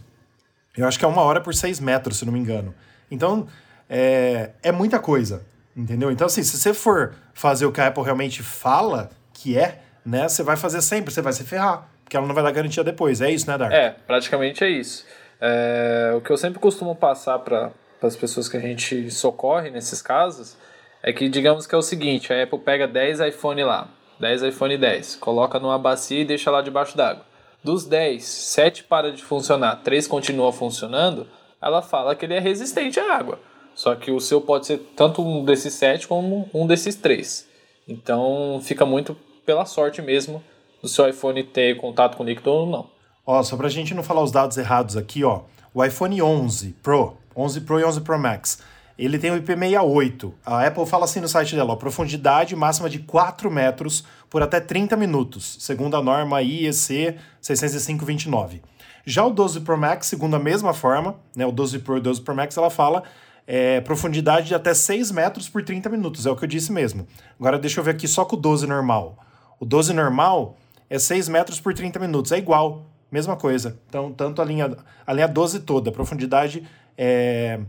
Eu 0.78 0.88
acho 0.88 0.98
que 0.98 1.04
é 1.04 1.08
uma 1.08 1.22
hora 1.22 1.42
por 1.42 1.54
seis 1.54 1.78
metros, 1.78 2.18
se 2.18 2.26
não 2.26 2.32
me 2.32 2.40
engano. 2.40 2.74
Então, 3.12 3.46
é, 3.90 4.52
é 4.64 4.72
muita 4.72 4.98
coisa, 4.98 5.46
entendeu? 5.76 6.10
Então, 6.10 6.26
assim, 6.26 6.42
se 6.42 6.58
você 6.58 6.74
for 6.74 7.14
fazer 7.34 7.66
o 7.66 7.72
que 7.72 7.82
a 7.82 7.88
Apple 7.88 8.02
realmente 8.02 8.42
fala 8.42 9.10
que 9.34 9.58
é, 9.58 9.82
né? 10.06 10.30
Você 10.30 10.42
vai 10.42 10.56
fazer 10.56 10.82
sempre, 10.82 11.14
você 11.14 11.22
vai 11.22 11.34
se 11.34 11.44
ferrar, 11.44 11.86
porque 12.02 12.16
ela 12.16 12.26
não 12.26 12.34
vai 12.34 12.44
dar 12.46 12.52
garantia 12.52 12.82
depois. 12.82 13.20
É 13.20 13.30
isso, 13.30 13.46
né, 13.52 13.58
Dark? 13.58 13.74
É, 13.74 13.94
praticamente 14.08 14.64
é 14.64 14.70
isso. 14.70 15.06
É, 15.42 16.14
o 16.16 16.22
que 16.22 16.32
eu 16.32 16.38
sempre 16.38 16.60
costumo 16.60 16.96
passar 16.96 17.40
para 17.40 17.72
as 18.02 18.16
pessoas 18.16 18.48
que 18.48 18.56
a 18.56 18.62
gente 18.62 19.12
socorre 19.12 19.70
nesses 19.70 20.02
casos 20.02 20.56
é 21.04 21.12
que, 21.12 21.28
digamos 21.28 21.68
que 21.68 21.76
é 21.76 21.78
o 21.78 21.82
seguinte: 21.82 22.32
a 22.32 22.42
Apple 22.42 22.60
pega 22.60 22.88
10 22.88 23.20
iPhone 23.20 23.64
lá, 23.66 23.90
10 24.18 24.44
iPhone 24.44 24.78
10, 24.78 25.18
coloca 25.18 25.60
numa 25.60 25.78
bacia 25.78 26.22
e 26.22 26.26
deixa 26.26 26.50
lá 26.50 26.62
debaixo 26.62 26.96
d'água. 26.96 27.33
Dos 27.64 27.86
10, 27.86 28.24
7 28.24 28.84
para 28.84 29.12
de 29.12 29.24
funcionar, 29.24 29.78
3 29.78 30.06
continua 30.08 30.52
funcionando, 30.52 31.28
ela 31.62 31.82
fala 31.82 32.14
que 32.14 32.26
ele 32.26 32.34
é 32.34 32.40
resistente 32.40 33.00
à 33.00 33.16
água. 33.16 33.40
Só 33.74 33.96
que 33.96 34.12
o 34.12 34.20
seu 34.20 34.42
pode 34.42 34.68
ser 34.68 34.80
tanto 34.96 35.22
um 35.22 35.46
desses 35.46 35.74
7 35.74 36.08
como 36.08 36.50
um 36.54 36.68
desses 36.68 36.96
3. 36.96 37.48
Então 37.88 38.60
fica 38.62 38.86
muito 38.86 39.16
pela 39.46 39.66
sorte 39.66 40.02
mesmo 40.02 40.44
do 40.82 40.88
seu 40.90 41.08
iPhone 41.08 41.42
ter 41.44 41.78
contato 41.78 42.18
com 42.18 42.24
líquido 42.24 42.52
ou 42.52 42.66
não. 42.66 42.90
Ó, 43.26 43.42
só 43.42 43.56
pra 43.56 43.70
gente 43.70 43.94
não 43.94 44.04
falar 44.04 44.22
os 44.22 44.32
dados 44.32 44.58
errados 44.58 44.98
aqui, 44.98 45.24
ó. 45.24 45.44
O 45.74 45.84
iPhone 45.84 46.22
11 46.22 46.76
Pro, 46.84 47.18
11 47.36 47.62
Pro 47.62 47.80
e 47.80 47.86
11 47.86 48.02
Pro 48.02 48.20
Max, 48.20 48.60
ele 48.98 49.18
tem 49.18 49.32
o 49.32 49.42
IP68. 49.42 50.34
A 50.46 50.66
Apple 50.66 50.86
fala 50.86 51.06
assim 51.06 51.20
no 51.20 51.28
site 51.28 51.56
dela, 51.56 51.74
ó, 51.74 51.76
profundidade 51.76 52.56
máxima 52.56 52.90
de 52.90 53.00
4 53.00 53.50
metros 53.50 54.04
por 54.30 54.42
até 54.42 54.60
30 54.60 54.96
minutos, 54.96 55.58
segundo 55.60 55.96
a 55.96 56.02
norma 56.02 56.42
IEC 56.42 57.18
60529. 57.42 58.62
Já 59.06 59.26
o 59.26 59.32
12 59.32 59.62
Pro 59.62 59.78
Max, 59.78 60.08
segundo 60.08 60.36
a 60.36 60.40
mesma 60.40 60.74
forma, 60.74 61.16
né, 61.36 61.46
o 61.46 61.52
12 61.52 61.80
Pro 61.80 61.98
e 61.98 62.00
o 62.00 62.02
12 62.02 62.22
Pro 62.22 62.36
Max, 62.36 62.56
ela 62.56 62.70
fala 62.70 63.04
é, 63.46 63.82
profundidade 63.82 64.48
de 64.48 64.56
até 64.56 64.74
6 64.74 65.12
metros 65.12 65.50
por 65.50 65.64
30 65.64 65.90
minutos, 65.90 66.26
é 66.26 66.32
o 66.32 66.36
que 66.36 66.46
eu 66.46 66.48
disse 66.48 66.72
mesmo. 66.72 67.06
Agora 67.38 67.60
deixa 67.60 67.80
eu 67.80 67.84
ver 67.84 67.92
aqui 67.92 68.08
só 68.08 68.24
com 68.24 68.36
o 68.36 68.40
12 68.40 68.66
normal. 68.66 69.18
O 69.60 69.66
12 69.66 69.94
normal 69.94 70.56
é 70.90 70.98
6 70.98 71.28
metros 71.28 71.60
por 71.60 71.74
30 71.74 72.00
minutos, 72.00 72.32
é 72.32 72.38
igual, 72.38 72.86
mesma 73.12 73.36
coisa. 73.36 73.78
Então, 73.90 74.12
tanto 74.12 74.42
a 74.42 74.46
linha, 74.46 74.76
a 75.06 75.14
linha 75.14 75.28
12 75.28 75.62
toda, 75.62 75.92
profundidade 75.92 76.64
é 76.98 77.60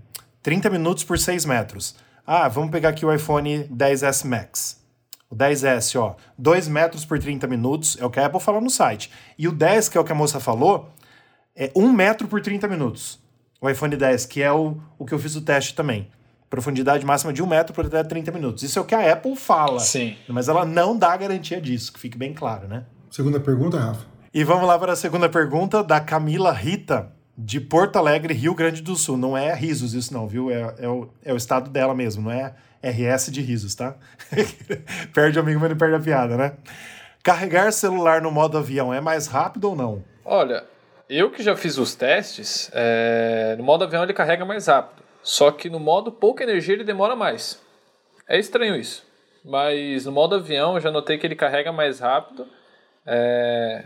30 0.45 0.69
minutos 0.69 1.03
por 1.03 1.19
6 1.19 1.47
metros. 1.47 1.97
Ah, 2.27 2.49
vamos 2.49 2.71
pegar 2.71 2.91
aqui 2.91 3.05
o 3.07 3.13
iPhone 3.13 3.65
10S 3.65 4.27
Max. 4.27 4.79
O 5.31 5.35
10S, 5.35 5.99
ó, 5.99 6.17
2 6.37 6.69
metros 6.69 7.07
por 7.07 7.19
30 7.19 7.47
minutos, 7.47 7.97
é 7.99 8.05
o 8.05 8.11
que 8.11 8.21
a 8.21 8.27
Apple 8.27 8.41
falou 8.41 8.61
no 8.61 8.69
site. 8.69 9.11
E 9.39 9.49
o 9.49 9.53
10, 9.53 9.89
que 9.89 9.97
é 9.97 10.01
o 10.03 10.05
que 10.05 10.13
a 10.13 10.15
moça 10.15 10.39
falou, 10.39 10.91
é 11.57 11.73
1 11.75 11.91
metro 11.91 12.29
por 12.29 12.43
30 12.43 12.69
minutos. 12.69 13.19
O 13.59 13.71
iPhone 13.71 13.97
10, 13.97 14.27
que 14.27 14.43
é 14.43 14.53
o, 14.53 14.77
o 14.99 15.07
que 15.07 15.15
eu 15.15 15.19
fiz 15.19 15.35
o 15.35 15.41
teste 15.41 15.75
também. 15.75 16.11
Profundidade 16.51 17.07
máxima 17.07 17.33
de 17.33 17.43
1 17.43 17.47
metro 17.47 17.73
por 17.73 17.87
até 17.87 18.05
30 18.05 18.31
minutos. 18.31 18.63
Isso 18.63 18.79
é 18.79 18.83
o 18.83 18.85
que 18.85 18.95
a 18.95 19.15
Apple 19.15 19.35
fala. 19.37 19.81
Sim. 19.81 20.15
Mas 20.29 20.47
ela 20.51 20.67
não 20.67 20.95
dá 20.95 21.17
garantia 21.17 21.59
disso, 21.59 21.91
que 21.91 21.99
fique 21.99 22.19
bem 22.19 22.35
claro, 22.35 22.69
né? 22.69 22.85
Segunda 23.11 23.41
pergunta, 23.41 23.81
Rafa. 23.81 24.05
E 24.35 24.45
vamos 24.45 24.69
lá 24.69 24.79
para 24.79 24.93
a 24.93 24.97
segunda 24.97 25.27
pergunta 25.27 25.83
da 25.83 26.03
Camila 26.03 26.53
Rita, 26.53 27.14
de 27.37 27.61
Porto 27.61 27.97
Alegre, 27.97 28.35
Rio 28.35 28.55
Grande 28.55 28.82
do 28.82 28.97
Sul. 28.97 29.16
Não 29.16 29.37
é 29.37 29.55
risos 29.55 29.95
isso 29.95 30.12
não, 30.12 30.26
viu? 30.26 30.51
É, 30.51 30.74
é, 30.78 30.89
o, 30.89 31.09
é 31.24 31.32
o 31.32 31.37
estado 31.37 31.70
dela 31.70 31.95
mesmo, 31.95 32.22
não 32.22 32.30
é 32.30 32.55
RS 32.82 33.30
de 33.30 33.41
risos, 33.41 33.74
tá? 33.74 33.97
perde 35.14 35.39
o 35.39 35.43
amigo, 35.43 35.59
mas 35.59 35.70
não 35.70 35.76
perde 35.76 35.97
a 35.97 36.01
piada, 36.01 36.37
né? 36.37 36.57
Carregar 37.22 37.72
celular 37.72 38.20
no 38.20 38.30
modo 38.30 38.59
avião 38.59 38.93
é 38.93 39.01
mais 39.01 39.26
rápido 39.26 39.70
ou 39.70 39.76
não? 39.76 40.05
Olha, 40.24 40.64
eu 41.09 41.30
que 41.30 41.43
já 41.43 41.57
fiz 41.57 41.78
os 41.78 41.95
testes, 41.95 42.70
é... 42.74 43.55
no 43.57 43.64
modo 43.64 43.85
avião 43.85 44.03
ele 44.03 44.12
carrega 44.12 44.45
mais 44.45 44.66
rápido. 44.66 45.03
Só 45.22 45.51
que 45.51 45.70
no 45.70 45.80
modo 45.80 46.12
pouca 46.12 46.45
energia 46.45 46.74
ele 46.74 46.85
demora 46.85 47.16
mais. 47.16 47.62
É 48.28 48.39
estranho 48.39 48.76
isso. 48.76 49.07
Mas 49.43 50.05
no 50.05 50.12
modo 50.12 50.35
avião 50.35 50.74
eu 50.74 50.80
já 50.80 50.91
notei 50.91 51.16
que 51.16 51.26
ele 51.26 51.35
carrega 51.35 51.72
mais 51.72 51.99
rápido. 51.99 52.47
É... 53.07 53.85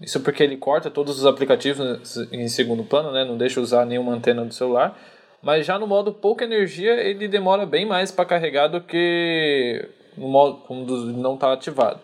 Isso 0.00 0.20
porque 0.20 0.42
ele 0.42 0.56
corta 0.56 0.90
todos 0.90 1.18
os 1.18 1.26
aplicativos 1.26 2.16
em 2.32 2.48
segundo 2.48 2.82
plano, 2.82 3.12
né? 3.12 3.24
Não 3.24 3.36
deixa 3.36 3.60
usar 3.60 3.84
nenhuma 3.84 4.12
antena 4.12 4.44
do 4.44 4.54
celular. 4.54 4.98
Mas 5.42 5.66
já 5.66 5.78
no 5.78 5.86
modo 5.86 6.12
pouca 6.12 6.44
energia 6.44 6.92
ele 6.94 7.28
demora 7.28 7.66
bem 7.66 7.84
mais 7.84 8.10
para 8.10 8.24
carregar 8.24 8.68
do 8.68 8.80
que 8.80 9.88
no 10.16 10.28
modo 10.28 10.58
quando 10.66 11.06
não 11.12 11.34
está 11.34 11.52
ativado. 11.52 12.00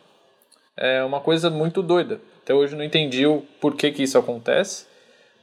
É 0.76 1.02
uma 1.02 1.20
coisa 1.20 1.48
muito 1.48 1.82
doida. 1.82 2.20
Até 2.42 2.54
hoje 2.54 2.76
não 2.76 2.84
entendi 2.84 3.26
o 3.26 3.42
porquê 3.60 3.90
que 3.90 4.02
isso 4.02 4.18
acontece. 4.18 4.86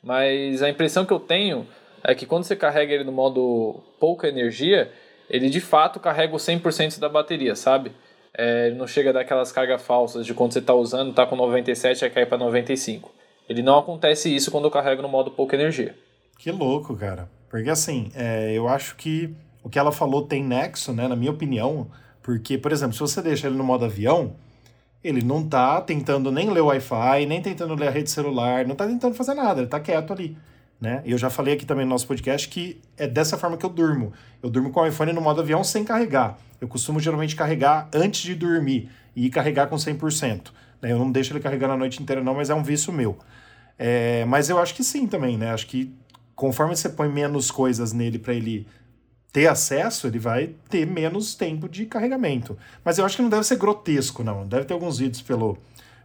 Mas 0.04 0.62
a 0.62 0.70
impressão 0.70 1.06
que 1.06 1.14
eu 1.14 1.20
tenho 1.20 1.68
é 2.04 2.14
que 2.14 2.26
quando 2.26 2.44
você 2.44 2.56
carrega 2.56 2.94
ele 2.94 3.04
no 3.04 3.12
modo 3.12 3.82
pouca 4.00 4.28
energia, 4.28 4.92
ele 5.30 5.50
de 5.50 5.62
fato 5.62 6.00
carrega 6.00 6.36
o 6.36 6.38
100% 6.38 7.00
da 7.00 7.10
bateria, 7.10 7.56
sabe? 7.56 7.92
É, 8.36 8.72
não 8.72 8.88
chega 8.88 9.12
a 9.12 9.14
dar 9.14 9.22
aquelas 9.22 9.52
cargas 9.52 9.82
falsas 9.82 10.26
de 10.26 10.34
quando 10.34 10.54
você 10.54 10.60
está 10.60 10.74
usando, 10.74 11.12
está 11.12 11.26
com 11.26 11.36
97 11.36 12.06
e 12.06 12.10
cai 12.10 12.26
para 12.26 12.38
95. 12.38 13.12
Ele 13.48 13.62
não 13.62 13.78
acontece 13.78 14.34
isso 14.34 14.50
quando 14.50 14.66
eu 14.66 14.72
carrego 14.72 15.02
no 15.02 15.10
modo 15.10 15.30
pouca 15.32 15.56
energia. 15.56 15.96
Que 16.40 16.52
louco, 16.52 16.96
cara. 16.96 17.30
Porque 17.50 17.70
assim, 17.70 18.12
é, 18.16 18.52
eu 18.54 18.68
acho 18.68 18.96
que 18.96 19.36
o 19.64 19.70
que 19.70 19.78
ela 19.78 19.92
falou 19.92 20.26
tem 20.26 20.44
nexo, 20.44 20.92
né, 20.92 21.08
na 21.08 21.16
minha 21.16 21.32
opinião, 21.32 21.88
porque, 22.22 22.58
por 22.58 22.72
exemplo, 22.72 22.94
se 22.94 23.00
você 23.00 23.22
deixa 23.22 23.48
ele 23.48 23.56
no 23.56 23.64
modo 23.64 23.86
avião, 23.86 24.36
ele 25.04 25.24
não 25.24 25.48
tá 25.48 25.80
tentando 25.82 26.32
nem 26.32 26.50
ler 26.50 26.62
o 26.62 26.68
Wi-Fi, 26.68 27.26
nem 27.28 27.42
tentando 27.42 27.76
ler 27.76 27.90
a 27.90 27.92
rede 27.92 28.10
celular, 28.10 28.66
não 28.66 28.76
tá 28.76 28.88
tentando 28.88 29.14
fazer 29.14 29.34
nada, 29.34 29.62
ele 29.62 29.70
tá 29.70 29.80
quieto 29.80 30.14
ali. 30.14 30.38
Né? 30.84 31.02
Eu 31.06 31.18
já 31.18 31.30
falei 31.30 31.54
aqui 31.54 31.66
também 31.66 31.86
no 31.86 31.92
nosso 31.92 32.06
podcast 32.06 32.50
que 32.50 32.82
é 32.98 33.08
dessa 33.08 33.38
forma 33.38 33.56
que 33.56 33.66
eu 33.66 33.70
durmo. 33.70 34.12
Eu 34.42 34.50
durmo 34.50 34.70
com 34.70 34.82
o 34.82 34.86
iPhone 34.86 35.14
no 35.14 35.22
modo 35.22 35.40
avião 35.40 35.64
sem 35.64 35.86
carregar. 35.86 36.38
Eu 36.60 36.68
costumo 36.68 37.00
geralmente 37.00 37.38
carregar 37.38 37.88
antes 37.94 38.20
de 38.20 38.36
dormir 38.36 38.90
e 39.16 39.30
carregar 39.30 39.68
com 39.68 39.78
100%. 39.78 40.52
Né? 40.82 40.92
Eu 40.92 41.00
não 41.00 41.10
deixo 41.10 41.32
ele 41.32 41.40
carregar 41.40 41.70
a 41.72 41.78
noite 41.78 42.04
inteira 42.04 42.22
não, 42.22 42.34
mas 42.34 42.50
é 42.50 42.54
um 42.54 42.62
vício 42.62 42.92
meu. 42.92 43.18
É, 43.80 44.26
mas 44.26 44.50
eu 44.50 44.60
acho 44.60 44.76
que 44.76 44.84
sim 44.84 45.08
também, 45.08 45.38
né? 45.38 45.54
Acho 45.54 45.68
que 45.68 45.96
conforme 46.36 46.76
você 46.76 46.90
põe 46.90 47.08
menos 47.08 47.50
coisas 47.50 47.94
nele 47.94 48.20
para 48.20 48.34
ele 48.34 48.68
ter 49.32 49.48
acesso, 49.48 50.06
ele 50.06 50.20
vai 50.20 50.54
ter 50.70 50.86
menos 50.86 51.34
tempo 51.34 51.70
de 51.70 51.86
carregamento. 51.86 52.58
Mas 52.84 52.98
eu 52.98 53.06
acho 53.06 53.16
que 53.16 53.22
não 53.22 53.30
deve 53.30 53.46
ser 53.46 53.56
grotesco, 53.56 54.22
não. 54.22 54.46
Deve 54.46 54.66
ter 54.66 54.74
alguns 54.74 54.98
vídeos 54.98 55.22
pelo, 55.22 55.58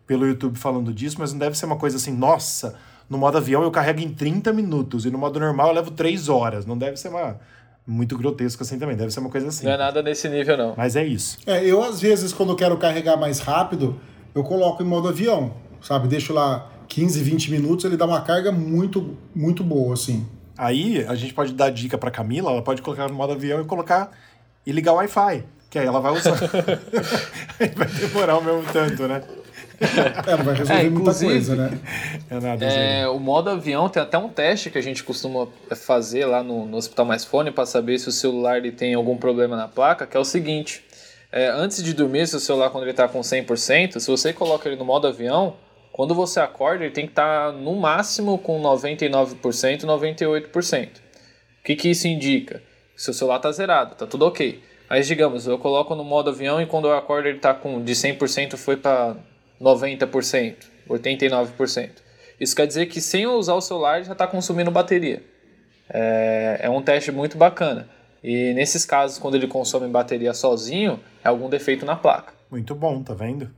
pelo 0.07 0.25
YouTube 0.25 0.57
falando 0.57 0.95
disso, 0.95 1.17
mas 1.19 1.33
não 1.33 1.41
deve 1.41 1.59
ser 1.59 1.67
uma 1.67 1.77
coisa 1.77 1.97
assim, 1.97 2.13
nossa, 2.13 2.79
no 3.09 3.17
modo 3.17 3.39
avião 3.39 3.63
eu 3.63 3.71
carrego 3.71 4.01
em 4.01 4.13
30 4.13 4.53
minutos 4.53 5.07
e 5.07 5.11
no 5.11 5.19
modo 5.19 5.41
normal 5.41 5.69
eu 5.69 5.75
levo 5.75 5.91
3 5.91 6.29
horas. 6.29 6.67
Não 6.67 6.77
deve 6.77 6.97
ser 6.97 7.09
uma 7.09 7.39
muito 7.87 8.19
grotesco 8.19 8.63
assim 8.63 8.79
também, 8.79 8.97
deve 8.97 9.11
ser 9.11 9.21
uma 9.21 9.31
coisa 9.31 9.49
assim. 9.49 9.65
Não 9.65 9.73
é 9.73 9.77
nada 9.79 10.03
nesse 10.03 10.29
nível 10.29 10.57
não. 10.57 10.75
Mas 10.77 10.95
é 10.95 11.05
isso. 11.05 11.39
É, 11.47 11.65
eu 11.65 11.83
às 11.83 12.01
vezes 12.01 12.33
quando 12.33 12.51
eu 12.51 12.57
quero 12.57 12.77
carregar 12.77 13.17
mais 13.17 13.39
rápido, 13.41 13.99
eu 14.35 14.45
coloco 14.45 14.83
em 14.83 14.87
modo 14.87 15.09
avião, 15.09 15.55
sabe? 15.81 16.07
Deixo 16.07 16.35
lá 16.35 16.71
15, 16.89 17.23
20 17.23 17.51
minutos, 17.51 17.85
ele 17.87 17.97
dá 17.97 18.05
uma 18.05 18.21
carga 18.21 18.53
muito 18.53 19.17
muito 19.35 19.65
boa 19.65 19.95
assim. 19.95 20.27
Aí 20.57 21.05
a 21.07 21.15
gente 21.15 21.33
pode 21.33 21.55
dar 21.55 21.71
dica 21.71 21.97
para 21.97 22.11
Camila, 22.11 22.51
ela 22.51 22.63
pode 22.63 22.83
colocar 22.83 23.09
no 23.09 23.15
modo 23.15 23.33
avião 23.33 23.61
e 23.61 23.65
colocar 23.65 24.11
e 24.67 24.73
ligar 24.73 24.93
o 24.93 24.97
Wi-Fi, 24.97 25.45
que 25.71 25.79
aí 25.79 25.87
ela 25.87 26.01
vai 26.01 26.13
usar. 26.13 26.35
vai 27.75 27.89
demorar 27.89 28.39
o 28.39 28.45
mesmo 28.45 28.65
tanto, 28.71 29.09
né? 29.09 29.23
É, 29.81 30.37
não 30.37 30.45
vai 30.45 30.55
resolver 30.55 30.87
é, 30.87 30.91
muita 30.91 31.15
coisa, 31.15 31.57
né? 31.57 31.79
É 32.31 32.41
nada, 32.41 32.65
é, 32.65 33.09
o 33.09 33.19
modo 33.19 33.51
avião 33.51 33.89
tem 33.89 34.03
até 34.03 34.19
um 34.19 34.29
teste 34.29 34.71
que 34.71 34.79
a 34.79 34.83
gente 34.83 35.05
costuma 35.05 35.47
fazer 35.77 36.27
lá 36.27 36.43
no, 36.43 36.67
no 36.67 36.77
Hospital 36.77 37.07
Mais 37.07 37.25
Fone 37.25 37.51
para 37.51 37.65
saber 37.65 37.99
se 37.99 38.09
o 38.09 38.13
celular 38.13 38.59
ele 38.59 38.73
tem 38.73 38.95
algum 38.95 39.17
problema 39.17 39.57
na 39.57 39.69
placa, 39.69 40.07
que 40.07 40.17
é 40.17 40.21
o 40.21 40.25
seguinte. 40.25 40.85
É, 41.31 41.49
antes 41.49 41.83
de 41.83 41.93
dormir, 41.93 42.27
seu 42.27 42.41
celular, 42.41 42.71
quando 42.71 42.85
ele 42.85 42.91
está 42.91 43.07
com 43.07 43.21
100%, 43.21 44.01
se 44.01 44.11
você 44.11 44.33
coloca 44.33 44.69
ele 44.69 44.77
no 44.77 44.85
modo 44.85 45.07
avião, 45.07 45.55
quando 45.93 46.15
você 46.15 46.41
acorda, 46.41 46.85
ele 46.85 46.93
tem 46.93 47.07
que 47.07 47.13
estar 47.13 47.53
tá 47.53 47.53
no 47.53 47.77
máximo 47.77 48.39
com 48.39 48.61
99%, 48.63 49.37
98%. 49.83 50.89
O 50.89 51.65
que, 51.65 51.77
que 51.77 51.91
isso 51.91 52.09
indica? 52.09 52.63
Seu 52.97 53.13
celular 53.13 53.37
está 53.37 53.53
zerado, 53.53 53.93
está 53.93 54.07
tudo 54.07 54.27
ok. 54.27 54.63
Mas 54.89 55.07
digamos, 55.07 55.47
eu 55.47 55.59
coloco 55.59 55.95
no 55.95 56.03
modo 56.03 56.31
avião 56.31 56.61
e 56.63 56.67
quando 56.67 56.89
eu 56.89 56.97
acordo 56.97 57.29
ele 57.29 57.37
está 57.37 57.53
com 57.53 57.83
de 57.83 57.93
100% 57.93 58.57
foi 58.57 58.77
para 58.77 59.17
90%, 59.61 60.57
89%. 60.89 61.91
Isso 62.41 62.55
quer 62.55 62.67
dizer 62.67 62.87
que 62.87 63.01
sem 63.01 63.27
usar 63.27 63.55
o 63.55 63.61
celular 63.61 64.03
já 64.05 64.13
está 64.13 64.27
consumindo 64.27 64.71
bateria. 64.71 65.23
É, 65.91 66.61
é 66.63 66.71
um 66.71 66.83
teste 66.83 67.11
muito 67.11 67.37
bacana. 67.37 67.89
E 68.23 68.53
nesses 68.55 68.85
casos, 68.85 69.19
quando 69.19 69.35
ele 69.35 69.47
consome 69.47 69.89
bateria 69.89 70.35
sozinho, 70.35 71.01
é 71.25 71.29
algum 71.29 71.49
defeito 71.49 71.85
na 71.87 71.97
placa. 71.97 72.33
Muito 72.51 72.75
bom, 72.75 73.03
tá 73.03 73.15
vendo? 73.15 73.51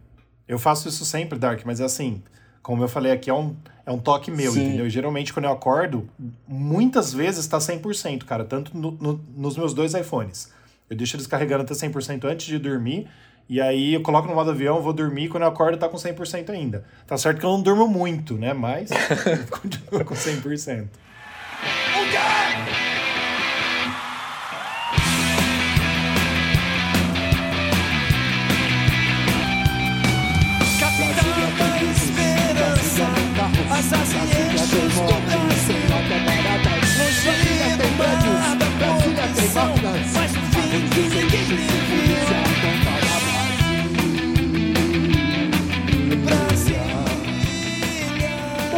Eu 0.46 0.58
faço 0.58 0.88
isso 0.88 1.04
sempre, 1.04 1.38
Dark, 1.38 1.62
mas 1.64 1.80
é 1.80 1.84
assim, 1.84 2.22
como 2.62 2.82
eu 2.82 2.88
falei 2.88 3.12
aqui, 3.12 3.30
é 3.30 3.34
um, 3.34 3.56
é 3.86 3.90
um 3.90 3.98
toque 3.98 4.30
meu, 4.30 4.52
Sim. 4.52 4.66
entendeu? 4.66 4.88
geralmente, 4.88 5.32
quando 5.32 5.44
eu 5.46 5.52
acordo, 5.52 6.08
muitas 6.46 7.12
vezes 7.12 7.40
está 7.40 7.58
100%, 7.58 8.24
cara, 8.24 8.44
tanto 8.44 8.76
no, 8.76 8.90
no, 8.92 9.24
nos 9.36 9.56
meus 9.56 9.72
dois 9.72 9.94
iPhones. 9.94 10.52
Eu 10.88 10.96
deixo 10.96 11.16
eles 11.16 11.26
carregando 11.26 11.62
até 11.62 11.72
100% 11.72 12.24
antes 12.24 12.46
de 12.46 12.58
dormir 12.58 13.08
e 13.50 13.60
aí 13.60 13.94
eu 13.94 14.00
coloco 14.00 14.28
no 14.28 14.34
modo 14.36 14.50
avião, 14.52 14.80
vou 14.80 14.92
dormir, 14.92 15.28
quando 15.28 15.42
eu 15.42 15.48
acordo 15.48 15.76
tá 15.76 15.88
com 15.88 15.96
100% 15.96 16.50
ainda. 16.50 16.84
Tá 17.04 17.18
certo 17.18 17.40
que 17.40 17.44
eu 17.44 17.50
não 17.50 17.60
durmo 17.60 17.88
muito, 17.88 18.34
né? 18.34 18.52
Mas 18.52 18.90
continuo 19.50 20.04
com 20.04 20.14
100%. 20.14 20.86
Assassinos 33.72 34.30
do 34.30 34.52
Brasil 34.52 34.80
Longe 37.00 37.76
do 37.76 37.88
mar 37.98 38.56
da 38.56 38.66
corrupção 38.78 39.74
Mas 40.12 40.32
no 40.32 40.42
fim 40.42 41.08
ninguém 41.08 41.46
me 41.46 42.09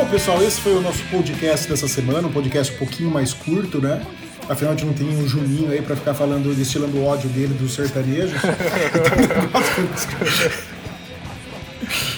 pessoal, 0.07 0.42
esse 0.42 0.61
foi 0.61 0.74
o 0.74 0.80
nosso 0.80 1.03
podcast 1.05 1.68
dessa 1.68 1.88
semana, 1.88 2.28
um 2.28 2.32
podcast 2.32 2.74
um 2.74 2.78
pouquinho 2.78 3.11
mais 3.11 3.32
curto, 3.32 3.80
né? 3.80 4.03
Afinal, 4.48 4.72
a 4.72 4.76
gente 4.76 4.86
não 4.86 4.94
tem 4.94 5.09
um 5.09 5.26
Juninho 5.26 5.70
aí 5.70 5.80
pra 5.80 5.94
ficar 5.94 6.14
falando, 6.14 6.55
destilando 6.55 6.96
o 6.98 7.05
ódio 7.05 7.28
dele 7.30 7.55
dos 7.55 7.74
sertanejos. 7.74 8.32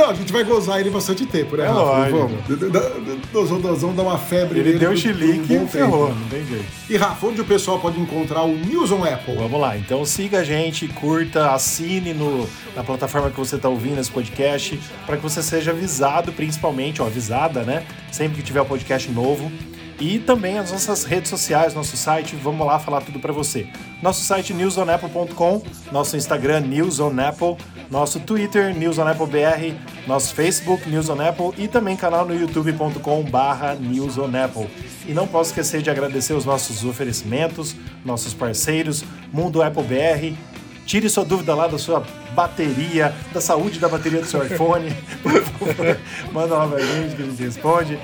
Não, 0.00 0.10
a 0.10 0.14
gente 0.14 0.32
vai 0.32 0.42
gozar 0.44 0.80
ele 0.80 0.88
bastante 0.88 1.26
tempo, 1.26 1.56
né? 1.56 1.64
É 1.64 1.66
Rafa? 1.66 1.80
lógico. 1.80 2.18
Vamos. 2.18 3.62
Nós 3.62 3.80
vamos- 3.80 3.96
dar 3.96 4.02
uma 4.02 4.18
febre 4.18 4.60
Ele 4.60 4.78
deu 4.78 4.96
chilique 4.96 5.54
um 5.56 5.64
e 5.64 5.68
ferrou, 5.68 6.14
não 6.14 6.28
tem 6.28 6.44
jeito. 6.46 6.64
E 6.88 6.96
Rafa, 6.96 7.26
onde 7.26 7.40
o 7.40 7.44
pessoal 7.44 7.78
pode 7.78 8.00
encontrar 8.00 8.42
o 8.44 8.56
News 8.56 8.90
on 8.90 9.04
Apple? 9.04 9.34
Vamos 9.34 9.60
lá, 9.60 9.76
então 9.76 10.04
siga 10.04 10.38
a 10.38 10.44
gente, 10.44 10.88
curta, 10.88 11.50
assine 11.50 12.14
no, 12.14 12.48
na 12.74 12.82
plataforma 12.82 13.30
que 13.30 13.36
você 13.36 13.56
está 13.56 13.68
ouvindo 13.68 14.00
esse 14.00 14.10
podcast, 14.10 14.80
para 15.04 15.16
que 15.16 15.22
você 15.22 15.42
seja 15.42 15.72
avisado, 15.72 16.32
principalmente, 16.32 17.02
ou 17.02 17.06
avisada, 17.06 17.62
né? 17.62 17.84
Sempre 18.10 18.38
que 18.38 18.42
tiver 18.42 18.62
um 18.62 18.66
podcast 18.66 19.10
novo. 19.10 19.52
E 20.00 20.18
também 20.18 20.58
as 20.58 20.72
nossas 20.72 21.04
redes 21.04 21.28
sociais, 21.28 21.74
nosso 21.74 21.94
site, 21.94 22.34
vamos 22.34 22.66
lá 22.66 22.78
falar 22.78 23.02
tudo 23.02 23.20
para 23.20 23.34
você. 23.34 23.66
Nosso 24.02 24.24
site 24.24 24.54
newsonapple.com, 24.54 25.62
nosso 25.92 26.16
Instagram 26.16 26.60
newsonapple, 26.60 27.58
nosso 27.90 28.18
Twitter 28.18 28.74
newsonapplebr, 28.74 29.74
nosso 30.06 30.34
Facebook 30.34 30.88
newsonapple 30.88 31.52
e 31.58 31.68
também 31.68 31.96
canal 31.96 32.24
no 32.24 32.34
youtube.com/barra 32.34 33.74
newsonapple. 33.74 34.68
E 35.06 35.12
não 35.12 35.26
posso 35.26 35.50
esquecer 35.50 35.82
de 35.82 35.90
agradecer 35.90 36.32
os 36.32 36.46
nossos 36.46 36.82
oferecimentos, 36.82 37.76
nossos 38.02 38.32
parceiros, 38.32 39.04
Mundo 39.30 39.62
Apple 39.62 39.82
BR. 39.82 40.34
Tire 40.86 41.10
sua 41.10 41.24
dúvida 41.24 41.54
lá 41.54 41.68
da 41.68 41.78
sua 41.78 42.02
bateria, 42.34 43.14
da 43.32 43.40
saúde 43.40 43.78
da 43.78 43.88
bateria 43.88 44.20
do 44.20 44.26
seu 44.26 44.44
iPhone. 44.44 44.90
Por 45.22 45.42
favor, 45.42 45.98
manda 46.32 46.54
lá 46.56 46.66
pra 46.66 46.80
gente 46.80 47.14
que 47.14 47.22
a 47.22 47.26
gente 47.26 47.42
responde. 47.42 47.98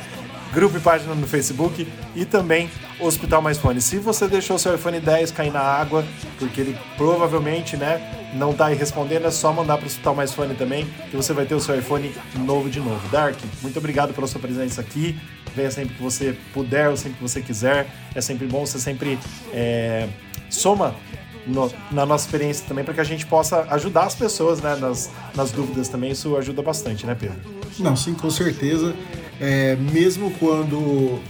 Grupo 0.53 0.77
e 0.79 0.81
página 0.81 1.15
no 1.15 1.27
Facebook 1.27 1.87
e 2.15 2.25
também 2.25 2.71
Hospital 2.99 3.43
Mais 3.43 3.59
Fone. 3.59 3.81
Se 3.81 3.99
você 3.99 4.27
deixou 4.27 4.59
seu 4.59 4.75
iPhone 4.75 4.99
10 4.99 5.31
cair 5.33 5.53
na 5.53 5.61
água, 5.61 6.03
porque 6.39 6.61
ele 6.63 6.79
provavelmente 6.97 7.77
né, 7.77 8.31
não 8.35 8.55
tá 8.55 8.67
aí 8.67 8.75
respondendo, 8.77 9.27
é 9.27 9.31
só 9.31 9.53
mandar 9.53 9.77
para 9.77 9.85
o 9.85 9.87
Hospital 9.87 10.15
Mais 10.15 10.33
Fone 10.33 10.55
também, 10.55 10.87
que 11.11 11.17
você 11.17 11.33
vai 11.35 11.45
ter 11.45 11.55
o 11.55 11.61
seu 11.61 11.79
iPhone 11.79 12.11
novo 12.39 12.71
de 12.71 12.81
novo. 12.81 13.07
Dark, 13.09 13.37
muito 13.61 13.79
obrigado 13.79 14.15
pela 14.15 14.27
sua 14.27 14.41
presença 14.41 14.81
aqui. 14.81 15.19
Venha 15.55 15.71
sempre 15.71 15.95
que 15.95 16.03
você 16.03 16.37
puder 16.55 16.89
ou 16.89 16.97
sempre 16.97 17.19
que 17.19 17.23
você 17.23 17.43
quiser. 17.43 17.87
É 18.15 18.21
sempre 18.23 18.47
bom, 18.47 18.65
você 18.65 18.79
sempre 18.79 19.19
é, 19.53 20.09
soma 20.49 20.95
no- 21.47 21.71
na 21.91 22.07
nossa 22.07 22.25
experiência 22.27 22.65
também, 22.67 22.83
para 22.85 22.95
que 22.95 23.01
a 23.01 23.05
gente 23.05 23.27
possa 23.27 23.63
ajudar 23.71 24.05
as 24.05 24.15
pessoas 24.15 24.61
né, 24.61 24.75
nas, 24.77 25.11
nas 25.35 25.51
dúvidas 25.51 25.89
também. 25.89 26.13
Isso 26.13 26.35
ajuda 26.37 26.63
bastante, 26.63 27.05
né, 27.07 27.15
Pedro? 27.19 27.37
Não, 27.79 27.95
sim, 27.95 28.15
com 28.15 28.31
certeza. 28.31 28.95
É, 29.41 29.77
mesmo 29.77 30.31
quando 30.39 31.21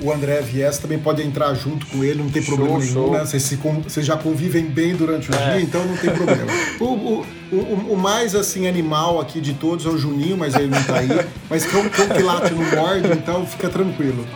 o 0.00 0.12
André 0.12 0.40
viesse, 0.40 0.80
também 0.80 0.98
pode 0.98 1.22
entrar 1.22 1.54
junto 1.54 1.86
com 1.86 2.02
ele, 2.02 2.20
não 2.20 2.28
tem 2.28 2.42
Show, 2.42 2.56
problema 2.56 2.80
nenhum, 2.80 2.92
show. 2.92 3.12
né? 3.12 3.20
Vocês, 3.24 3.42
se 3.44 3.54
vocês 3.56 4.04
já 4.04 4.16
convivem 4.16 4.64
bem 4.64 4.94
durante 4.96 5.30
o 5.30 5.34
É. 5.34 5.38
dia, 5.52 5.60
então 5.60 5.84
não 5.86 5.96
tem 5.96 6.10
problema. 6.10 6.44
O, 6.80 6.84
o- 6.84 7.26
o- 7.52 7.92
o 7.92 7.96
mais 7.96 8.34
assim 8.34 8.66
animal 8.66 9.20
aqui 9.20 9.40
de 9.40 9.54
todos 9.54 9.86
é 9.86 9.88
o 9.88 9.96
Juninho, 9.96 10.36
mas 10.36 10.56
ele 10.56 10.66
não 10.66 10.82
tá 10.82 10.98
aí. 10.98 11.08
Mas 11.48 11.64
cão, 11.64 11.88
cão 11.88 12.08
que 12.08 12.20
late 12.20 12.52
não 12.52 12.64
morde, 12.64 13.08
então 13.12 13.46
fica 13.46 13.68
tranquilo. 13.68 14.26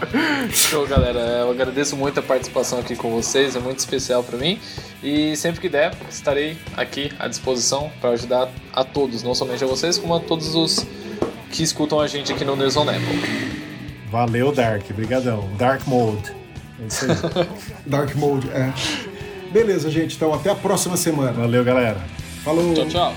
Show, 0.53 0.87
galera. 0.87 1.18
Eu 1.41 1.51
agradeço 1.51 1.97
muito 1.97 2.20
a 2.20 2.22
participação 2.22 2.79
aqui 2.79 2.95
com 2.95 3.11
vocês, 3.11 3.57
é 3.57 3.59
muito 3.59 3.81
especial 3.81 4.22
para 4.22 4.39
mim. 4.39 4.61
E 5.03 5.37
sempre 5.37 5.61
que 5.61 5.68
der, 5.68 5.93
estarei 6.09 6.57
aqui 6.76 7.11
à 7.18 7.26
disposição 7.26 7.91
para 8.01 8.11
ajudar 8.11 8.49
a 8.72 8.85
todos, 8.85 9.24
não 9.24 9.35
somente 9.35 9.64
a 9.64 9.66
vocês, 9.66 9.99
como 9.99 10.14
a 10.14 10.20
todos 10.20 10.55
os 10.55 10.87
que 11.51 11.63
escutam 11.63 12.01
a 12.01 12.07
gente 12.07 12.33
aqui 12.33 12.45
no 12.45 12.57
News 12.57 12.77
on 12.77 12.89
Apple. 12.89 13.59
Valeu, 14.11 14.53
Dark. 14.53 14.85
Brigadão. 14.93 15.49
Dark 15.59 15.87
Mode. 15.87 16.33
É 16.83 16.87
isso 16.87 17.05
aí. 17.05 17.49
Dark 17.87 18.15
Mode, 18.15 18.49
é. 18.51 18.73
Beleza, 19.53 19.91
gente. 19.91 20.17
Então 20.17 20.33
até 20.33 20.51
a 20.51 20.55
próxima 20.55 20.97
semana. 20.97 21.33
Valeu, 21.33 21.65
galera. 21.65 22.01
Falou! 22.45 22.75
Tchau, 22.75 22.87
tchau. 22.87 23.15